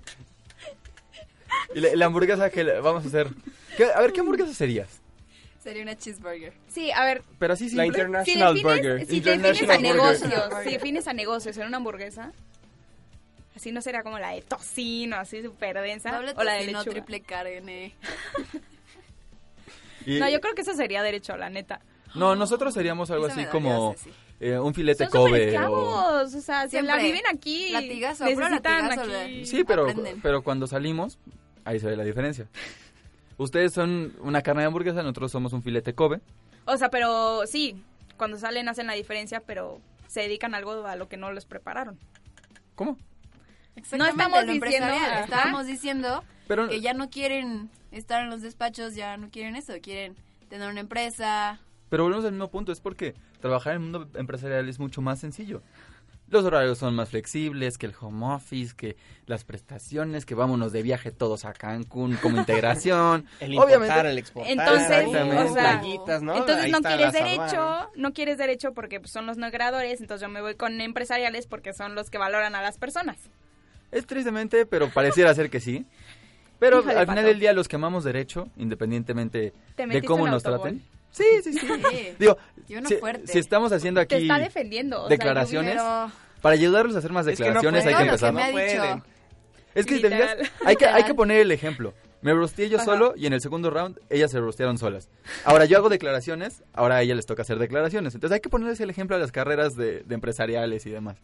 Y 1.74 1.80
la, 1.80 1.88
la 1.96 2.06
hamburguesa 2.06 2.48
que 2.50 2.62
le- 2.62 2.80
vamos 2.80 3.04
a 3.04 3.08
hacer. 3.08 3.28
¿Qué- 3.76 3.90
a 3.92 4.00
ver, 4.00 4.12
¿qué 4.12 4.20
hamburguesa 4.20 4.54
serías? 4.54 5.00
Sería 5.60 5.82
una 5.82 5.96
cheeseburger. 5.96 6.52
Sí, 6.68 6.92
a 6.92 7.04
ver. 7.04 7.22
Pero 7.40 7.54
así 7.54 7.64
La 7.70 7.82
simple. 7.84 7.84
Si 7.84 8.00
International 8.02 8.54
defines, 8.54 8.76
Burger. 8.82 9.06
si 9.06 9.20
defines 9.20 9.26
a 9.26 9.34
International 9.34 9.76
Burger. 9.78 9.94
negocios, 10.28 10.64
si 10.64 10.70
defines 10.70 11.08
a 11.08 11.12
negocios 11.12 11.56
en 11.58 11.66
una 11.66 11.76
hamburguesa, 11.78 12.32
así 13.56 13.72
no 13.72 13.82
será 13.82 14.02
como 14.04 14.18
la 14.20 14.30
de 14.30 14.42
tocino, 14.42 15.16
así 15.16 15.42
súper 15.42 15.80
densa, 15.80 16.12
Doble 16.12 16.32
o 16.36 16.42
la 16.44 16.52
de 16.54 16.60
tocino, 16.60 16.78
lechuga. 16.78 16.92
triple 16.94 17.20
carne. 17.22 17.94
Y- 20.06 20.18
No, 20.20 20.28
yo 20.30 20.40
creo 20.40 20.54
que 20.54 20.62
eso 20.62 20.72
sería 20.74 21.02
derecho, 21.02 21.36
la 21.36 21.50
neta. 21.50 21.80
no, 22.14 22.34
nosotros 22.36 22.72
seríamos 22.74 23.10
algo 23.10 23.26
Eso 23.26 23.34
así 23.38 23.44
como. 23.46 23.94
Eh, 24.40 24.58
un 24.58 24.74
filete 24.74 25.04
Son 25.04 25.12
Kobe. 25.12 25.58
o... 25.58 26.22
o 26.22 26.26
sea, 26.28 26.68
si 26.68 26.80
la 26.80 26.96
viven 26.96 27.22
aquí, 27.32 27.70
Latigazo, 27.72 28.24
necesitan 28.24 28.88
latigazo, 28.88 29.20
aquí. 29.20 29.46
Sí, 29.46 29.64
pero, 29.64 29.82
Aprenden. 29.82 30.20
pero 30.22 30.42
cuando 30.42 30.66
salimos, 30.66 31.18
ahí 31.64 31.78
se 31.78 31.86
ve 31.86 31.96
la 31.96 32.04
diferencia. 32.04 32.48
Ustedes 33.36 33.72
son 33.72 34.14
una 34.20 34.42
carne 34.42 34.62
de 34.62 34.66
hamburguesa, 34.66 35.02
nosotros 35.02 35.30
somos 35.32 35.52
un 35.52 35.62
filete 35.62 35.94
Kobe. 35.94 36.20
O 36.66 36.76
sea, 36.76 36.90
pero 36.90 37.46
sí, 37.46 37.82
cuando 38.16 38.36
salen 38.38 38.68
hacen 38.68 38.86
la 38.86 38.94
diferencia, 38.94 39.40
pero 39.40 39.80
se 40.08 40.20
dedican 40.20 40.54
algo 40.54 40.86
a 40.86 40.96
lo 40.96 41.08
que 41.08 41.16
no 41.16 41.32
les 41.32 41.44
prepararon. 41.46 41.98
¿Cómo? 42.74 42.96
Exactamente, 43.76 44.24
estamos 44.24 44.46
diciendo. 44.46 44.94
Estábamos 45.24 45.66
diciendo 45.66 46.24
Pero- 46.48 46.68
que 46.68 46.80
ya 46.80 46.92
no 46.94 47.08
quieren 47.10 47.70
estar 47.92 48.22
en 48.22 48.30
los 48.30 48.42
despachos, 48.42 48.94
ya 48.94 49.16
no 49.16 49.30
quieren 49.30 49.56
eso, 49.56 49.74
quieren 49.82 50.16
tener 50.48 50.68
una 50.70 50.80
empresa. 50.80 51.60
Pero 51.90 52.04
volvemos 52.04 52.24
al 52.24 52.32
mismo 52.32 52.48
punto, 52.48 52.72
es 52.72 52.80
porque 52.80 53.14
trabajar 53.40 53.74
en 53.74 53.82
el 53.82 53.90
mundo 53.90 54.08
empresarial 54.18 54.68
es 54.68 54.78
mucho 54.78 55.02
más 55.02 55.18
sencillo. 55.18 55.60
Los 56.28 56.44
horarios 56.44 56.78
son 56.78 56.94
más 56.94 57.08
flexibles, 57.08 57.76
que 57.76 57.86
el 57.86 57.94
home 58.00 58.24
office, 58.34 58.76
que 58.76 58.96
las 59.26 59.42
prestaciones, 59.42 60.24
que 60.24 60.36
vámonos 60.36 60.70
de 60.70 60.82
viaje 60.82 61.10
todos 61.10 61.44
a 61.44 61.52
Cancún 61.52 62.16
como 62.22 62.38
integración. 62.38 63.26
El 63.40 63.54
importar, 63.54 63.78
Obviamente, 63.78 64.10
el 64.10 64.18
exportar. 64.18 64.52
Entonces, 64.52 65.08
o 65.08 65.52
sea, 65.52 65.80
playitas, 65.80 66.22
¿no? 66.22 66.36
entonces 66.36 66.64
Ahí 66.66 66.70
no 66.70 66.80
quieres 66.80 67.12
derecho, 67.12 67.90
no 67.96 68.12
quieres 68.12 68.38
derecho 68.38 68.72
porque 68.72 69.00
pues, 69.00 69.10
son 69.10 69.26
los 69.26 69.38
no 69.38 69.50
creadores, 69.50 70.00
entonces 70.00 70.24
yo 70.24 70.32
me 70.32 70.40
voy 70.40 70.54
con 70.54 70.80
empresariales 70.80 71.48
porque 71.48 71.72
son 71.72 71.96
los 71.96 72.10
que 72.10 72.18
valoran 72.18 72.54
a 72.54 72.62
las 72.62 72.78
personas. 72.78 73.18
Es 73.90 74.06
tristemente, 74.06 74.66
pero 74.66 74.88
pareciera 74.88 75.34
ser 75.34 75.50
que 75.50 75.58
sí. 75.58 75.84
Pero 76.60 76.78
Híjole, 76.78 76.94
al 76.94 77.06
final 77.06 77.16
Pato. 77.16 77.28
del 77.28 77.40
día 77.40 77.52
los 77.52 77.66
que 77.66 77.74
amamos 77.74 78.04
derecho, 78.04 78.46
independientemente 78.56 79.52
Te 79.74 79.84
de 79.84 80.02
cómo 80.02 80.28
nos 80.28 80.44
traten. 80.44 80.84
Sí, 81.10 81.24
sí, 81.42 81.52
sí. 81.54 81.60
Sí. 81.90 82.08
Digo, 82.18 82.36
si, 83.26 83.38
estamos 83.38 83.72
haciendo 83.72 84.04
Te 84.06 84.14
aquí 84.16 84.24
está 84.24 84.38
defendiendo. 84.38 84.98
o 84.98 85.08
sea, 85.08 85.08
declaraciones, 85.08 85.76
para 86.40 86.54
ayudarlos 86.54 86.94
a 86.94 86.98
hacer 87.00 87.12
más 87.12 87.26
Es 87.26 87.36
que 87.38 87.44
no 87.50 87.60
declaraciones 87.60 87.86
hay 87.86 87.94
que 87.94 88.02
empezar. 88.02 88.34
que 88.34 88.42
dicho. 88.42 88.52
pueden. 88.52 89.02
Es 89.74 89.86
que 89.86 89.94
si 89.96 90.02
te 90.02 90.10
fijas, 90.10 90.36
hay 90.64 90.76
que, 90.76 90.86
hay 90.86 91.04
que 91.04 91.14
poner 91.14 91.40
el 91.40 91.52
ejemplo. 91.52 91.94
Me 92.22 92.34
rosteé 92.34 92.68
yo 92.68 92.76
Ajá. 92.76 92.84
solo 92.84 93.14
y 93.16 93.26
en 93.26 93.32
el 93.32 93.40
segundo 93.40 93.70
round 93.70 93.98
ellas 94.10 94.30
se 94.30 94.38
rostearon 94.40 94.76
solas. 94.78 95.08
Ahora 95.44 95.64
yo 95.64 95.78
hago 95.78 95.88
declaraciones, 95.88 96.62
ahora 96.74 96.96
a 96.96 97.02
ella 97.02 97.14
les 97.14 97.24
toca 97.24 97.42
hacer 97.42 97.58
declaraciones. 97.58 98.14
Entonces 98.14 98.34
hay 98.34 98.40
que 98.40 98.48
ponerles 98.50 98.78
el 98.80 98.90
ejemplo 98.90 99.16
a 99.16 99.18
las 99.18 99.32
carreras 99.32 99.74
de, 99.74 100.00
de 100.02 100.14
empresariales 100.14 100.84
y 100.86 100.90
demás. 100.90 101.16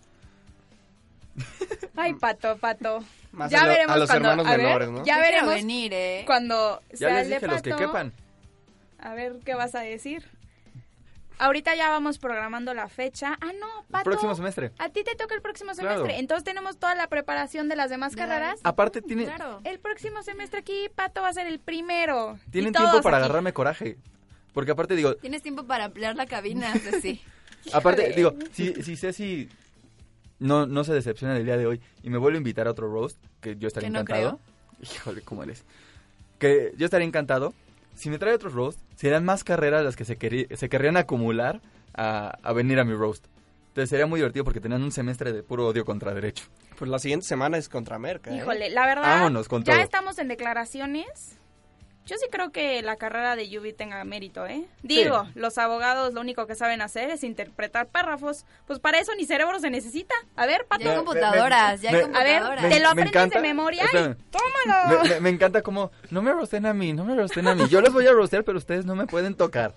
Ay, 1.97 2.14
pato, 2.14 2.57
pato. 2.59 3.05
Más 3.32 3.51
ya 3.51 3.61
a 3.62 3.66
lo- 3.66 3.72
veremos 3.72 3.95
a 3.95 3.99
los 3.99 4.11
cuando, 4.11 4.28
hermanos 4.30 4.47
a 4.47 4.57
ver, 4.57 4.66
menores, 4.66 4.89
¿no? 4.91 5.05
Ya 5.05 5.18
veremos 5.18 5.55
venir, 5.55 5.93
¿eh? 5.95 6.22
cuando 6.26 6.80
Ya 6.99 7.09
les 7.11 7.22
el 7.24 7.28
de 7.28 7.34
dije 7.37 7.47
los 7.49 7.62
que 7.62 7.74
quepan. 7.74 8.12
A 9.07 9.14
ver 9.14 9.36
qué 9.44 9.54
vas 9.54 9.74
a 9.76 9.80
decir. 9.80 10.24
Ahorita 11.38 11.76
ya 11.76 11.90
vamos 11.90 12.18
programando 12.18 12.74
la 12.74 12.88
fecha. 12.88 13.38
Ah, 13.40 13.52
no, 13.61 13.84
pato. 13.90 14.04
Próximo 14.04 14.34
semestre. 14.34 14.72
A 14.78 14.88
ti 14.88 15.04
te 15.04 15.14
toca 15.14 15.34
el 15.34 15.42
próximo 15.42 15.72
Claro. 15.74 15.98
semestre. 15.98 16.18
Entonces 16.18 16.42
tenemos 16.44 16.76
toda 16.78 16.94
la 16.96 17.07
preparación 17.09 17.68
de 17.68 17.76
las 17.76 17.88
demás 17.90 18.14
Ya. 18.16 18.26
carreras. 18.26 18.59
Aparte 18.64 19.00
tiene, 19.02 19.26
Claro. 19.26 19.61
El 19.64 19.78
próximo 19.78 20.22
semestre 20.24 20.59
aquí, 20.61 20.88
Pato 20.96 21.22
va 21.22 21.28
a 21.28 21.32
ser 21.34 21.46
el 21.46 21.61
primero. 21.61 22.36
tienen 22.50 22.72
tiempo 22.72 23.00
para 23.00 23.18
aquí. 23.18 23.24
agarrarme 23.26 23.52
coraje. 23.52 23.96
Porque 24.54 24.72
aparte 24.72 24.96
digo, 24.96 25.14
Tienes 25.16 25.42
tiempo 25.42 25.64
para 25.64 25.84
ampliar 25.84 26.16
la 26.16 26.26
cabina, 26.26 26.72
Ceci. 26.72 27.20
aparte 27.72 28.02
Híjole. 28.09 28.16
digo, 28.16 28.34
si, 28.52 28.82
si 28.82 28.96
Ceci 28.96 29.48
no, 30.40 30.66
no 30.66 30.82
se 30.82 30.94
decepciona 30.94 31.34
del 31.34 31.44
día 31.44 31.59
de 31.59 31.66
hoy 31.66 31.80
y 32.02 32.09
me 32.11 32.16
vuelve 32.18 32.38
a 32.38 32.40
invitar 32.40 32.66
a 32.66 32.70
otro 32.72 32.90
roast, 32.90 33.18
que 33.40 33.57
yo 33.57 33.68
estaría 33.68 33.88
Que 33.88 33.92
no 33.92 34.00
encantado. 34.00 34.40
Híjole, 34.82 35.20
¿cómo 35.20 35.42
eres? 35.44 35.62
Que 36.38 36.72
yo 36.78 36.86
estaría 36.86 37.07
encantado. 37.07 37.52
Si 37.97 38.11
me 38.11 38.18
trae 38.18 38.34
otro 38.34 38.51
roast, 38.51 38.78
serán 38.94 39.24
más 39.24 39.42
carreras 39.42 39.84
las 39.84 39.97
que 39.97 40.05
se, 40.05 40.16
se 40.57 40.68
querrían 40.68 40.97
acumular 40.97 41.61
a, 41.94 42.38
a 42.42 42.53
venir 42.53 42.78
a 42.78 42.84
mi 42.84 42.94
roast. 42.94 43.26
Entonces 43.68 43.90
sería 43.90 44.07
muy 44.07 44.20
divertido 44.20 44.44
porque 44.44 44.61
tenían 44.61 44.82
un 44.82 44.92
semestre 44.92 45.32
de 45.32 45.42
puro 45.42 45.66
odio 45.66 45.84
contra 45.84 46.14
derecho. 46.14 46.44
Pues 46.78 46.90
la 46.90 46.99
siguiente 46.99 47.26
semana 47.26 47.57
es 47.59 47.68
contra 47.68 47.99
Merca. 47.99 48.30
¿eh? 48.30 48.36
Híjole, 48.36 48.70
la 48.70 48.86
verdad, 48.86 49.03
Vámonos 49.03 49.49
con 49.49 49.64
ya 49.64 49.74
todo. 49.74 49.82
estamos 49.82 50.18
en 50.18 50.28
declaraciones 50.28 51.38
Yo 52.07 52.16
sí 52.18 52.26
creo 52.30 52.52
que 52.52 52.80
la 52.82 52.94
carrera 52.96 53.34
de 53.34 53.48
Yubi 53.48 53.72
tenga 53.72 54.02
mérito, 54.04 54.46
¿eh? 54.46 54.64
Digo, 54.82 55.26
los 55.34 55.59
abogados 55.59 56.14
lo 56.14 56.20
único 56.20 56.46
que 56.46 56.54
saben 56.54 56.80
hacer 56.80 57.11
es 57.11 57.24
interpretar 57.24 57.88
párrafos. 57.88 58.44
Pues 58.66 58.78
para 58.78 59.00
eso 59.00 59.12
ni 59.16 59.24
cerebro 59.26 59.59
se 59.59 59.70
necesita. 59.70 60.14
A 60.36 60.46
ver, 60.46 60.66
Pato. 60.66 60.84
Ya 60.84 60.90
hay 60.92 60.96
computadoras, 60.98 61.80
ya 61.82 61.90
hay 61.90 61.96
A 61.96 62.00
computadoras. 62.02 62.62
ver, 62.62 62.72
te 62.72 62.80
lo 62.80 62.88
aprendes 62.90 63.12
encanta- 63.14 63.40
de 63.40 63.42
memoria 63.48 63.84
espérame. 63.84 64.16
y 64.18 64.24
tómalo. 64.30 65.02
Me, 65.02 65.09
me- 65.11 65.20
me 65.20 65.30
encanta 65.30 65.62
como, 65.62 65.90
no 66.11 66.22
me 66.22 66.32
rosten 66.32 66.64
a 66.66 66.72
mí, 66.72 66.92
no 66.92 67.04
me 67.04 67.16
rosten 67.16 67.46
a 67.48 67.54
mí. 67.57 67.68
Yo 67.68 67.80
los 67.80 67.92
voy 67.92 68.07
a 68.07 68.12
rostear, 68.12 68.44
pero 68.44 68.57
ustedes 68.59 68.84
no 68.86 68.94
me 68.94 69.07
pueden 69.09 69.34
tocar. 69.34 69.74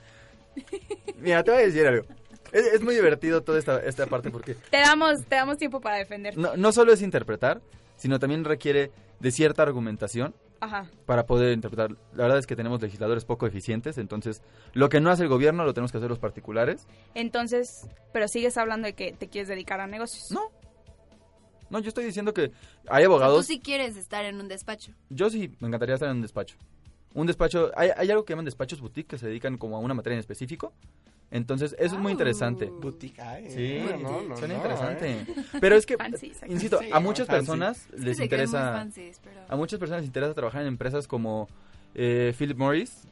Mira, 1.18 1.44
te 1.44 1.52
voy 1.52 1.62
a 1.62 1.66
decir 1.66 1.88
algo. 1.88 2.06
Es, 2.52 2.66
es 2.68 2.82
muy 2.82 2.96
divertido 2.96 3.42
toda 3.42 3.60
esta, 3.60 3.80
esta 3.84 4.08
parte 4.08 4.30
porque 4.32 4.56
Te 4.56 4.78
damos, 4.78 5.24
te 5.26 5.36
damos 5.36 5.58
tiempo 5.58 5.82
para 5.82 5.98
defenderte. 5.98 6.40
no, 6.40 6.56
no 6.58 6.72
solo 6.72 6.92
es 6.94 7.02
interpretar, 7.02 7.62
sino 7.98 8.18
también 8.20 8.44
requiere 8.46 8.92
de 9.20 9.32
cierta 9.32 9.62
argumentación 9.64 10.34
Ajá. 10.62 10.90
para 11.06 11.26
poder 11.26 11.54
interpretar. 11.54 11.92
La 12.14 12.24
verdad 12.24 12.38
es 12.38 12.46
que 12.48 12.56
tenemos 12.56 12.82
legisladores 12.82 13.26
poco 13.26 13.48
eficientes, 13.48 13.98
entonces 13.98 14.42
lo 14.74 14.90
que 14.90 15.00
no 15.00 15.10
hace 15.10 15.24
el 15.24 15.30
gobierno 15.30 15.64
lo 15.64 15.74
tenemos 15.74 15.92
que 15.92 15.98
hacer 16.00 16.10
los 16.10 16.20
particulares. 16.20 16.86
Entonces, 17.16 17.88
pero 18.12 18.28
sigues 18.28 18.58
hablando 18.58 18.86
de 18.88 18.94
que 18.94 19.14
te 19.14 19.30
quieres 19.30 19.48
dedicar 19.48 19.80
a 19.80 19.88
negocios. 19.88 20.32
No. 20.32 20.42
No, 21.70 21.80
yo 21.80 21.90
estoy 21.90 22.04
diciendo 22.06 22.34
que 22.34 22.52
hay 22.90 23.04
Tú 23.04 23.12
abogados. 23.12 23.46
sí 23.46 23.60
quieres 23.60 23.96
estar 23.96 24.26
en 24.26 24.40
un 24.40 24.48
despacho. 24.48 24.92
Yo 25.10 25.30
sí, 25.30 25.56
me 25.60 25.68
encantaría 25.68 25.96
estar 25.96 26.10
en 26.10 26.16
un 26.18 26.22
despacho. 26.24 26.56
Un 27.14 27.28
despacho, 27.28 27.72
hay, 27.76 27.92
hay 27.96 28.10
algo 28.12 28.26
que 28.26 28.34
llaman 28.34 28.46
despachos 28.46 28.82
boutique 28.82 29.08
que 29.08 29.18
se 29.18 29.28
dedican 29.28 29.58
como 29.58 29.78
a 29.78 29.80
una 29.80 29.94
materia 29.94 30.16
en 30.16 30.20
específico. 30.20 30.74
Entonces, 31.32 31.76
eso 31.78 31.96
es 31.96 32.02
muy 32.02 32.12
interesante. 32.12 32.66
Boutique, 32.66 33.20
ay, 33.22 33.50
Sí, 33.52 33.80
no, 34.02 34.22
no, 34.24 34.36
suena 34.38 34.56
no, 34.56 34.60
interesante. 34.62 35.12
eh. 35.12 35.26
Pero 35.62 35.76
es 35.76 35.86
que, 35.86 35.96
Fancy, 35.98 36.34
insisto, 36.48 36.80
Sí, 36.80 36.90
a 36.92 37.00
muchas 37.00 37.28
fancy. 37.28 37.40
personas 37.46 37.88
les 37.96 38.20
interesa... 38.20 38.72
fancies, 38.74 39.20
pero- 39.24 39.42
A 39.48 39.56
muchas 39.56 39.80
personas 39.80 40.02
les 40.02 40.08
interesa 40.08 40.34
trabajar 40.34 40.62
en 40.64 40.68
empresas 40.70 41.08
como 41.08 41.48
eh, 41.96 42.34
Philip 42.38 42.58
Morris, 42.58 43.04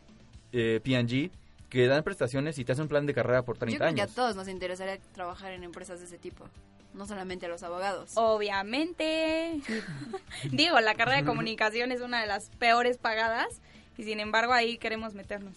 eh, 0.51 0.79
P&G, 0.83 1.29
que 1.69 1.85
dan 1.87 2.03
prestaciones 2.03 2.57
y 2.57 2.65
te 2.65 2.71
hacen 2.71 2.83
un 2.83 2.87
plan 2.89 3.05
de 3.05 3.13
carrera 3.13 3.43
por 3.43 3.55
Yo 3.57 3.59
30 3.59 3.77
creo 3.77 3.93
que 3.95 4.01
a 4.01 4.03
años. 4.05 4.15
todos 4.15 4.35
nos 4.35 4.47
interesaría 4.47 4.97
trabajar 5.13 5.51
en 5.51 5.63
empresas 5.63 5.99
de 5.99 6.05
ese 6.05 6.17
tipo. 6.17 6.45
No 6.93 7.05
solamente 7.05 7.45
a 7.45 7.49
los 7.49 7.61
abogados. 7.61 8.13
Obviamente. 8.15 9.59
Digo, 10.51 10.79
la 10.79 10.95
carrera 10.95 11.17
de 11.17 11.25
comunicación 11.25 11.91
es 11.91 12.01
una 12.01 12.21
de 12.21 12.27
las 12.27 12.49
peores 12.57 12.97
pagadas 12.97 13.61
y 13.97 14.03
sin 14.03 14.19
embargo 14.19 14.53
ahí 14.53 14.77
queremos 14.77 15.13
meternos. 15.13 15.53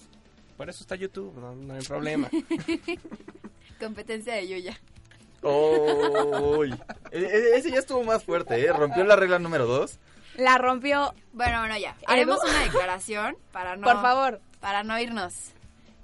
Por 0.61 0.69
eso 0.69 0.83
está 0.83 0.95
YouTube, 0.95 1.35
no, 1.39 1.55
no 1.57 1.73
hay 1.73 1.81
problema. 1.81 2.29
Competencia 3.81 4.35
de 4.35 4.47
Yuya. 4.47 4.79
¡Uy! 5.41 6.79
E- 7.11 7.19
e- 7.19 7.57
ese 7.57 7.71
ya 7.71 7.79
estuvo 7.79 8.05
más 8.05 8.23
fuerte, 8.25 8.61
¿eh? 8.61 8.71
Rompió 8.71 9.03
la 9.05 9.17
regla 9.17 9.39
número 9.39 9.65
2. 9.65 9.99
La 10.37 10.59
rompió. 10.59 11.15
Bueno, 11.33 11.61
bueno, 11.61 11.79
ya. 11.79 11.97
Haremos 12.07 12.41
una 12.45 12.63
declaración 12.63 13.39
para 13.53 13.77
no... 13.77 13.87
Por 13.87 14.03
favor. 14.03 14.43
Para 14.61 14.83
no 14.83 15.01
irnos 15.01 15.33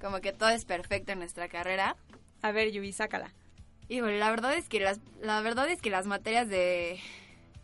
como 0.01 0.21
que 0.21 0.33
todo 0.33 0.49
es 0.49 0.65
perfecto 0.65 1.11
en 1.11 1.19
nuestra 1.19 1.49
carrera. 1.49 1.95
A 2.41 2.51
ver, 2.51 2.71
Yubi, 2.71 2.93
sácala. 2.93 3.35
Híjole, 3.89 4.17
la 4.17 4.31
verdad 4.31 4.55
es 4.55 4.67
que 4.67 4.79
las, 4.79 4.99
la 5.21 5.39
verdad 5.41 5.69
es 5.69 5.83
que 5.83 5.91
las 5.91 6.07
materias 6.07 6.49
de, 6.49 6.99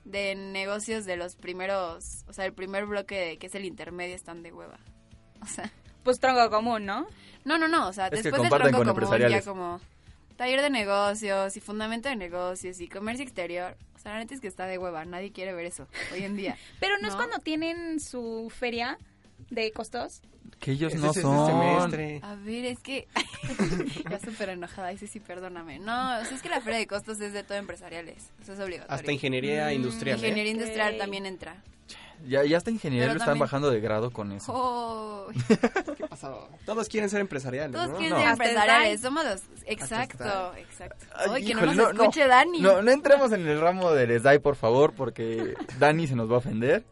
de 0.05 0.35
negocios 0.35 1.05
de 1.05 1.17
los 1.17 1.37
primeros, 1.37 2.23
o 2.27 2.33
sea, 2.33 2.45
el 2.45 2.53
primer 2.53 2.85
bloque 2.85 3.19
de, 3.19 3.37
que 3.39 3.47
es 3.47 3.55
el 3.55 3.65
intermedio 3.65 4.15
están 4.15 4.43
de 4.43 4.53
hueva. 4.53 4.77
O 5.41 5.47
sea, 5.47 5.71
Pues 6.03 6.19
tronco 6.19 6.49
común, 6.49 6.85
¿no? 6.85 7.07
no, 7.45 7.57
no, 7.57 7.67
no, 7.67 7.87
o 7.87 7.93
sea, 7.93 8.07
Es 8.07 8.23
después 8.23 8.41
del 8.41 8.49
tronco 8.51 8.83
con 8.83 8.95
común 8.95 9.29
ya 9.29 9.41
como 9.41 9.79
taller 10.35 10.61
de 10.61 10.69
negocios 10.69 11.55
y 11.57 11.59
fundamento 11.59 12.09
de 12.09 12.15
negocios 12.15 12.79
y 12.81 12.87
comercio 12.87 13.23
exterior. 13.23 13.77
O 13.95 13.99
sea, 13.99 14.13
la 14.13 14.19
neta 14.19 14.33
es 14.33 14.41
que 14.41 14.47
está 14.47 14.65
de 14.65 14.77
hueva, 14.77 15.05
nadie 15.05 15.31
quiere 15.31 15.53
ver 15.53 15.65
eso 15.65 15.87
hoy 16.11 16.23
en 16.23 16.35
día. 16.35 16.57
Pero 16.79 16.97
no, 17.01 17.07
es 17.07 17.15
cuando 17.15 17.39
tienen 17.39 17.99
su 17.99 18.51
feria 18.53 18.97
de 19.49 19.71
costos. 19.71 20.21
Que 20.59 20.71
ellos 20.71 20.93
no 20.95 21.11
es 21.11 21.17
este 21.17 21.21
son. 21.21 21.47
semestre. 21.47 22.19
A 22.23 22.35
ver, 22.35 22.65
es 22.65 22.79
que... 22.79 23.07
ya 24.09 24.19
súper 24.19 24.49
enojada, 24.49 24.89
dice 24.89 25.07
sí, 25.07 25.19
perdóname. 25.19 25.79
No, 25.79 26.19
o 26.19 26.25
sea, 26.25 26.35
es 26.35 26.41
que 26.41 26.49
la 26.49 26.61
feria 26.61 26.79
de 26.79 26.87
costos 26.87 27.19
es 27.19 27.33
de 27.33 27.43
todo 27.43 27.57
empresariales. 27.57 28.29
Eso 28.41 28.53
es 28.53 28.59
obligatorio. 28.59 28.95
Hasta 28.95 29.11
ingeniería 29.11 29.73
industrial. 29.73 30.17
¿eh? 30.17 30.27
Ingeniería 30.27 30.51
industrial 30.51 30.97
también 30.97 31.25
entra. 31.25 31.61
Ya, 32.27 32.43
ya 32.45 32.57
hasta 32.57 32.71
ingeniería 32.71 33.07
lo 33.07 33.13
están 33.13 33.27
también- 33.27 33.41
bajando 33.41 33.69
de 33.69 33.79
grado 33.81 34.11
con 34.11 34.31
eso. 34.31 34.51
Oh, 34.55 35.27
¿Qué 35.97 36.07
pasó? 36.07 36.47
Todos 36.65 36.87
quieren 36.89 37.09
ser 37.09 37.21
empresariales, 37.21 37.71
todos 37.73 37.89
¿no? 37.89 37.95
quieren 37.97 38.13
No. 38.17 38.19
ser 38.21 38.29
empresariales, 38.29 39.01
somos 39.01 39.25
los... 39.25 39.41
Exacto, 39.65 40.53
exacto. 40.57 41.05
Ay, 41.15 41.45
que 41.45 41.53
no 41.53 41.65
nos 41.73 41.91
escuche 41.91 42.27
Dani. 42.27 42.59
No, 42.61 42.81
no 42.81 42.91
entremos 42.91 43.31
en 43.31 43.47
el 43.47 43.59
ramo 43.59 43.91
del 43.91 44.19
SDAI, 44.19 44.39
por 44.39 44.55
favor, 44.55 44.93
porque 44.93 45.53
Dani 45.79 46.07
se 46.07 46.15
nos 46.15 46.29
va 46.29 46.35
a 46.35 46.37
ofender. 46.39 46.83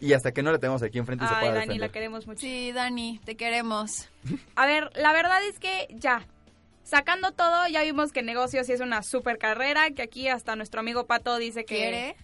Y 0.00 0.12
hasta 0.12 0.30
que 0.32 0.42
no 0.44 0.52
le 0.52 0.58
tenemos 0.58 0.82
aquí 0.84 0.98
enfrente 0.98 1.26
se 1.26 1.34
Ay, 1.34 1.40
puede 1.40 1.52
Dani, 1.54 1.60
defender. 1.66 1.80
la 1.88 1.92
queremos 1.92 2.26
mucho. 2.28 2.40
Sí, 2.40 2.70
Dani, 2.72 3.20
te 3.24 3.36
queremos. 3.36 4.08
A 4.54 4.64
ver, 4.66 4.90
la 4.94 5.12
verdad 5.12 5.42
es 5.44 5.58
que 5.58 5.88
ya. 5.90 6.24
Sacando 6.84 7.32
todo, 7.32 7.66
ya 7.68 7.82
vimos 7.82 8.12
que 8.12 8.22
negocios 8.22 8.66
sí 8.66 8.72
es 8.72 8.80
una 8.80 9.02
super 9.02 9.36
carrera, 9.38 9.90
que 9.90 10.02
aquí 10.02 10.28
hasta 10.28 10.54
nuestro 10.56 10.80
amigo 10.80 11.06
Pato 11.06 11.36
dice 11.36 11.64
que 11.64 11.76
¿Quiere? 11.76 12.16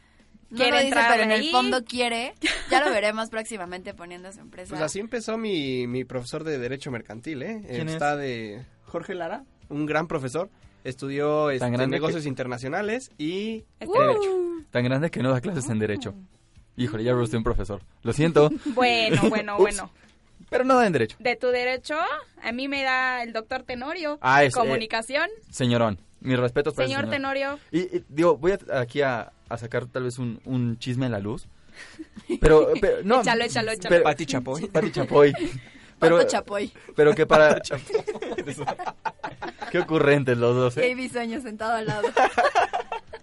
No 0.51 0.57
quiere 0.57 0.70
lo 0.70 0.76
dice, 0.78 0.88
entrar 0.88 1.11
pero 1.12 1.22
en 1.24 1.30
el 1.32 1.51
fondo 1.51 1.84
quiere. 1.84 2.34
Ya 2.70 2.84
lo 2.84 2.90
veremos 2.90 3.28
próximamente 3.30 3.95
poniendo 3.95 4.32
su 4.32 4.40
empresa. 4.40 4.70
Pues 4.70 4.80
así 4.80 4.99
empezó 5.01 5.36
mi, 5.36 5.86
mi 5.86 6.05
profesor 6.05 6.45
de 6.45 6.59
Derecho 6.59 6.90
Mercantil, 6.90 7.42
¿eh? 7.42 7.62
¿Quién 7.68 7.88
Está 7.88 8.16
de 8.16 8.64
Jorge 8.86 9.14
Lara, 9.14 9.45
un 9.68 9.86
gran 9.86 10.07
profesor. 10.09 10.51
Estudió 10.82 11.51
este, 11.51 11.70
negocios 11.86 12.22
que- 12.24 12.28
internacionales 12.28 13.11
y 13.18 13.64
Uh. 13.84 13.92
Derecho. 13.92 14.66
Tan 14.70 14.84
grande 14.84 15.11
que 15.11 15.22
no 15.22 15.30
da 15.30 15.40
clases 15.40 15.68
en 15.70 15.78
Derecho. 15.78 16.14
Híjole, 16.76 17.05
ya 17.05 17.12
roasté 17.12 17.36
un 17.36 17.45
profesor. 17.45 17.82
Lo 18.03 18.12
siento. 18.12 18.51
Bueno, 18.66 19.22
bueno, 19.28 19.57
bueno. 19.59 19.90
Pero 20.51 20.64
no 20.64 20.76
da 20.76 20.86
en 20.86 20.92
Derecho. 20.92 21.16
De 21.20 21.36
tu 21.36 21.49
derecho, 21.49 21.97
a 22.42 22.53
mí 22.53 22.68
me 22.68 22.82
da 22.82 23.22
el 23.22 23.32
doctor 23.32 23.62
Tenorio. 23.62 24.18
Ah, 24.20 24.45
es, 24.45 24.55
eh, 24.55 24.59
Comunicación. 24.59 25.28
Señorón. 25.51 25.99
Mis 26.20 26.38
respetos 26.38 26.74
para 26.74 26.86
Señor 26.86 27.03
señor. 27.03 27.14
Tenorio. 27.14 27.59
Y, 27.70 27.80
y, 27.97 28.05
digo, 28.09 28.36
voy 28.36 28.53
a- 28.53 28.80
aquí 28.80 29.01
a, 29.03 29.32
a 29.49 29.57
sacar 29.59 29.86
tal 29.86 30.05
vez 30.05 30.18
un, 30.18 30.40
un 30.45 30.78
chisme 30.78 31.07
a 31.07 31.09
la 31.09 31.18
luz. 31.20 31.47
Pero, 32.40 32.70
pero 32.80 32.99
no. 33.03 33.20
Échalo, 33.20 33.45
échalo, 33.45 33.72
échalo. 33.72 33.88
pero- 33.90 34.05
Pati 34.05 34.26
Chapoy. 34.26 34.66
Pati 34.68 34.92
Chapoy. 34.92 35.32
Pero, 35.99 36.16
Pato 36.18 36.28
Chapoy. 36.28 36.72
pero 36.97 37.14
que 37.14 37.24
para... 37.24 37.61
Qué 39.70 39.78
ocurrentes 39.78 40.36
los 40.36 40.55
dos, 40.55 40.76
¿eh? 40.76 40.95
mi 40.95 41.09
sueño 41.09 41.40
sentado 41.40 41.72
al 41.74 41.86
lado. 41.86 42.09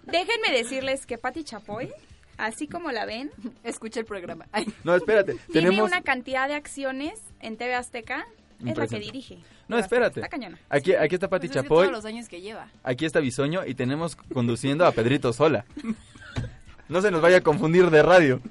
Déjenme 0.06 0.52
decirles 0.52 1.06
que 1.06 1.18
Patti 1.18 1.44
Chapoy, 1.44 1.92
así 2.38 2.68
como 2.68 2.92
la 2.92 3.06
ven, 3.06 3.32
Escucha 3.64 4.00
el 4.00 4.06
programa. 4.06 4.46
Ay. 4.52 4.66
No, 4.84 4.96
espérate. 4.96 5.34
tiene 5.52 5.70
Tenemos... 5.70 5.90
una 5.90 6.02
cantidad 6.02 6.48
de 6.48 6.56
acciones 6.56 7.20
en 7.40 7.58
TV 7.58 7.76
Azteca. 7.76 8.26
Es 8.66 8.78
la 8.78 8.88
que 8.88 9.00
dirige. 9.00 9.40
No, 9.68 9.78
espérate. 9.78 10.20
Está 10.20 10.30
cañona. 10.30 10.60
Aquí, 10.70 10.94
aquí 10.94 11.16
está 11.16 11.30
Pati 11.30 11.48
Pues 11.48 11.56
es 11.58 11.62
que 11.62 11.68
Chapoy. 11.68 11.88
todos 11.88 11.92
los 11.98 12.06
años 12.06 12.28
que 12.30 12.42
lleva. 12.42 12.68
Aquí 12.84 13.06
está 13.06 13.20
Bisoño 13.20 13.66
y 13.66 13.74
tenemos 13.76 14.16
conduciendo 14.16 14.86
a 14.86 14.92
Pedrito 14.92 15.34
Sola. 15.34 15.66
No 16.92 17.02
se 17.02 17.10
nos 17.10 17.22
vaya 17.22 17.38
a 17.38 17.42
confundir 17.42 17.90
de 17.90 18.04
radio. 18.04 18.42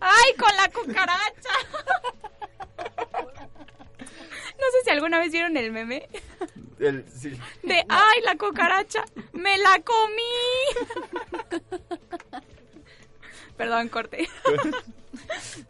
¡Ay, 0.00 0.34
con 0.38 0.56
la 0.56 0.68
cucaracha! 0.70 1.50
No 3.12 4.64
sé 4.72 4.84
si 4.84 4.90
alguna 4.90 5.18
vez 5.18 5.30
vieron 5.32 5.56
el 5.56 5.70
meme 5.70 6.08
El- 6.80 7.04
sí. 7.10 7.38
de 7.62 7.84
¡Ay, 7.88 8.20
la 8.24 8.36
cucaracha! 8.36 9.04
¡Me 9.32 9.58
la 9.58 9.80
comí! 9.80 10.22
Perdón, 13.56 13.88
corte. 13.88 14.28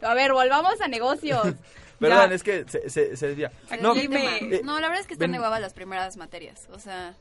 A 0.01 0.13
ver, 0.13 0.31
volvamos 0.31 0.79
a 0.81 0.87
negocios. 0.87 1.41
Perdón, 1.99 2.29
Ya. 2.29 2.35
es 2.35 2.43
que 2.43 2.65
se, 2.69 2.89
se, 2.89 3.17
se 3.17 3.27
desvía. 3.27 3.51
No, 3.81 3.93
No, 3.93 3.93
Dime. 3.93 4.37
eh, 4.37 4.61
no, 4.63 4.79
la 4.79 4.87
verdad 4.87 5.01
es 5.01 5.07
que 5.07 5.13
están 5.15 5.31
ven- 5.31 5.39
de 5.39 5.43
hueva 5.45 5.59
las 5.59 5.73
primeras 5.73 6.15
materias. 6.15 6.67
O 6.71 6.79
sea, 6.79 7.13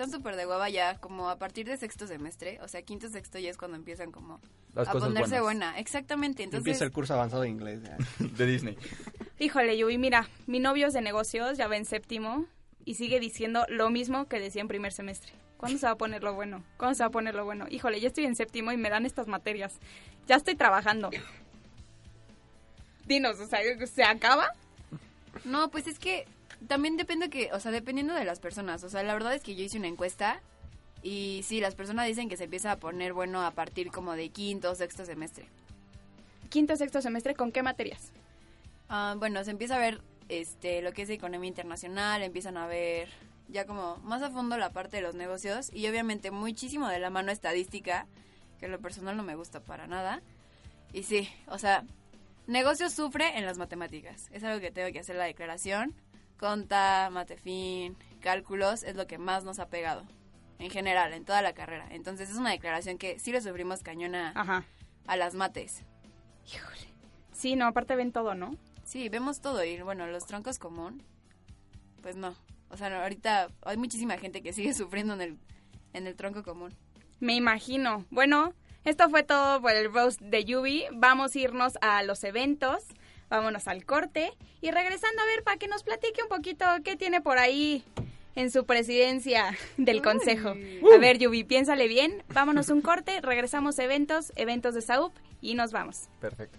están 0.00 0.18
súper 0.18 0.36
de 0.36 0.46
hueva 0.46 0.70
ya, 0.70 0.96
como 0.98 1.28
a 1.28 1.36
partir 1.36 1.66
de 1.66 1.76
sexto 1.76 2.06
semestre. 2.06 2.58
O 2.62 2.68
sea, 2.68 2.80
quinto, 2.82 3.08
sexto 3.10 3.38
ya 3.38 3.50
es 3.50 3.58
cuando 3.58 3.76
empiezan 3.76 4.10
como 4.10 4.40
Las 4.74 4.88
a 4.88 4.92
ponerse 4.92 5.40
buenas. 5.40 5.42
buena. 5.42 5.78
Exactamente. 5.78 6.42
Entonces, 6.42 6.66
Empieza 6.66 6.84
el 6.84 6.90
curso 6.92 7.12
avanzado 7.12 7.42
de 7.42 7.50
inglés. 7.50 7.82
ya. 7.82 7.98
de 8.18 8.46
Disney. 8.46 8.78
Híjole, 9.38 9.76
Yubi, 9.76 9.98
mira, 9.98 10.26
mi 10.46 10.58
novio 10.58 10.86
es 10.86 10.94
de 10.94 11.02
negocios, 11.02 11.58
ya 11.58 11.68
va 11.68 11.76
en 11.76 11.84
séptimo 11.84 12.46
y 12.86 12.94
sigue 12.94 13.20
diciendo 13.20 13.66
lo 13.68 13.90
mismo 13.90 14.26
que 14.26 14.40
decía 14.40 14.62
en 14.62 14.68
primer 14.68 14.92
semestre. 14.92 15.32
¿Cuándo 15.58 15.78
se 15.78 15.84
va 15.84 15.92
a 15.92 15.98
poner 15.98 16.22
lo 16.22 16.32
bueno? 16.32 16.64
¿Cuándo 16.78 16.94
se 16.94 17.02
va 17.02 17.08
a 17.08 17.10
poner 17.10 17.34
lo 17.34 17.44
bueno? 17.44 17.66
Híjole, 17.68 18.00
ya 18.00 18.08
estoy 18.08 18.24
en 18.24 18.34
séptimo 18.36 18.72
y 18.72 18.78
me 18.78 18.88
dan 18.88 19.04
estas 19.04 19.26
materias. 19.26 19.78
Ya 20.26 20.36
estoy 20.36 20.54
trabajando. 20.54 21.10
Dinos, 23.06 23.38
o 23.38 23.46
sea, 23.46 23.60
¿se 23.86 24.02
acaba? 24.02 24.48
No, 25.44 25.70
pues 25.70 25.86
es 25.86 25.98
que 25.98 26.26
también 26.66 26.96
depende 26.96 27.30
que, 27.30 27.52
o 27.52 27.60
sea, 27.60 27.70
dependiendo 27.70 28.14
de 28.14 28.24
las 28.24 28.40
personas. 28.40 28.84
O 28.84 28.88
sea, 28.88 29.02
la 29.02 29.14
verdad 29.14 29.34
es 29.34 29.42
que 29.42 29.54
yo 29.54 29.64
hice 29.64 29.78
una 29.78 29.88
encuesta 29.88 30.40
y 31.02 31.42
sí, 31.44 31.60
las 31.60 31.74
personas 31.74 32.06
dicen 32.06 32.28
que 32.28 32.36
se 32.36 32.44
empieza 32.44 32.72
a 32.72 32.76
poner 32.76 33.12
bueno 33.12 33.42
a 33.42 33.52
partir 33.52 33.90
como 33.90 34.14
de 34.14 34.28
quinto 34.30 34.70
o 34.70 34.74
sexto 34.74 35.04
semestre. 35.04 35.46
Quinto, 36.48 36.76
sexto 36.76 37.00
semestre, 37.00 37.34
¿con 37.34 37.52
qué 37.52 37.62
materias? 37.62 38.12
Ah, 38.88 39.14
bueno, 39.18 39.42
se 39.44 39.52
empieza 39.52 39.76
a 39.76 39.78
ver 39.78 40.00
este 40.28 40.82
lo 40.82 40.92
que 40.92 41.02
es 41.02 41.10
economía 41.10 41.48
internacional, 41.48 42.22
empiezan 42.22 42.56
a 42.56 42.66
ver 42.66 43.08
ya 43.48 43.66
como 43.66 43.96
más 43.98 44.22
a 44.22 44.30
fondo 44.30 44.58
la 44.58 44.70
parte 44.70 44.96
de 44.96 45.02
los 45.02 45.14
negocios 45.14 45.72
y 45.72 45.88
obviamente 45.88 46.30
muchísimo 46.30 46.88
de 46.88 46.98
la 46.98 47.10
mano 47.10 47.32
estadística, 47.32 48.06
que 48.58 48.66
en 48.66 48.72
lo 48.72 48.80
personal 48.80 49.16
no 49.16 49.22
me 49.22 49.34
gusta 49.34 49.60
para 49.60 49.86
nada. 49.86 50.22
Y 50.92 51.04
sí, 51.04 51.28
o 51.46 51.58
sea, 51.58 51.84
Negocios 52.50 52.92
sufre 52.92 53.38
en 53.38 53.46
las 53.46 53.58
matemáticas. 53.58 54.28
Es 54.32 54.42
algo 54.42 54.60
que 54.60 54.72
tengo 54.72 54.92
que 54.92 54.98
hacer 54.98 55.14
la 55.14 55.22
declaración. 55.22 55.94
Conta, 56.40 57.10
matefín, 57.12 57.98
cálculos 58.20 58.82
es 58.82 58.96
lo 58.96 59.06
que 59.06 59.18
más 59.18 59.44
nos 59.44 59.58
ha 59.58 59.68
pegado. 59.68 60.06
En 60.58 60.70
general, 60.70 61.12
en 61.12 61.26
toda 61.26 61.42
la 61.42 61.52
carrera. 61.52 61.86
Entonces 61.90 62.30
es 62.30 62.36
una 62.36 62.48
declaración 62.48 62.96
que 62.96 63.18
sí 63.18 63.30
le 63.30 63.42
sufrimos 63.42 63.82
cañona 63.82 64.32
Ajá. 64.34 64.64
a 65.06 65.16
las 65.16 65.34
mates. 65.34 65.84
Sí, 67.32 67.56
no, 67.56 67.66
aparte 67.66 67.94
ven 67.94 68.10
todo, 68.10 68.34
¿no? 68.34 68.56
Sí, 68.84 69.10
vemos 69.10 69.42
todo 69.42 69.62
y 69.64 69.82
bueno, 69.82 70.06
los 70.06 70.24
troncos 70.24 70.58
común, 70.58 71.02
pues 72.00 72.16
no. 72.16 72.34
O 72.70 72.78
sea, 72.78 72.88
no, 72.88 72.96
ahorita 72.96 73.48
hay 73.66 73.76
muchísima 73.76 74.16
gente 74.16 74.42
que 74.42 74.54
sigue 74.54 74.72
sufriendo 74.74 75.12
en 75.12 75.20
el, 75.20 75.38
en 75.92 76.06
el 76.06 76.16
tronco 76.16 76.42
común. 76.42 76.74
Me 77.18 77.34
imagino. 77.34 78.06
Bueno, 78.10 78.54
esto 78.84 79.10
fue 79.10 79.24
todo 79.24 79.60
por 79.60 79.72
el 79.72 79.92
roast 79.92 80.22
de 80.22 80.46
Yubi. 80.46 80.86
Vamos 80.94 81.34
a 81.34 81.38
irnos 81.38 81.74
a 81.82 82.02
los 82.02 82.24
eventos. 82.24 82.86
Vámonos 83.30 83.68
al 83.68 83.84
corte. 83.86 84.32
Y 84.60 84.70
regresando 84.70 85.22
a 85.22 85.26
ver 85.26 85.42
para 85.42 85.56
que 85.56 85.68
nos 85.68 85.82
platique 85.82 86.22
un 86.22 86.28
poquito 86.28 86.66
qué 86.84 86.96
tiene 86.96 87.22
por 87.22 87.38
ahí 87.38 87.82
en 88.34 88.50
su 88.50 88.64
presidencia 88.66 89.56
del 89.78 90.02
consejo. 90.02 90.50
A 90.50 90.98
ver, 90.98 91.18
Yubi, 91.18 91.44
piénsale 91.44 91.88
bien. 91.88 92.22
Vámonos 92.28 92.68
un 92.68 92.82
corte. 92.82 93.20
Regresamos 93.22 93.78
a 93.78 93.84
eventos, 93.84 94.32
eventos 94.36 94.74
de 94.74 94.82
SAUP 94.82 95.14
y 95.40 95.54
nos 95.54 95.72
vamos. 95.72 96.08
Perfecto. 96.20 96.58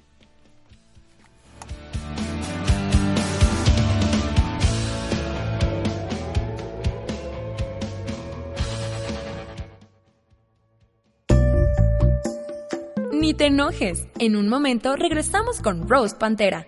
Ni 13.21 13.35
te 13.35 13.45
enojes. 13.45 14.07
En 14.17 14.35
un 14.35 14.49
momento 14.49 14.95
regresamos 14.95 15.61
con 15.61 15.87
Rose 15.87 16.15
Pantera. 16.15 16.65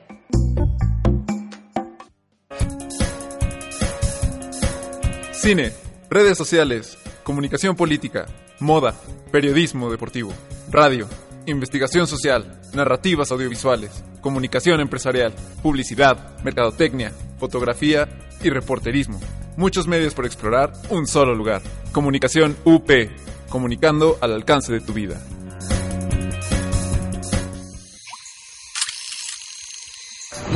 Cine, 5.32 5.72
redes 6.12 6.38
sociales, 6.38 7.00
comunicación 7.24 7.76
política, 7.76 8.28
moda, 8.60 8.94
periodismo 9.32 9.90
deportivo, 9.90 10.32
radio, 10.70 11.08
investigación 11.48 12.06
social, 12.06 12.62
narrativas 12.76 13.32
audiovisuales, 13.32 14.04
comunicación 14.22 14.80
empresarial, 14.80 15.34
publicidad, 15.64 16.38
mercadotecnia, 16.44 17.14
fotografía 17.40 18.08
y 18.44 18.52
reporterismo. 18.52 19.20
Muchos 19.58 19.88
medios 19.88 20.14
por 20.14 20.28
explorar, 20.28 20.72
un 20.92 21.08
solo 21.08 21.34
lugar. 21.34 21.64
Comunicación 21.92 22.56
UP, 22.64 22.92
comunicando 23.50 24.20
al 24.22 24.34
alcance 24.34 24.72
de 24.72 24.82
tu 24.82 24.94
vida. 24.94 25.20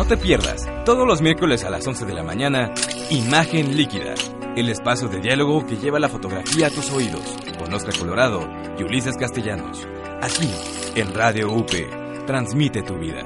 Te 0.07 0.15
pierdas, 0.15 0.65
todos 0.85 1.05
los 1.05 1.21
miércoles 1.21 1.65
a 1.65 1.69
las 1.69 1.85
11 1.85 2.05
de 2.05 2.13
la 2.13 2.23
mañana, 2.23 2.73
Imagen 3.09 3.75
Líquida, 3.75 4.13
el 4.55 4.69
espacio 4.69 5.09
de 5.09 5.19
diálogo 5.19 5.65
que 5.65 5.75
lleva 5.75 5.99
la 5.99 6.07
fotografía 6.07 6.67
a 6.67 6.69
tus 6.69 6.89
oídos, 6.91 7.35
con 7.59 7.73
Oscar 7.73 7.97
Colorado 7.97 8.47
y 8.79 8.83
Ulises 8.83 9.17
Castellanos. 9.17 9.85
Aquí, 10.21 10.49
en 10.95 11.13
Radio 11.13 11.51
UP, 11.51 11.71
transmite 12.25 12.83
tu 12.83 12.97
vida. 12.97 13.21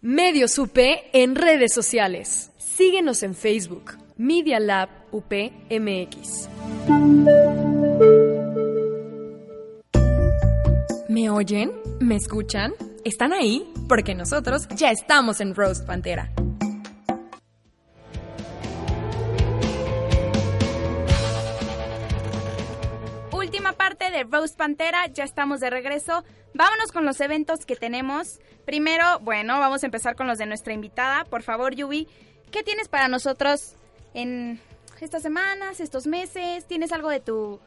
Medios 0.00 0.56
UP 0.58 0.78
en 1.12 1.34
redes 1.34 1.74
sociales. 1.74 2.52
Síguenos 2.58 3.24
en 3.24 3.34
Facebook, 3.34 3.98
Media 4.16 4.60
Lab 4.60 4.88
UP 5.10 5.32
MX. 5.68 6.48
¿Me 11.14 11.30
oyen? 11.30 11.70
¿Me 12.00 12.16
escuchan? 12.16 12.74
¿Están 13.04 13.32
ahí? 13.32 13.72
Porque 13.88 14.16
nosotros 14.16 14.66
ya 14.74 14.90
estamos 14.90 15.40
en 15.40 15.54
Roast 15.54 15.86
Pantera. 15.86 16.32
Última 23.30 23.74
parte 23.74 24.10
de 24.10 24.24
Rose 24.24 24.56
Pantera, 24.56 25.06
ya 25.06 25.22
estamos 25.22 25.60
de 25.60 25.70
regreso. 25.70 26.24
Vámonos 26.52 26.90
con 26.90 27.04
los 27.04 27.20
eventos 27.20 27.64
que 27.64 27.76
tenemos. 27.76 28.40
Primero, 28.64 29.20
bueno, 29.20 29.60
vamos 29.60 29.84
a 29.84 29.86
empezar 29.86 30.16
con 30.16 30.26
los 30.26 30.38
de 30.38 30.46
nuestra 30.46 30.72
invitada. 30.72 31.24
Por 31.26 31.44
favor, 31.44 31.76
Yubi, 31.76 32.08
¿qué 32.50 32.64
tienes 32.64 32.88
para 32.88 33.06
nosotros 33.06 33.76
en 34.14 34.58
estas 35.00 35.22
semanas, 35.22 35.78
estos 35.78 36.08
meses? 36.08 36.66
¿Tienes 36.66 36.90
algo 36.90 37.08
de 37.08 37.20
tu 37.20 37.60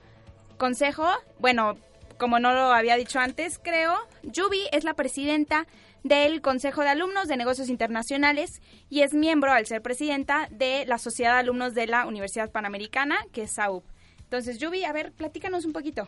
consejo? 0.57 1.07
Bueno, 1.39 1.77
como 2.17 2.39
no 2.39 2.53
lo 2.53 2.71
había 2.73 2.97
dicho 2.97 3.19
antes, 3.19 3.59
creo, 3.59 3.95
Yubi 4.23 4.61
es 4.71 4.83
la 4.83 4.93
presidenta 4.93 5.67
del 6.03 6.41
Consejo 6.41 6.81
de 6.81 6.89
Alumnos 6.89 7.27
de 7.27 7.37
Negocios 7.37 7.69
Internacionales 7.69 8.61
y 8.89 9.01
es 9.01 9.13
miembro, 9.13 9.51
al 9.51 9.65
ser 9.65 9.81
presidenta, 9.81 10.47
de 10.51 10.85
la 10.85 10.97
Sociedad 10.97 11.33
de 11.33 11.39
Alumnos 11.39 11.73
de 11.73 11.87
la 11.87 12.05
Universidad 12.05 12.51
Panamericana, 12.51 13.17
que 13.31 13.43
es 13.43 13.51
SAUP. 13.51 13.83
Entonces, 14.19 14.57
Yubi, 14.57 14.83
a 14.83 14.93
ver, 14.93 15.11
platícanos 15.11 15.65
un 15.65 15.73
poquito. 15.73 16.07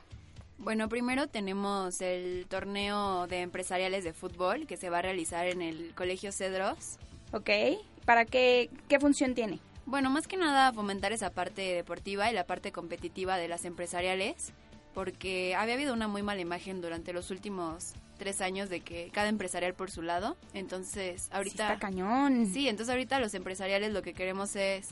Bueno, 0.58 0.90
primero 0.90 1.28
tenemos 1.28 2.02
el 2.02 2.46
torneo 2.50 3.28
de 3.28 3.42
empresariales 3.42 4.04
de 4.04 4.14
fútbol 4.14 4.68
que 4.68 4.78
se 4.78 4.90
va 4.90 5.00
a 5.00 5.02
realizar 5.02 5.48
en 5.48 5.62
el 5.62 5.94
Colegio 5.96 6.32
Cedros. 6.32 6.98
Ok, 7.32 7.50
¿para 8.06 8.26
qué, 8.26 8.70
qué 8.90 9.00
función 9.00 9.36
tiene? 9.36 9.60
Bueno, 9.86 10.10
más 10.10 10.28
que 10.28 10.38
nada 10.38 10.74
fomentar 10.74 11.14
esa 11.14 11.30
parte 11.30 11.62
deportiva 11.62 12.30
y 12.30 12.34
la 12.34 12.46
parte 12.46 12.72
competitiva 12.72 13.38
de 13.38 13.48
las 13.48 13.66
empresariales, 13.66 14.52
porque 15.00 15.56
había 15.56 15.76
habido 15.76 15.94
una 15.94 16.10
muy 16.10 16.24
mala 16.24 16.42
imagen 16.42 16.82
durante 16.82 17.14
los 17.14 17.32
últimos 17.32 17.94
tres 18.18 18.42
años 18.42 18.70
de 18.70 18.82
que 18.82 19.10
cada 19.14 19.30
empresarial 19.30 19.74
por 19.74 19.90
su 19.90 20.02
lado. 20.02 20.36
Entonces, 20.54 21.30
ahorita... 21.32 21.72
está 21.72 21.80
cañón. 21.80 22.48
Sí, 22.52 22.68
entonces 22.68 22.92
ahorita 22.92 23.18
los 23.22 23.34
empresariales 23.34 23.94
lo 23.94 24.02
que 24.02 24.14
queremos 24.14 24.58
es 24.58 24.90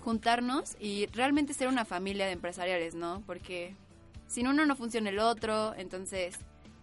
juntarnos 0.00 0.74
y 0.80 1.06
realmente 1.12 1.54
ser 1.54 1.68
una 1.68 1.84
familia 1.84 2.26
de 2.26 2.32
empresariales, 2.32 2.96
¿no? 2.96 3.22
Porque 3.24 3.76
sin 4.26 4.48
uno 4.48 4.66
no 4.66 4.74
funciona 4.74 5.10
el 5.10 5.20
otro, 5.20 5.72
entonces 5.76 6.34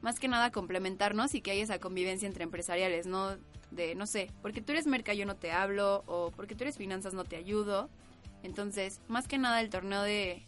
más 0.01 0.17
que 0.17 0.29
nada 0.29 0.49
complementarnos 0.49 1.35
y 1.35 1.41
que 1.41 1.51
haya 1.51 1.63
esa 1.63 1.79
convivencia 1.79 2.25
entre 2.25 2.45
empresariales, 2.45 3.05
no 3.05 3.35
de, 3.69 3.95
no 3.95 4.07
sé, 4.07 4.31
porque 4.41 4.61
tú 4.61 4.71
eres 4.71 4.87
merca 4.87 5.13
yo 5.13 5.25
no 5.25 5.35
te 5.35 5.51
hablo 5.51 6.05
o 6.05 6.31
porque 6.31 6.55
tú 6.55 6.63
eres 6.63 6.77
finanzas 6.77 7.13
no 7.13 7.25
te 7.25 7.35
ayudo. 7.35 7.89
Entonces, 8.43 9.01
más 9.09 9.27
que 9.27 9.37
nada 9.37 9.59
el 9.59 9.69
torneo 9.69 10.03
de, 10.03 10.45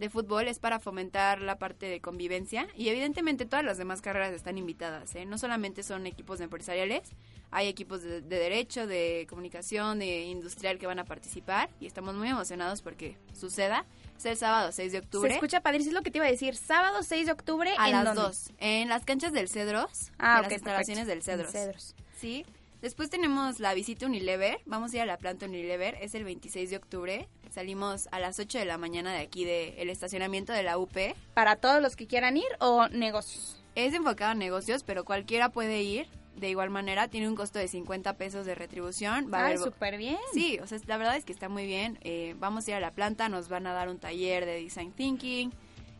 de 0.00 0.10
fútbol 0.10 0.48
es 0.48 0.58
para 0.58 0.80
fomentar 0.80 1.40
la 1.40 1.58
parte 1.58 1.86
de 1.86 2.00
convivencia 2.00 2.66
y 2.76 2.88
evidentemente 2.88 3.44
todas 3.44 3.64
las 3.64 3.78
demás 3.78 4.00
carreras 4.00 4.32
están 4.32 4.58
invitadas, 4.58 5.14
¿eh? 5.14 5.26
no 5.26 5.38
solamente 5.38 5.82
son 5.82 6.06
equipos 6.06 6.38
de 6.38 6.44
empresariales, 6.44 7.02
hay 7.50 7.68
equipos 7.68 8.02
de, 8.02 8.20
de 8.22 8.38
derecho, 8.38 8.86
de 8.86 9.26
comunicación, 9.28 9.98
de 9.98 10.22
industrial 10.22 10.78
que 10.78 10.86
van 10.86 10.98
a 10.98 11.04
participar 11.04 11.68
y 11.80 11.86
estamos 11.86 12.14
muy 12.14 12.28
emocionados 12.28 12.80
porque 12.80 13.16
suceda. 13.32 13.84
Es 14.16 14.24
el 14.26 14.36
sábado 14.36 14.70
6 14.70 14.92
de 14.92 14.98
octubre. 14.98 15.30
Se 15.30 15.34
escucha 15.36 15.60
padrísimo, 15.60 15.90
es 15.90 15.94
lo 15.94 16.02
que 16.02 16.10
te 16.10 16.18
iba 16.18 16.26
a 16.26 16.30
decir. 16.30 16.54
Sábado 16.54 17.02
6 17.02 17.26
de 17.26 17.32
octubre, 17.32 17.72
a 17.78 17.86
¿en 17.88 17.92
las 17.92 18.04
dónde? 18.04 18.22
2. 18.22 18.50
En 18.58 18.88
las 18.88 19.04
canchas 19.04 19.32
del 19.32 19.48
Cedros. 19.48 20.12
Ah, 20.18 20.36
en 20.36 20.42
las 20.42 20.52
instalaciones 20.52 21.06
perfecto. 21.06 21.30
del 21.30 21.38
Cedros. 21.38 21.52
Cedros. 21.52 21.94
Sí. 22.20 22.44
Después 22.82 23.10
tenemos 23.10 23.60
la 23.60 23.74
visita 23.74 24.06
Unilever. 24.06 24.58
Vamos 24.64 24.92
a 24.92 24.96
ir 24.96 25.02
a 25.02 25.06
la 25.06 25.18
planta 25.18 25.44
Unilever. 25.44 25.98
Es 26.00 26.14
el 26.14 26.24
26 26.24 26.70
de 26.70 26.76
octubre. 26.76 27.28
Salimos 27.50 28.08
a 28.10 28.18
las 28.18 28.38
8 28.38 28.58
de 28.58 28.64
la 28.64 28.78
mañana 28.78 29.12
de 29.12 29.18
aquí 29.18 29.44
del 29.44 29.90
estacionamiento 29.90 30.54
de 30.54 30.62
la 30.62 30.78
UP. 30.78 30.96
¿Para 31.34 31.56
todos 31.56 31.82
los 31.82 31.94
que 31.94 32.06
quieran 32.06 32.38
ir 32.38 32.48
o 32.58 32.88
negocios? 32.88 33.62
Es 33.74 33.92
enfocado 33.92 34.32
en 34.32 34.38
negocios, 34.38 34.82
pero 34.82 35.04
cualquiera 35.04 35.50
puede 35.50 35.82
ir. 35.82 36.06
De 36.36 36.48
igual 36.48 36.70
manera, 36.70 37.08
tiene 37.08 37.28
un 37.28 37.34
costo 37.34 37.58
de 37.58 37.68
50 37.68 38.14
pesos 38.16 38.46
de 38.46 38.54
retribución. 38.54 39.30
Va 39.32 39.40
a 39.40 39.46
Ay, 39.46 39.58
súper 39.58 39.98
bien. 39.98 40.16
Sí, 40.32 40.58
o 40.62 40.66
sea, 40.66 40.78
la 40.86 40.96
verdad 40.96 41.16
es 41.16 41.26
que 41.26 41.32
está 41.32 41.50
muy 41.50 41.66
bien. 41.66 41.98
Eh, 42.00 42.34
vamos 42.38 42.66
a 42.66 42.70
ir 42.70 42.76
a 42.76 42.80
la 42.80 42.92
planta, 42.92 43.28
nos 43.28 43.50
van 43.50 43.66
a 43.66 43.74
dar 43.74 43.90
un 43.90 43.98
taller 43.98 44.46
de 44.46 44.54
design 44.62 44.92
thinking. 44.92 45.52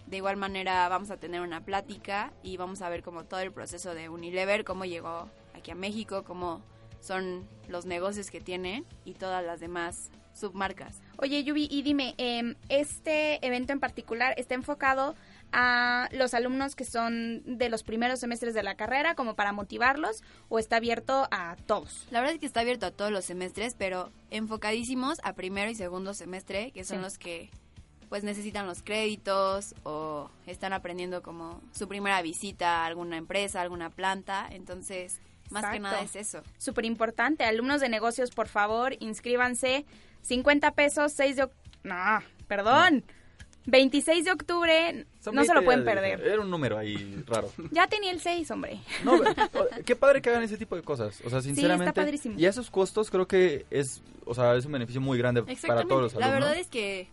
De 0.07 0.17
igual 0.17 0.39
manera 0.39 0.89
vamos 0.89 1.11
a 1.11 1.19
tener 1.19 1.43
una 1.43 1.63
plática 1.63 2.33
y 2.43 2.57
vamos 2.57 2.81
a 2.81 2.89
ver 2.89 3.03
como 3.03 3.25
todo 3.25 3.41
el 3.41 3.53
proceso 3.53 3.95
de 3.95 4.09
Unilever, 4.09 4.65
cómo 4.65 4.87
llegó 4.87 5.29
aquí 5.55 5.71
a 5.71 5.75
México, 5.75 6.25
cómo 6.25 6.63
son 7.01 7.47
los 7.69 7.87
negocios 7.87 8.31
que 8.31 8.41
tienen 8.41 8.85
y 9.05 9.15
todas 9.15 9.45
las 9.45 9.61
demás 9.61 10.11
submarcas. 10.35 11.01
Oye, 11.17 11.43
Yubi, 11.45 11.67
y 11.71 11.83
dime, 11.83 12.15
em, 12.19 12.55
¿este 12.69 13.45
evento 13.47 13.73
en 13.73 13.81
particular 13.81 14.35
está 14.37 14.55
enfocado 14.55 15.15
a 15.53 16.09
los 16.13 16.35
alumnos 16.35 16.77
que 16.77 16.85
son 16.85 17.43
de 17.59 17.69
los 17.69 17.83
primeros 17.83 18.21
semestres 18.21 18.55
de 18.55 18.63
la 18.63 18.77
carrera, 18.77 19.15
como 19.17 19.35
para 19.35 19.53
motivarlos, 19.53 20.23
o 20.49 20.59
está 20.59 20.77
abierto 20.77 21.27
a 21.31 21.57
todos? 21.67 22.07
La 22.11 22.21
verdad 22.21 22.35
es 22.35 22.41
que 22.41 22.47
está 22.47 22.61
abierto 22.61 22.87
a 22.87 22.91
todos 22.93 23.11
los 23.11 23.25
semestres, 23.25 23.75
pero 23.77 24.11
enfocadísimos 24.31 25.19
a 25.25 25.33
primero 25.35 25.71
y 25.71 25.75
segundo 25.75 26.15
semestre, 26.15 26.71
que 26.73 26.85
son 26.85 26.99
Sí. 26.99 27.03
los 27.03 27.19
que 27.19 27.51
pues 28.09 28.25
necesitan 28.25 28.67
los 28.67 28.83
créditos 28.83 29.75
o 29.85 30.31
están 30.47 30.73
aprendiendo 30.73 31.23
como 31.23 31.61
su 31.73 31.87
primera 31.87 32.21
visita 32.23 32.83
a 32.83 32.87
alguna 32.87 33.17
empresa, 33.17 33.61
alguna 33.61 33.89
planta, 33.91 34.49
entonces 34.51 35.21
más 35.51 35.67
que 35.73 35.81
nada 35.81 36.01
es 36.03 36.17
eso. 36.17 36.43
Súper 36.59 36.85
importante. 36.85 37.45
Alumnos 37.45 37.81
de 37.81 37.89
negocios, 37.89 38.31
por 38.31 38.49
favor, 38.49 38.95
inscríbanse. 39.01 39.85
50 40.23 40.73
pesos, 40.73 41.13
6 41.13 41.37
de... 41.37 41.49
No, 41.83 41.95
perdón. 42.47 43.05
26 43.67 44.25
de 44.25 44.33
octubre, 44.33 45.07
Son 45.21 45.35
no 45.35 45.43
se 45.45 45.49
20 45.53 45.55
lo 45.55 45.65
pueden 45.65 45.85
perder. 45.85 46.21
Era 46.21 46.41
un 46.41 46.51
número 46.51 46.79
ahí 46.79 47.23
raro. 47.27 47.51
Ya 47.71 47.87
tenía 47.87 48.11
el 48.11 48.21
6, 48.21 48.51
hombre. 48.51 48.81
No, 49.05 49.21
qué 49.85 49.97
padre 49.97 50.23
que 50.23 50.31
hagan 50.31 50.43
ese 50.43 50.57
tipo 50.57 50.77
de 50.77 50.83
cosas. 50.83 51.21
O 51.25 51.31
sea, 51.31 51.41
sinceramente. 51.43 51.93
padrísimo. 51.93 52.39
Y 52.39 52.47
a 52.47 52.51
esos 52.51 52.71
costos 52.71 53.11
creo 53.11 53.27
que 53.29 53.67
es, 53.71 54.03
o 54.25 54.35
sea, 54.35 54.57
es 54.57 54.65
un 54.65 54.73
beneficio 54.73 55.01
muy 55.01 55.19
grande 55.19 55.43
para 55.67 55.85
todos 55.85 56.03
los 56.03 56.15
La 56.15 56.27
alumnos. 56.27 56.49
verdad 56.49 56.61
es 56.61 56.69
que 56.69 57.09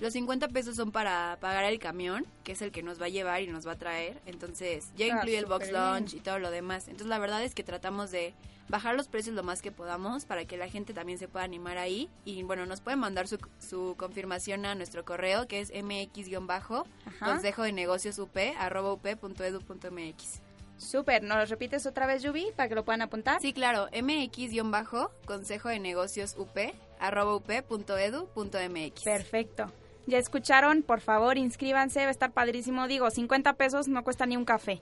los 0.00 0.12
50 0.12 0.48
pesos 0.48 0.76
son 0.76 0.92
para 0.92 1.38
pagar 1.40 1.64
el 1.64 1.78
camión, 1.78 2.26
que 2.42 2.52
es 2.52 2.62
el 2.62 2.72
que 2.72 2.82
nos 2.82 3.00
va 3.00 3.06
a 3.06 3.10
llevar 3.10 3.42
y 3.42 3.46
nos 3.46 3.66
va 3.66 3.72
a 3.72 3.78
traer. 3.78 4.20
Entonces, 4.26 4.88
ya 4.96 5.06
Ah, 5.06 5.16
incluye 5.16 5.38
el 5.38 5.46
box 5.46 5.70
bien. 5.70 5.80
lunch 5.80 6.14
y 6.14 6.20
todo 6.20 6.38
lo 6.38 6.50
demás. 6.50 6.84
Entonces, 6.88 7.06
la 7.08 7.18
verdad 7.18 7.42
es 7.42 7.54
que 7.54 7.62
tratamos 7.64 8.10
de 8.10 8.34
bajar 8.68 8.94
los 8.94 9.08
precios 9.08 9.34
lo 9.36 9.42
más 9.42 9.60
que 9.60 9.70
podamos 9.70 10.24
para 10.24 10.46
que 10.46 10.56
la 10.56 10.68
gente 10.68 10.94
también 10.94 11.18
se 11.18 11.28
pueda 11.28 11.44
animar 11.44 11.76
ahí. 11.78 12.08
Y 12.24 12.42
bueno, 12.44 12.64
nos 12.66 12.80
pueden 12.80 12.98
mandar 12.98 13.28
su, 13.28 13.38
su 13.58 13.94
confirmación 13.98 14.64
a 14.66 14.74
nuestro 14.74 15.04
correo, 15.04 15.46
que 15.46 15.60
es 15.60 15.70
mx-bajo, 15.72 16.86
Ajá. 17.06 17.26
consejo 17.26 17.62
de 17.62 17.72
negocios 17.72 18.18
up, 18.18 18.30
arroba 18.58 18.92
up.edu.mx. 18.94 20.40
Súper, 20.76 21.22
¿nos 21.22 21.38
lo 21.38 21.44
repites 21.44 21.86
otra 21.86 22.06
vez, 22.06 22.22
Yubi, 22.22 22.48
para 22.56 22.68
que 22.68 22.74
lo 22.74 22.84
puedan 22.84 23.02
apuntar? 23.02 23.40
Sí, 23.40 23.52
claro, 23.52 23.86
mx-bajo, 23.92 25.10
consejo 25.24 25.68
de 25.68 25.78
negocios 25.78 26.34
up, 26.36 26.50
arroba 26.98 27.36
up.edu.mx. 27.36 29.02
Perfecto. 29.04 29.70
Ya 30.06 30.18
escucharon, 30.18 30.82
por 30.82 31.00
favor, 31.00 31.38
inscríbanse, 31.38 32.00
va 32.00 32.08
a 32.08 32.10
estar 32.10 32.32
padrísimo. 32.32 32.86
Digo, 32.88 33.10
50 33.10 33.54
pesos 33.54 33.88
no 33.88 34.04
cuesta 34.04 34.26
ni 34.26 34.36
un 34.36 34.44
café. 34.44 34.80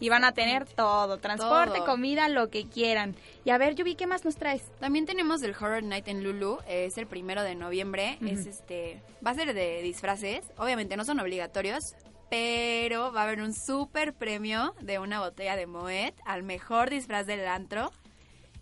Y 0.00 0.10
van 0.10 0.24
a 0.24 0.32
tener 0.32 0.64
todo, 0.64 1.18
transporte, 1.18 1.78
Todo. 1.78 1.86
comida, 1.86 2.28
lo 2.28 2.50
que 2.50 2.68
quieran. 2.68 3.16
Y 3.44 3.50
a 3.50 3.58
ver, 3.58 3.74
Yubi, 3.74 3.96
¿qué 3.96 4.06
más 4.06 4.24
nos 4.24 4.36
traes? 4.36 4.62
También 4.78 5.06
tenemos 5.06 5.42
el 5.42 5.56
Horror 5.58 5.82
Night 5.82 6.06
en 6.06 6.22
Lulu, 6.22 6.58
es 6.68 6.98
el 6.98 7.08
primero 7.08 7.42
de 7.42 7.56
noviembre, 7.56 8.16
es 8.24 8.46
este, 8.46 9.02
va 9.26 9.32
a 9.32 9.34
ser 9.34 9.54
de 9.54 9.82
disfraces, 9.82 10.44
obviamente 10.56 10.96
no 10.96 11.04
son 11.04 11.18
obligatorios, 11.18 11.96
pero 12.30 13.12
va 13.12 13.22
a 13.22 13.24
haber 13.24 13.40
un 13.40 13.52
super 13.52 14.14
premio 14.14 14.72
de 14.80 15.00
una 15.00 15.18
botella 15.18 15.56
de 15.56 15.66
Moet 15.66 16.14
al 16.24 16.44
mejor 16.44 16.90
disfraz 16.90 17.26
del 17.26 17.46
antro 17.48 17.90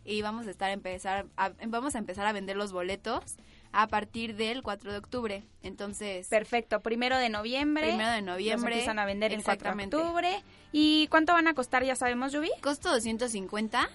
y 0.06 0.22
vamos 0.22 0.46
a 0.46 0.50
estar 0.50 0.70
a 0.70 0.72
empezar 0.72 1.26
a, 1.36 1.50
vamos 1.66 1.96
a 1.96 1.98
empezar 1.98 2.26
a 2.26 2.32
vender 2.32 2.56
los 2.56 2.72
boletos 2.72 3.36
a 3.78 3.88
partir 3.88 4.36
del 4.36 4.62
4 4.62 4.90
de 4.90 4.96
octubre. 4.96 5.42
Entonces, 5.62 6.28
Perfecto, 6.28 6.80
primero 6.80 7.18
de 7.18 7.28
noviembre. 7.28 7.88
Primero 7.88 8.10
de 8.10 8.22
Los 8.22 8.26
noviembre. 8.26 8.72
empiezan 8.72 8.98
a 8.98 9.04
vender 9.04 9.34
el 9.34 9.44
4 9.44 9.76
de 9.76 9.84
octubre. 9.84 10.42
¿Y 10.72 11.08
cuánto 11.08 11.34
van 11.34 11.46
a 11.46 11.52
costar, 11.52 11.84
ya 11.84 11.94
sabemos, 11.94 12.32
Yubi? 12.32 12.48
Costo 12.62 12.90
250. 12.90 13.90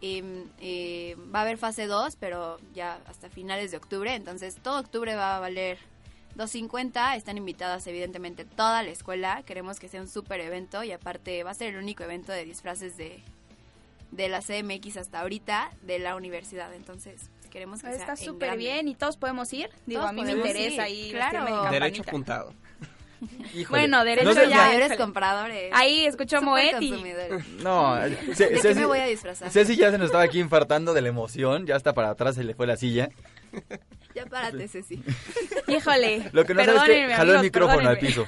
Y, 0.00 0.24
y 0.60 1.14
va 1.32 1.38
a 1.38 1.42
haber 1.42 1.56
fase 1.56 1.86
2, 1.86 2.16
pero 2.16 2.58
ya 2.74 2.98
hasta 3.06 3.30
finales 3.30 3.70
de 3.70 3.76
octubre. 3.76 4.12
Entonces, 4.12 4.56
todo 4.60 4.80
octubre 4.80 5.14
va 5.14 5.36
a 5.36 5.40
valer 5.40 5.78
250. 6.34 7.14
Están 7.14 7.38
invitadas, 7.38 7.86
evidentemente, 7.86 8.44
toda 8.44 8.82
la 8.82 8.90
escuela. 8.90 9.44
Queremos 9.44 9.78
que 9.78 9.88
sea 9.88 10.00
un 10.00 10.08
súper 10.08 10.40
evento. 10.40 10.82
Y 10.82 10.90
aparte, 10.90 11.44
va 11.44 11.52
a 11.52 11.54
ser 11.54 11.68
el 11.68 11.76
único 11.76 12.02
evento 12.02 12.32
de 12.32 12.44
disfraces 12.44 12.96
de, 12.96 13.22
de 14.10 14.28
la 14.28 14.40
CMX 14.42 14.96
hasta 14.96 15.20
ahorita 15.20 15.70
de 15.82 16.00
la 16.00 16.16
universidad. 16.16 16.74
Entonces, 16.74 17.30
queremos 17.56 17.80
que 17.80 17.86
sea. 17.88 17.96
Está 17.96 18.16
súper 18.16 18.58
bien 18.58 18.86
y 18.86 18.94
todos 18.94 19.16
podemos 19.16 19.50
ir. 19.54 19.70
Digo, 19.86 20.00
Todos 20.02 20.10
a 20.10 20.12
mí 20.12 20.22
me 20.24 20.32
interesa 20.32 20.88
ir, 20.90 21.06
ahí 21.06 21.10
claro. 21.10 21.70
Derecho 21.70 22.02
apuntado. 22.02 22.52
Híjole. 23.54 23.64
Bueno, 23.70 24.04
derecho 24.04 24.28
No 24.28 24.34
sé- 24.34 24.50
ya. 24.50 24.74
Eres 24.74 24.88
híjole. 24.88 24.98
compradores. 24.98 25.70
Ahí 25.74 26.04
escuchó 26.04 26.42
Moet 26.42 26.82
y... 26.82 26.90
No, 27.62 27.94
¿De 27.94 28.14
Ce- 28.34 28.50
qué 28.50 28.60
Ceci- 28.60 28.74
me 28.74 28.84
voy 28.84 28.98
a 28.98 29.06
disfrazar? 29.06 29.50
Ceci 29.50 29.74
ya 29.74 29.90
se 29.90 29.96
nos 29.96 30.06
estaba 30.08 30.22
aquí 30.22 30.38
infartando 30.38 30.92
de 30.92 31.00
la 31.00 31.08
emoción, 31.08 31.66
ya 31.66 31.76
hasta 31.76 31.94
para 31.94 32.10
atrás 32.10 32.34
se 32.34 32.44
le 32.44 32.54
fue 32.54 32.66
la 32.66 32.76
silla. 32.76 33.08
Ya 34.14 34.26
párate, 34.26 34.68
Ceci. 34.68 35.02
Híjole. 35.68 36.28
Lo 36.32 36.44
que 36.44 36.52
no 36.52 36.62
sabes 36.62 36.82
es 36.90 37.08
que 37.08 37.14
jaló 37.14 37.34
el 37.36 37.40
micrófono 37.40 37.88
al 37.88 37.98
perdónenme. 37.98 38.06
piso. 38.06 38.26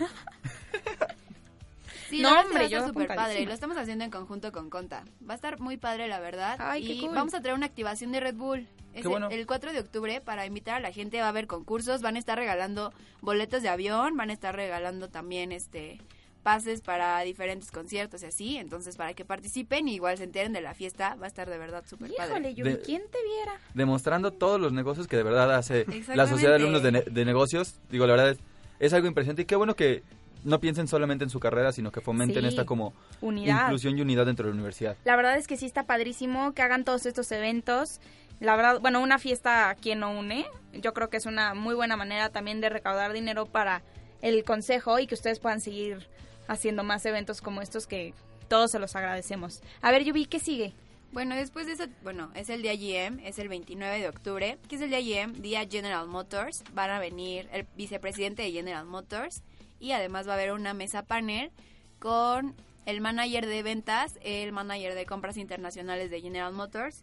Sí, 2.09 2.22
No, 2.22 2.41
hombre, 2.41 2.64
se 2.64 2.70
yo 2.70 2.87
súper 2.87 3.09
padre. 3.14 3.45
Lo 3.45 3.53
estamos 3.53 3.76
haciendo 3.76 4.03
en 4.05 4.11
conjunto 4.11 4.51
con 4.53 4.70
Conta. 4.70 5.05
Va 5.29 5.35
a 5.35 5.37
estar 5.37 5.61
muy 5.61 5.76
padre, 5.76 6.09
la 6.09 6.18
verdad. 6.20 6.57
Ay, 6.59 6.87
qué 6.87 6.93
y 6.95 7.01
cool. 7.01 7.14
vamos 7.14 7.35
a 7.35 7.43
traer 7.43 7.55
una 7.55 7.66
activación 7.66 8.12
de 8.12 8.20
Red 8.20 8.35
Bull. 8.37 8.66
Es 8.99 9.03
Qué 9.03 9.09
bueno. 9.09 9.29
el, 9.31 9.41
el 9.41 9.47
4 9.47 9.73
de 9.73 9.81
octubre 9.81 10.21
para 10.21 10.47
invitar 10.47 10.75
a 10.77 10.81
la 10.81 10.93
gente. 10.93 11.19
Va 11.21 11.27
a 11.27 11.29
haber 11.31 11.47
concursos, 11.47 12.03
van 12.03 12.17
a 12.17 12.19
estar 12.19 12.39
regalando 12.39 12.93
boletos 13.21 13.63
de 13.63 13.69
avión, 13.69 14.17
van 14.17 14.31
a 14.31 14.33
estar 14.33 14.55
regalando 14.55 15.09
también 15.09 15.53
este 15.53 15.99
pases 16.43 16.81
para 16.81 17.21
diferentes 17.23 17.71
conciertos 17.71 18.23
y 18.23 18.27
así. 18.27 18.57
Entonces, 18.57 18.97
para 18.97 19.13
que 19.13 19.25
participen 19.25 19.87
y 19.89 19.95
igual 19.97 20.17
se 20.17 20.25
enteren 20.25 20.53
de 20.53 20.61
la 20.63 20.73
fiesta, 20.73 21.15
va 21.17 21.25
a 21.27 21.29
estar 21.29 21.51
de 21.51 21.59
verdad 21.59 21.85
súper 21.87 22.11
padre. 22.17 22.31
Híjole, 22.33 22.55
Yubi, 22.55 22.71
De- 22.71 22.81
¿quién 22.81 23.03
te 23.11 23.19
viera? 23.23 23.53
Demostrando 23.75 24.33
todos 24.33 24.59
los 24.61 24.73
negocios 24.73 25.07
que 25.09 25.17
de 25.17 25.25
verdad 25.25 25.55
hace 25.55 25.85
la. 26.15 26.27
Sociedad 26.27 26.53
de 26.53 26.57
Alumnos 26.57 26.83
de, 26.83 26.93
Ne- 26.93 27.03
de 27.03 27.25
Negocios. 27.25 27.75
Digo, 27.91 28.07
la 28.07 28.13
verdad 28.15 28.31
es, 28.31 28.39
es 28.79 28.93
algo 28.95 29.09
impresionante 29.09 29.43
y 29.43 29.45
qué 29.45 29.57
bueno 29.57 29.75
que 29.77 30.03
no 30.45 30.61
piensen 30.61 30.87
solamente 30.89 31.25
en 31.25 31.31
su 31.31 31.41
carrera, 31.41 31.73
sino 31.73 31.91
que 31.91 32.01
fomenten 32.01 32.43
Sí. 32.43 32.49
esta 32.49 32.65
como 32.65 32.95
Unidad. 33.21 33.65
inclusión 33.65 33.99
y 33.99 34.01
unidad 34.01 34.25
dentro 34.25 34.47
de 34.47 34.53
la 34.53 34.55
universidad. 34.55 34.97
La 35.05 35.17
verdad 35.17 35.37
es 35.37 35.49
que 35.49 35.57
sí 35.57 35.67
está 35.67 35.83
padrísimo 35.85 36.53
que 36.55 36.63
hagan 36.63 36.85
todos 36.85 37.05
estos 37.05 37.31
eventos. 37.33 38.01
La 38.41 38.55
verdad, 38.57 38.80
bueno, 38.80 39.01
una 39.01 39.18
fiesta 39.18 39.68
a 39.68 39.74
quien 39.74 40.01
no 40.01 40.16
une. 40.16 40.47
Yo 40.72 40.95
creo 40.95 41.11
que 41.11 41.16
es 41.16 41.26
una 41.26 41.55
muy 41.55 41.74
buena 41.74 41.97
manera 41.97 42.30
también 42.30 42.61
de 42.61 42.68
recaudar 42.68 43.12
dinero 43.12 43.47
para 43.47 43.82
el 44.22 44.45
consejo 44.45 44.99
y 44.99 45.07
que 45.07 45.14
ustedes 45.14 45.41
puedan 45.41 45.61
seguir 45.61 46.09
haciendo 46.47 46.84
más 46.84 47.05
eventos 47.05 47.41
como 47.41 47.62
estos 47.62 47.86
que 47.86 48.14
todos 48.49 48.70
se 48.70 48.78
los 48.78 48.97
agradecemos. 48.97 49.61
A 49.82 49.91
ver, 49.91 50.05
Yubi, 50.05 50.26
¿qué 50.26 50.39
sigue? 50.39 50.72
Bueno, 51.11 51.34
después 51.34 51.66
de 51.66 51.72
eso, 51.72 51.84
bueno, 52.03 52.30
es 52.34 52.51
el 52.51 52.62
día 52.62 52.74
GM, 52.74 53.26
es 53.26 53.39
el 53.39 53.49
29 53.49 53.99
de 53.99 54.09
octubre, 54.09 54.59
que 54.68 54.76
es 54.76 54.82
el 54.82 54.91
día 54.91 55.01
GM, 55.01 55.41
día 55.41 55.66
General 55.68 56.07
Motors. 56.07 56.64
Van 56.74 56.91
a 56.91 56.99
venir 56.99 57.49
el 57.53 57.66
vicepresidente 57.76 58.43
de 58.43 58.53
General 58.53 58.84
Motors 58.84 59.43
y 59.80 59.93
además 59.93 60.28
va 60.28 60.32
a 60.32 60.34
haber 60.34 60.53
una 60.53 60.74
mesa 60.74 61.03
panel 61.03 61.51
con 61.99 62.55
el 62.84 63.01
manager 63.01 63.47
de 63.47 63.62
ventas, 63.62 64.18
el 64.22 64.53
manager 64.53 64.95
de 64.95 65.07
compras 65.07 65.39
internacionales 65.39 66.11
de 66.11 66.20
General 66.20 66.53
Motors. 66.53 67.03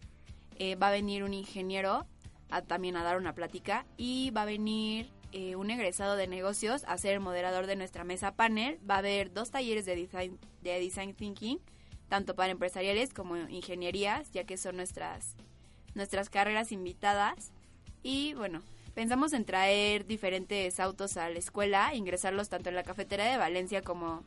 Eh, 0.58 0.74
va 0.76 0.88
a 0.88 0.92
venir 0.92 1.22
un 1.22 1.34
ingeniero 1.34 2.06
a, 2.50 2.62
también 2.62 2.96
a 2.96 3.04
dar 3.04 3.16
una 3.16 3.34
plática 3.34 3.86
y 3.96 4.30
va 4.30 4.42
a 4.42 4.46
venir 4.46 5.10
eh, 5.32 5.56
un 5.56 5.70
egresado 5.70 6.16
de 6.16 6.26
negocios 6.26 6.84
a 6.86 6.96
ser 6.98 7.14
el 7.14 7.20
moderador 7.20 7.66
de 7.66 7.76
nuestra 7.76 8.04
mesa 8.04 8.32
panel. 8.32 8.78
Va 8.88 8.96
a 8.96 8.98
haber 8.98 9.32
dos 9.32 9.50
talleres 9.50 9.84
de 9.84 9.96
design, 9.96 10.38
de 10.62 10.80
design 10.80 11.14
thinking 11.14 11.60
tanto 12.08 12.34
para 12.34 12.52
empresariales 12.52 13.12
como 13.12 13.36
ingenierías, 13.36 14.30
ya 14.30 14.44
que 14.44 14.56
son 14.56 14.76
nuestras, 14.76 15.34
nuestras 15.94 16.30
carreras 16.30 16.72
invitadas. 16.72 17.50
Y 18.02 18.34
bueno, 18.34 18.62
pensamos 18.94 19.32
en 19.32 19.44
traer 19.44 20.06
diferentes 20.06 20.78
autos 20.78 21.16
a 21.16 21.28
la 21.28 21.38
escuela, 21.38 21.94
ingresarlos 21.94 22.48
tanto 22.48 22.68
en 22.68 22.76
la 22.76 22.84
cafetería 22.84 23.26
de 23.26 23.36
Valencia 23.36 23.82
como 23.82 24.22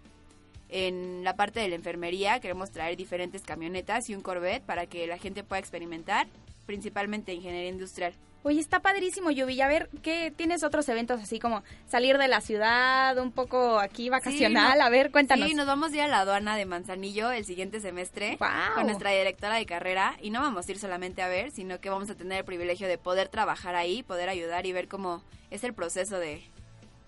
en 0.69 1.23
la 1.23 1.35
parte 1.35 1.59
de 1.59 1.67
la 1.67 1.75
enfermería. 1.75 2.39
Queremos 2.39 2.71
traer 2.71 2.95
diferentes 2.95 3.41
camionetas 3.41 4.09
y 4.09 4.15
un 4.15 4.21
Corvette 4.21 4.63
para 4.63 4.85
que 4.85 5.07
la 5.07 5.17
gente 5.17 5.43
pueda 5.43 5.59
experimentar, 5.59 6.27
principalmente 6.65 7.33
ingeniería 7.33 7.69
industrial. 7.69 8.13
Oye, 8.41 8.61
está 8.61 8.79
padrísimo, 8.79 9.31
Yubi. 9.31 9.59
A 9.59 9.67
ver, 9.67 9.89
¿qué 10.01 10.31
tienes 10.33 10.63
otros 10.63 10.87
eventos 10.87 11.21
así 11.21 11.39
como 11.39 11.61
salir 11.89 12.17
de 12.17 12.29
la 12.29 12.39
ciudad, 12.39 13.17
un 13.17 13.33
poco 13.33 13.79
aquí 13.79 14.09
vacacional? 14.09 14.75
Sí, 14.75 14.79
a 14.81 14.89
ver, 14.89 15.11
cuéntanos. 15.11 15.49
Sí, 15.49 15.55
nos 15.55 15.67
vamos 15.67 15.91
a 15.91 15.95
ir 15.95 16.01
a 16.03 16.07
la 16.07 16.19
aduana 16.21 16.55
de 16.55 16.65
Manzanillo 16.65 17.31
el 17.31 17.43
siguiente 17.43 17.81
semestre 17.81 18.37
con 18.75 18.85
nuestra 18.85 19.11
directora 19.11 19.55
de 19.55 19.65
carrera 19.65 20.15
y 20.21 20.29
no 20.29 20.39
vamos 20.39 20.67
a 20.67 20.71
ir 20.71 20.79
solamente 20.79 21.21
a 21.21 21.27
ver, 21.27 21.51
sino 21.51 21.81
que 21.81 21.89
vamos 21.89 22.09
a 22.09 22.15
tener 22.15 22.37
el 22.37 22.45
privilegio 22.45 22.87
de 22.87 22.97
poder 22.97 23.27
trabajar 23.27 23.75
ahí, 23.75 24.03
poder 24.03 24.29
ayudar 24.29 24.65
y 24.65 24.71
ver 24.71 24.87
cómo 24.87 25.21
es 25.51 25.65
el 25.65 25.73
proceso 25.73 26.17
de, 26.17 26.41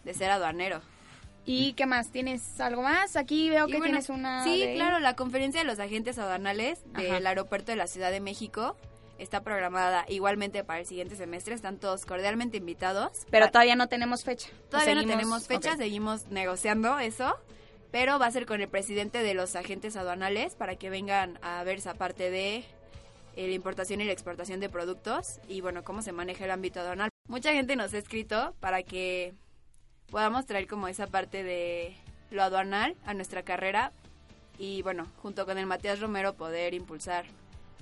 de 0.03 0.13
ser 0.13 0.31
aduanero. 0.31 0.81
¿Y 1.45 1.73
qué 1.73 1.85
más? 1.85 2.11
¿Tienes 2.11 2.59
algo 2.59 2.83
más? 2.83 3.15
Aquí 3.15 3.49
veo 3.49 3.65
que 3.65 3.73
bueno, 3.73 3.85
tienes 3.85 4.09
una... 4.09 4.43
Sí, 4.43 4.65
de- 4.65 4.75
claro, 4.75 4.99
la 4.99 5.15
conferencia 5.15 5.61
de 5.61 5.65
los 5.67 5.79
agentes 5.79 6.17
aduanales 6.19 6.79
Ajá. 6.93 7.01
del 7.01 7.25
aeropuerto 7.27 7.71
de 7.71 7.77
la 7.77 7.87
Ciudad 7.87 8.11
de 8.11 8.19
México 8.19 8.77
está 9.17 9.41
programada 9.41 10.05
igualmente 10.07 10.63
para 10.63 10.79
el 10.79 10.85
siguiente 10.85 11.15
semestre, 11.15 11.53
están 11.55 11.77
todos 11.77 12.05
cordialmente 12.05 12.57
invitados. 12.57 13.25
Pero 13.31 13.47
Pa- 13.47 13.51
todavía 13.53 13.75
no 13.75 13.87
tenemos 13.87 14.23
fecha. 14.23 14.49
Todavía 14.69 14.95
no 14.95 15.01
Seguimos- 15.01 15.17
tenemos 15.17 15.47
fecha, 15.47 15.71
ok. 15.73 15.77
seguimos 15.77 16.27
negociando 16.29 16.99
eso, 16.99 17.35
pero 17.91 18.19
va 18.19 18.27
a 18.27 18.31
ser 18.31 18.45
con 18.45 18.61
el 18.61 18.67
presidente 18.67 19.21
de 19.23 19.33
los 19.33 19.55
agentes 19.55 19.95
aduanales 19.95 20.55
para 20.55 20.75
que 20.75 20.89
vengan 20.89 21.39
a 21.41 21.63
ver 21.63 21.77
esa 21.79 21.93
parte 21.95 22.29
de 22.31 22.57
eh, 23.35 23.47
la 23.47 23.53
importación 23.53 24.01
y 24.01 24.05
la 24.05 24.11
exportación 24.13 24.59
de 24.59 24.69
productos 24.69 25.39
y 25.47 25.61
bueno, 25.61 25.83
cómo 25.83 26.01
se 26.01 26.11
maneja 26.11 26.45
el 26.45 26.51
ámbito 26.51 26.79
aduanal. 26.81 27.09
Mucha 27.27 27.51
gente 27.53 27.75
nos 27.75 27.93
ha 27.93 27.97
escrito 27.97 28.55
para 28.59 28.83
que 28.83 29.33
podamos 30.11 30.45
traer 30.45 30.67
como 30.67 30.87
esa 30.87 31.07
parte 31.07 31.43
de 31.43 31.95
lo 32.29 32.43
aduanal 32.43 32.95
a 33.05 33.13
nuestra 33.13 33.43
carrera 33.43 33.91
y 34.57 34.81
bueno, 34.83 35.07
junto 35.21 35.45
con 35.45 35.57
el 35.57 35.65
Matías 35.65 35.99
Romero 35.99 36.33
poder 36.35 36.73
impulsar 36.73 37.25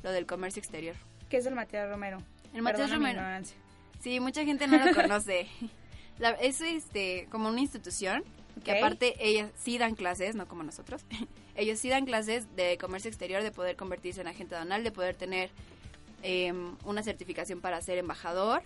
lo 0.04 0.12
del 0.12 0.26
comercio 0.26 0.60
exterior. 0.62 0.96
¿Qué 1.30 1.38
es 1.38 1.46
el 1.46 1.56
Matías 1.56 1.90
Romero? 1.90 2.20
El 2.54 2.62
Matías 2.62 2.90
Romero. 2.92 3.22
Sí, 4.00 4.20
mucha 4.22 4.46
gente 4.46 4.66
no 4.68 4.78
lo 4.84 4.94
conoce. 4.96 5.48
La- 6.20 6.32
es 6.32 6.62
este, 6.62 7.28
como 7.30 7.50
una 7.50 7.60
institución 7.60 8.24
que 8.64 8.72
Ok. 8.72 8.78
aparte 8.78 9.16
ellas 9.20 9.52
sí 9.58 9.78
dan 9.78 9.96
clases, 9.96 10.36
no 10.36 10.48
como 10.48 10.64
nosotros. 10.64 11.06
Ellos 11.56 11.78
sí 11.80 11.90
dan 11.90 12.06
clases 12.06 12.56
de 12.56 12.78
comercio 12.78 13.10
exterior, 13.10 13.44
de 13.44 13.52
poder 13.52 13.76
convertirse 13.76 14.22
en 14.22 14.28
agente 14.28 14.56
aduanal, 14.56 14.82
de 14.84 14.92
poder 14.94 15.16
tener 15.16 15.50
em, 16.24 16.76
una 16.86 17.04
certificación 17.04 17.60
para 17.60 17.82
ser 17.82 17.98
embajador 17.98 18.62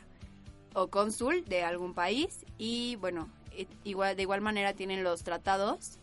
o 0.76 0.88
cónsul 0.88 1.44
de 1.46 1.64
algún 1.64 1.94
país 1.96 2.46
y 2.60 2.96
bueno, 2.98 3.30
eh, 3.43 3.43
igual, 3.84 4.16
de 4.16 4.22
igual 4.22 4.42
manera 4.42 4.74
tienen 4.74 5.04
los 5.04 5.24
tratados 5.24 6.00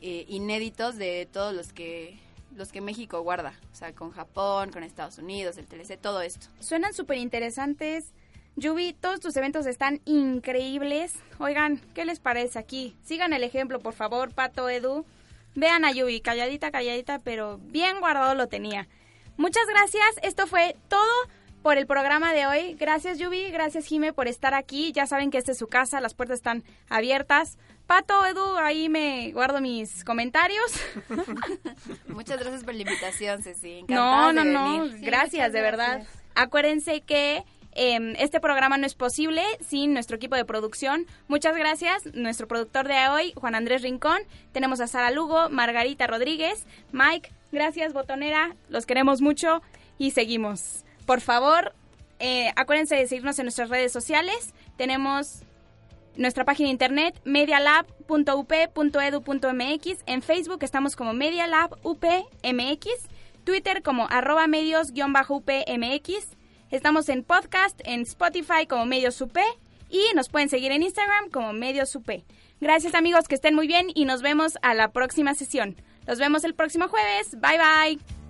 eh, 0.00 0.24
inéditos 0.28 0.96
de 0.96 1.28
todos 1.32 1.54
los 1.54 1.72
que 1.72 2.18
los 2.56 2.70
que 2.70 2.80
México 2.80 3.20
guarda, 3.22 3.52
o 3.72 3.74
sea, 3.74 3.92
con 3.92 4.12
Japón, 4.12 4.70
con 4.70 4.84
Estados 4.84 5.18
Unidos, 5.18 5.56
el 5.58 5.66
TLC, 5.66 6.00
todo 6.00 6.22
esto. 6.22 6.46
Suenan 6.60 6.94
súper 6.94 7.18
interesantes. 7.18 8.12
Yubi, 8.56 8.92
todos 8.92 9.18
tus 9.18 9.36
eventos 9.36 9.66
están 9.66 10.00
increíbles. 10.04 11.14
Oigan, 11.40 11.80
¿qué 11.94 12.04
les 12.04 12.20
parece 12.20 12.60
aquí? 12.60 12.96
Sigan 13.02 13.32
el 13.32 13.42
ejemplo, 13.42 13.80
por 13.80 13.94
favor, 13.94 14.32
Pato, 14.32 14.68
Edu. 14.68 15.04
Vean 15.56 15.84
a 15.84 15.90
Yubi, 15.90 16.20
calladita, 16.20 16.70
calladita, 16.70 17.18
pero 17.18 17.58
bien 17.58 17.98
guardado 17.98 18.34
lo 18.34 18.46
tenía. 18.46 18.86
Muchas 19.36 19.66
gracias. 19.66 20.06
Esto 20.22 20.46
fue 20.46 20.76
todo 20.88 21.10
por 21.64 21.78
el 21.78 21.86
programa 21.86 22.34
de 22.34 22.46
hoy. 22.46 22.74
Gracias, 22.78 23.18
Yubi. 23.18 23.50
Gracias, 23.50 23.86
Jime, 23.86 24.12
por 24.12 24.28
estar 24.28 24.52
aquí. 24.52 24.92
Ya 24.92 25.06
saben 25.06 25.30
que 25.30 25.38
esta 25.38 25.52
es 25.52 25.58
su 25.58 25.66
casa, 25.66 25.98
las 26.02 26.12
puertas 26.12 26.36
están 26.36 26.62
abiertas. 26.90 27.56
Pato, 27.86 28.26
Edu, 28.26 28.58
ahí 28.58 28.90
me 28.90 29.32
guardo 29.32 29.62
mis 29.62 30.04
comentarios. 30.04 30.70
Muchas 32.08 32.38
gracias 32.38 32.64
por 32.64 32.74
la 32.74 32.82
invitación, 32.82 33.42
Ceci. 33.42 33.82
No, 33.88 34.30
Encantada 34.30 34.32
no, 34.32 34.44
de 34.44 34.52
no. 34.52 34.88
venir. 34.90 35.06
Gracias, 35.06 35.54
de 35.54 35.62
verdad. 35.62 36.06
Acuérdense 36.34 37.00
que 37.00 37.44
eh, 37.72 38.14
este 38.18 38.40
programa 38.40 38.76
no 38.76 38.84
es 38.84 38.94
posible 38.94 39.42
sin 39.66 39.94
nuestro 39.94 40.16
equipo 40.16 40.36
de 40.36 40.44
producción. 40.44 41.06
Muchas 41.28 41.56
gracias. 41.56 42.04
Nuestro 42.12 42.46
productor 42.46 42.88
de 42.88 43.08
hoy, 43.08 43.32
Juan 43.36 43.54
Andrés 43.54 43.80
Rincón. 43.80 44.18
Tenemos 44.52 44.82
a 44.82 44.86
Sara 44.86 45.10
Lugo, 45.10 45.48
Margarita 45.48 46.06
Rodríguez, 46.06 46.66
Mike. 46.92 47.32
Gracias, 47.52 47.94
botonera. 47.94 48.54
Los 48.68 48.84
queremos 48.84 49.22
mucho 49.22 49.62
y 49.96 50.10
seguimos. 50.10 50.83
Por 51.06 51.20
favor, 51.20 51.72
eh, 52.18 52.50
acuérdense 52.56 52.96
de 52.96 53.06
seguirnos 53.06 53.38
en 53.38 53.46
nuestras 53.46 53.68
redes 53.68 53.92
sociales. 53.92 54.52
Tenemos 54.76 55.44
nuestra 56.16 56.44
página 56.44 56.68
de 56.68 56.72
internet 56.72 57.20
medialab.up.edu.mx. 57.24 60.02
En 60.06 60.22
Facebook 60.22 60.58
estamos 60.62 60.96
como 60.96 61.12
Medialab 61.12 61.76
UPMX. 61.82 62.88
Twitter 63.44 63.82
como 63.82 64.06
arroba 64.10 64.46
medios-upmx. 64.46 66.28
Estamos 66.70 67.08
en 67.08 67.22
podcast, 67.22 67.80
en 67.84 68.02
Spotify 68.02 68.66
como 68.68 68.86
Medios 68.86 69.20
UP. 69.20 69.36
Y 69.90 70.02
nos 70.16 70.28
pueden 70.28 70.48
seguir 70.48 70.72
en 70.72 70.82
Instagram 70.82 71.30
como 71.30 71.52
Medios 71.52 71.94
UP. 71.94 72.08
Gracias 72.60 72.94
amigos, 72.94 73.28
que 73.28 73.34
estén 73.34 73.54
muy 73.54 73.66
bien 73.66 73.88
y 73.94 74.06
nos 74.06 74.22
vemos 74.22 74.58
a 74.62 74.74
la 74.74 74.92
próxima 74.92 75.34
sesión. 75.34 75.76
Nos 76.06 76.18
vemos 76.18 76.44
el 76.44 76.54
próximo 76.54 76.88
jueves. 76.88 77.36
Bye 77.38 77.58
bye. 77.58 78.23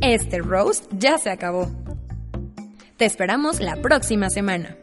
Este 0.00 0.38
roast 0.38 0.84
ya 0.96 1.18
se 1.18 1.28
acabó. 1.28 1.68
Te 2.96 3.04
esperamos 3.04 3.60
la 3.60 3.76
próxima 3.76 4.30
semana. 4.30 4.76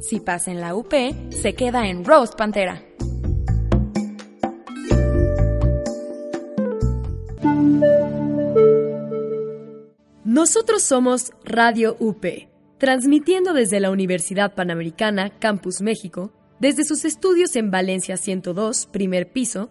Si 0.00 0.20
pasa 0.20 0.52
en 0.52 0.60
la 0.60 0.76
UP, 0.76 0.92
se 1.30 1.54
queda 1.54 1.88
en 1.88 2.04
Roast 2.04 2.36
Pantera. 2.36 2.82
Nosotros 10.24 10.82
somos 10.82 11.32
Radio 11.44 11.96
UP, 11.98 12.24
transmitiendo 12.78 13.54
desde 13.54 13.80
la 13.80 13.90
Universidad 13.90 14.54
Panamericana, 14.54 15.30
Campus 15.38 15.80
México, 15.80 16.32
desde 16.60 16.84
sus 16.84 17.04
estudios 17.04 17.56
en 17.56 17.72
Valencia 17.72 18.16
102, 18.16 18.86
primer 18.86 19.32
piso, 19.32 19.70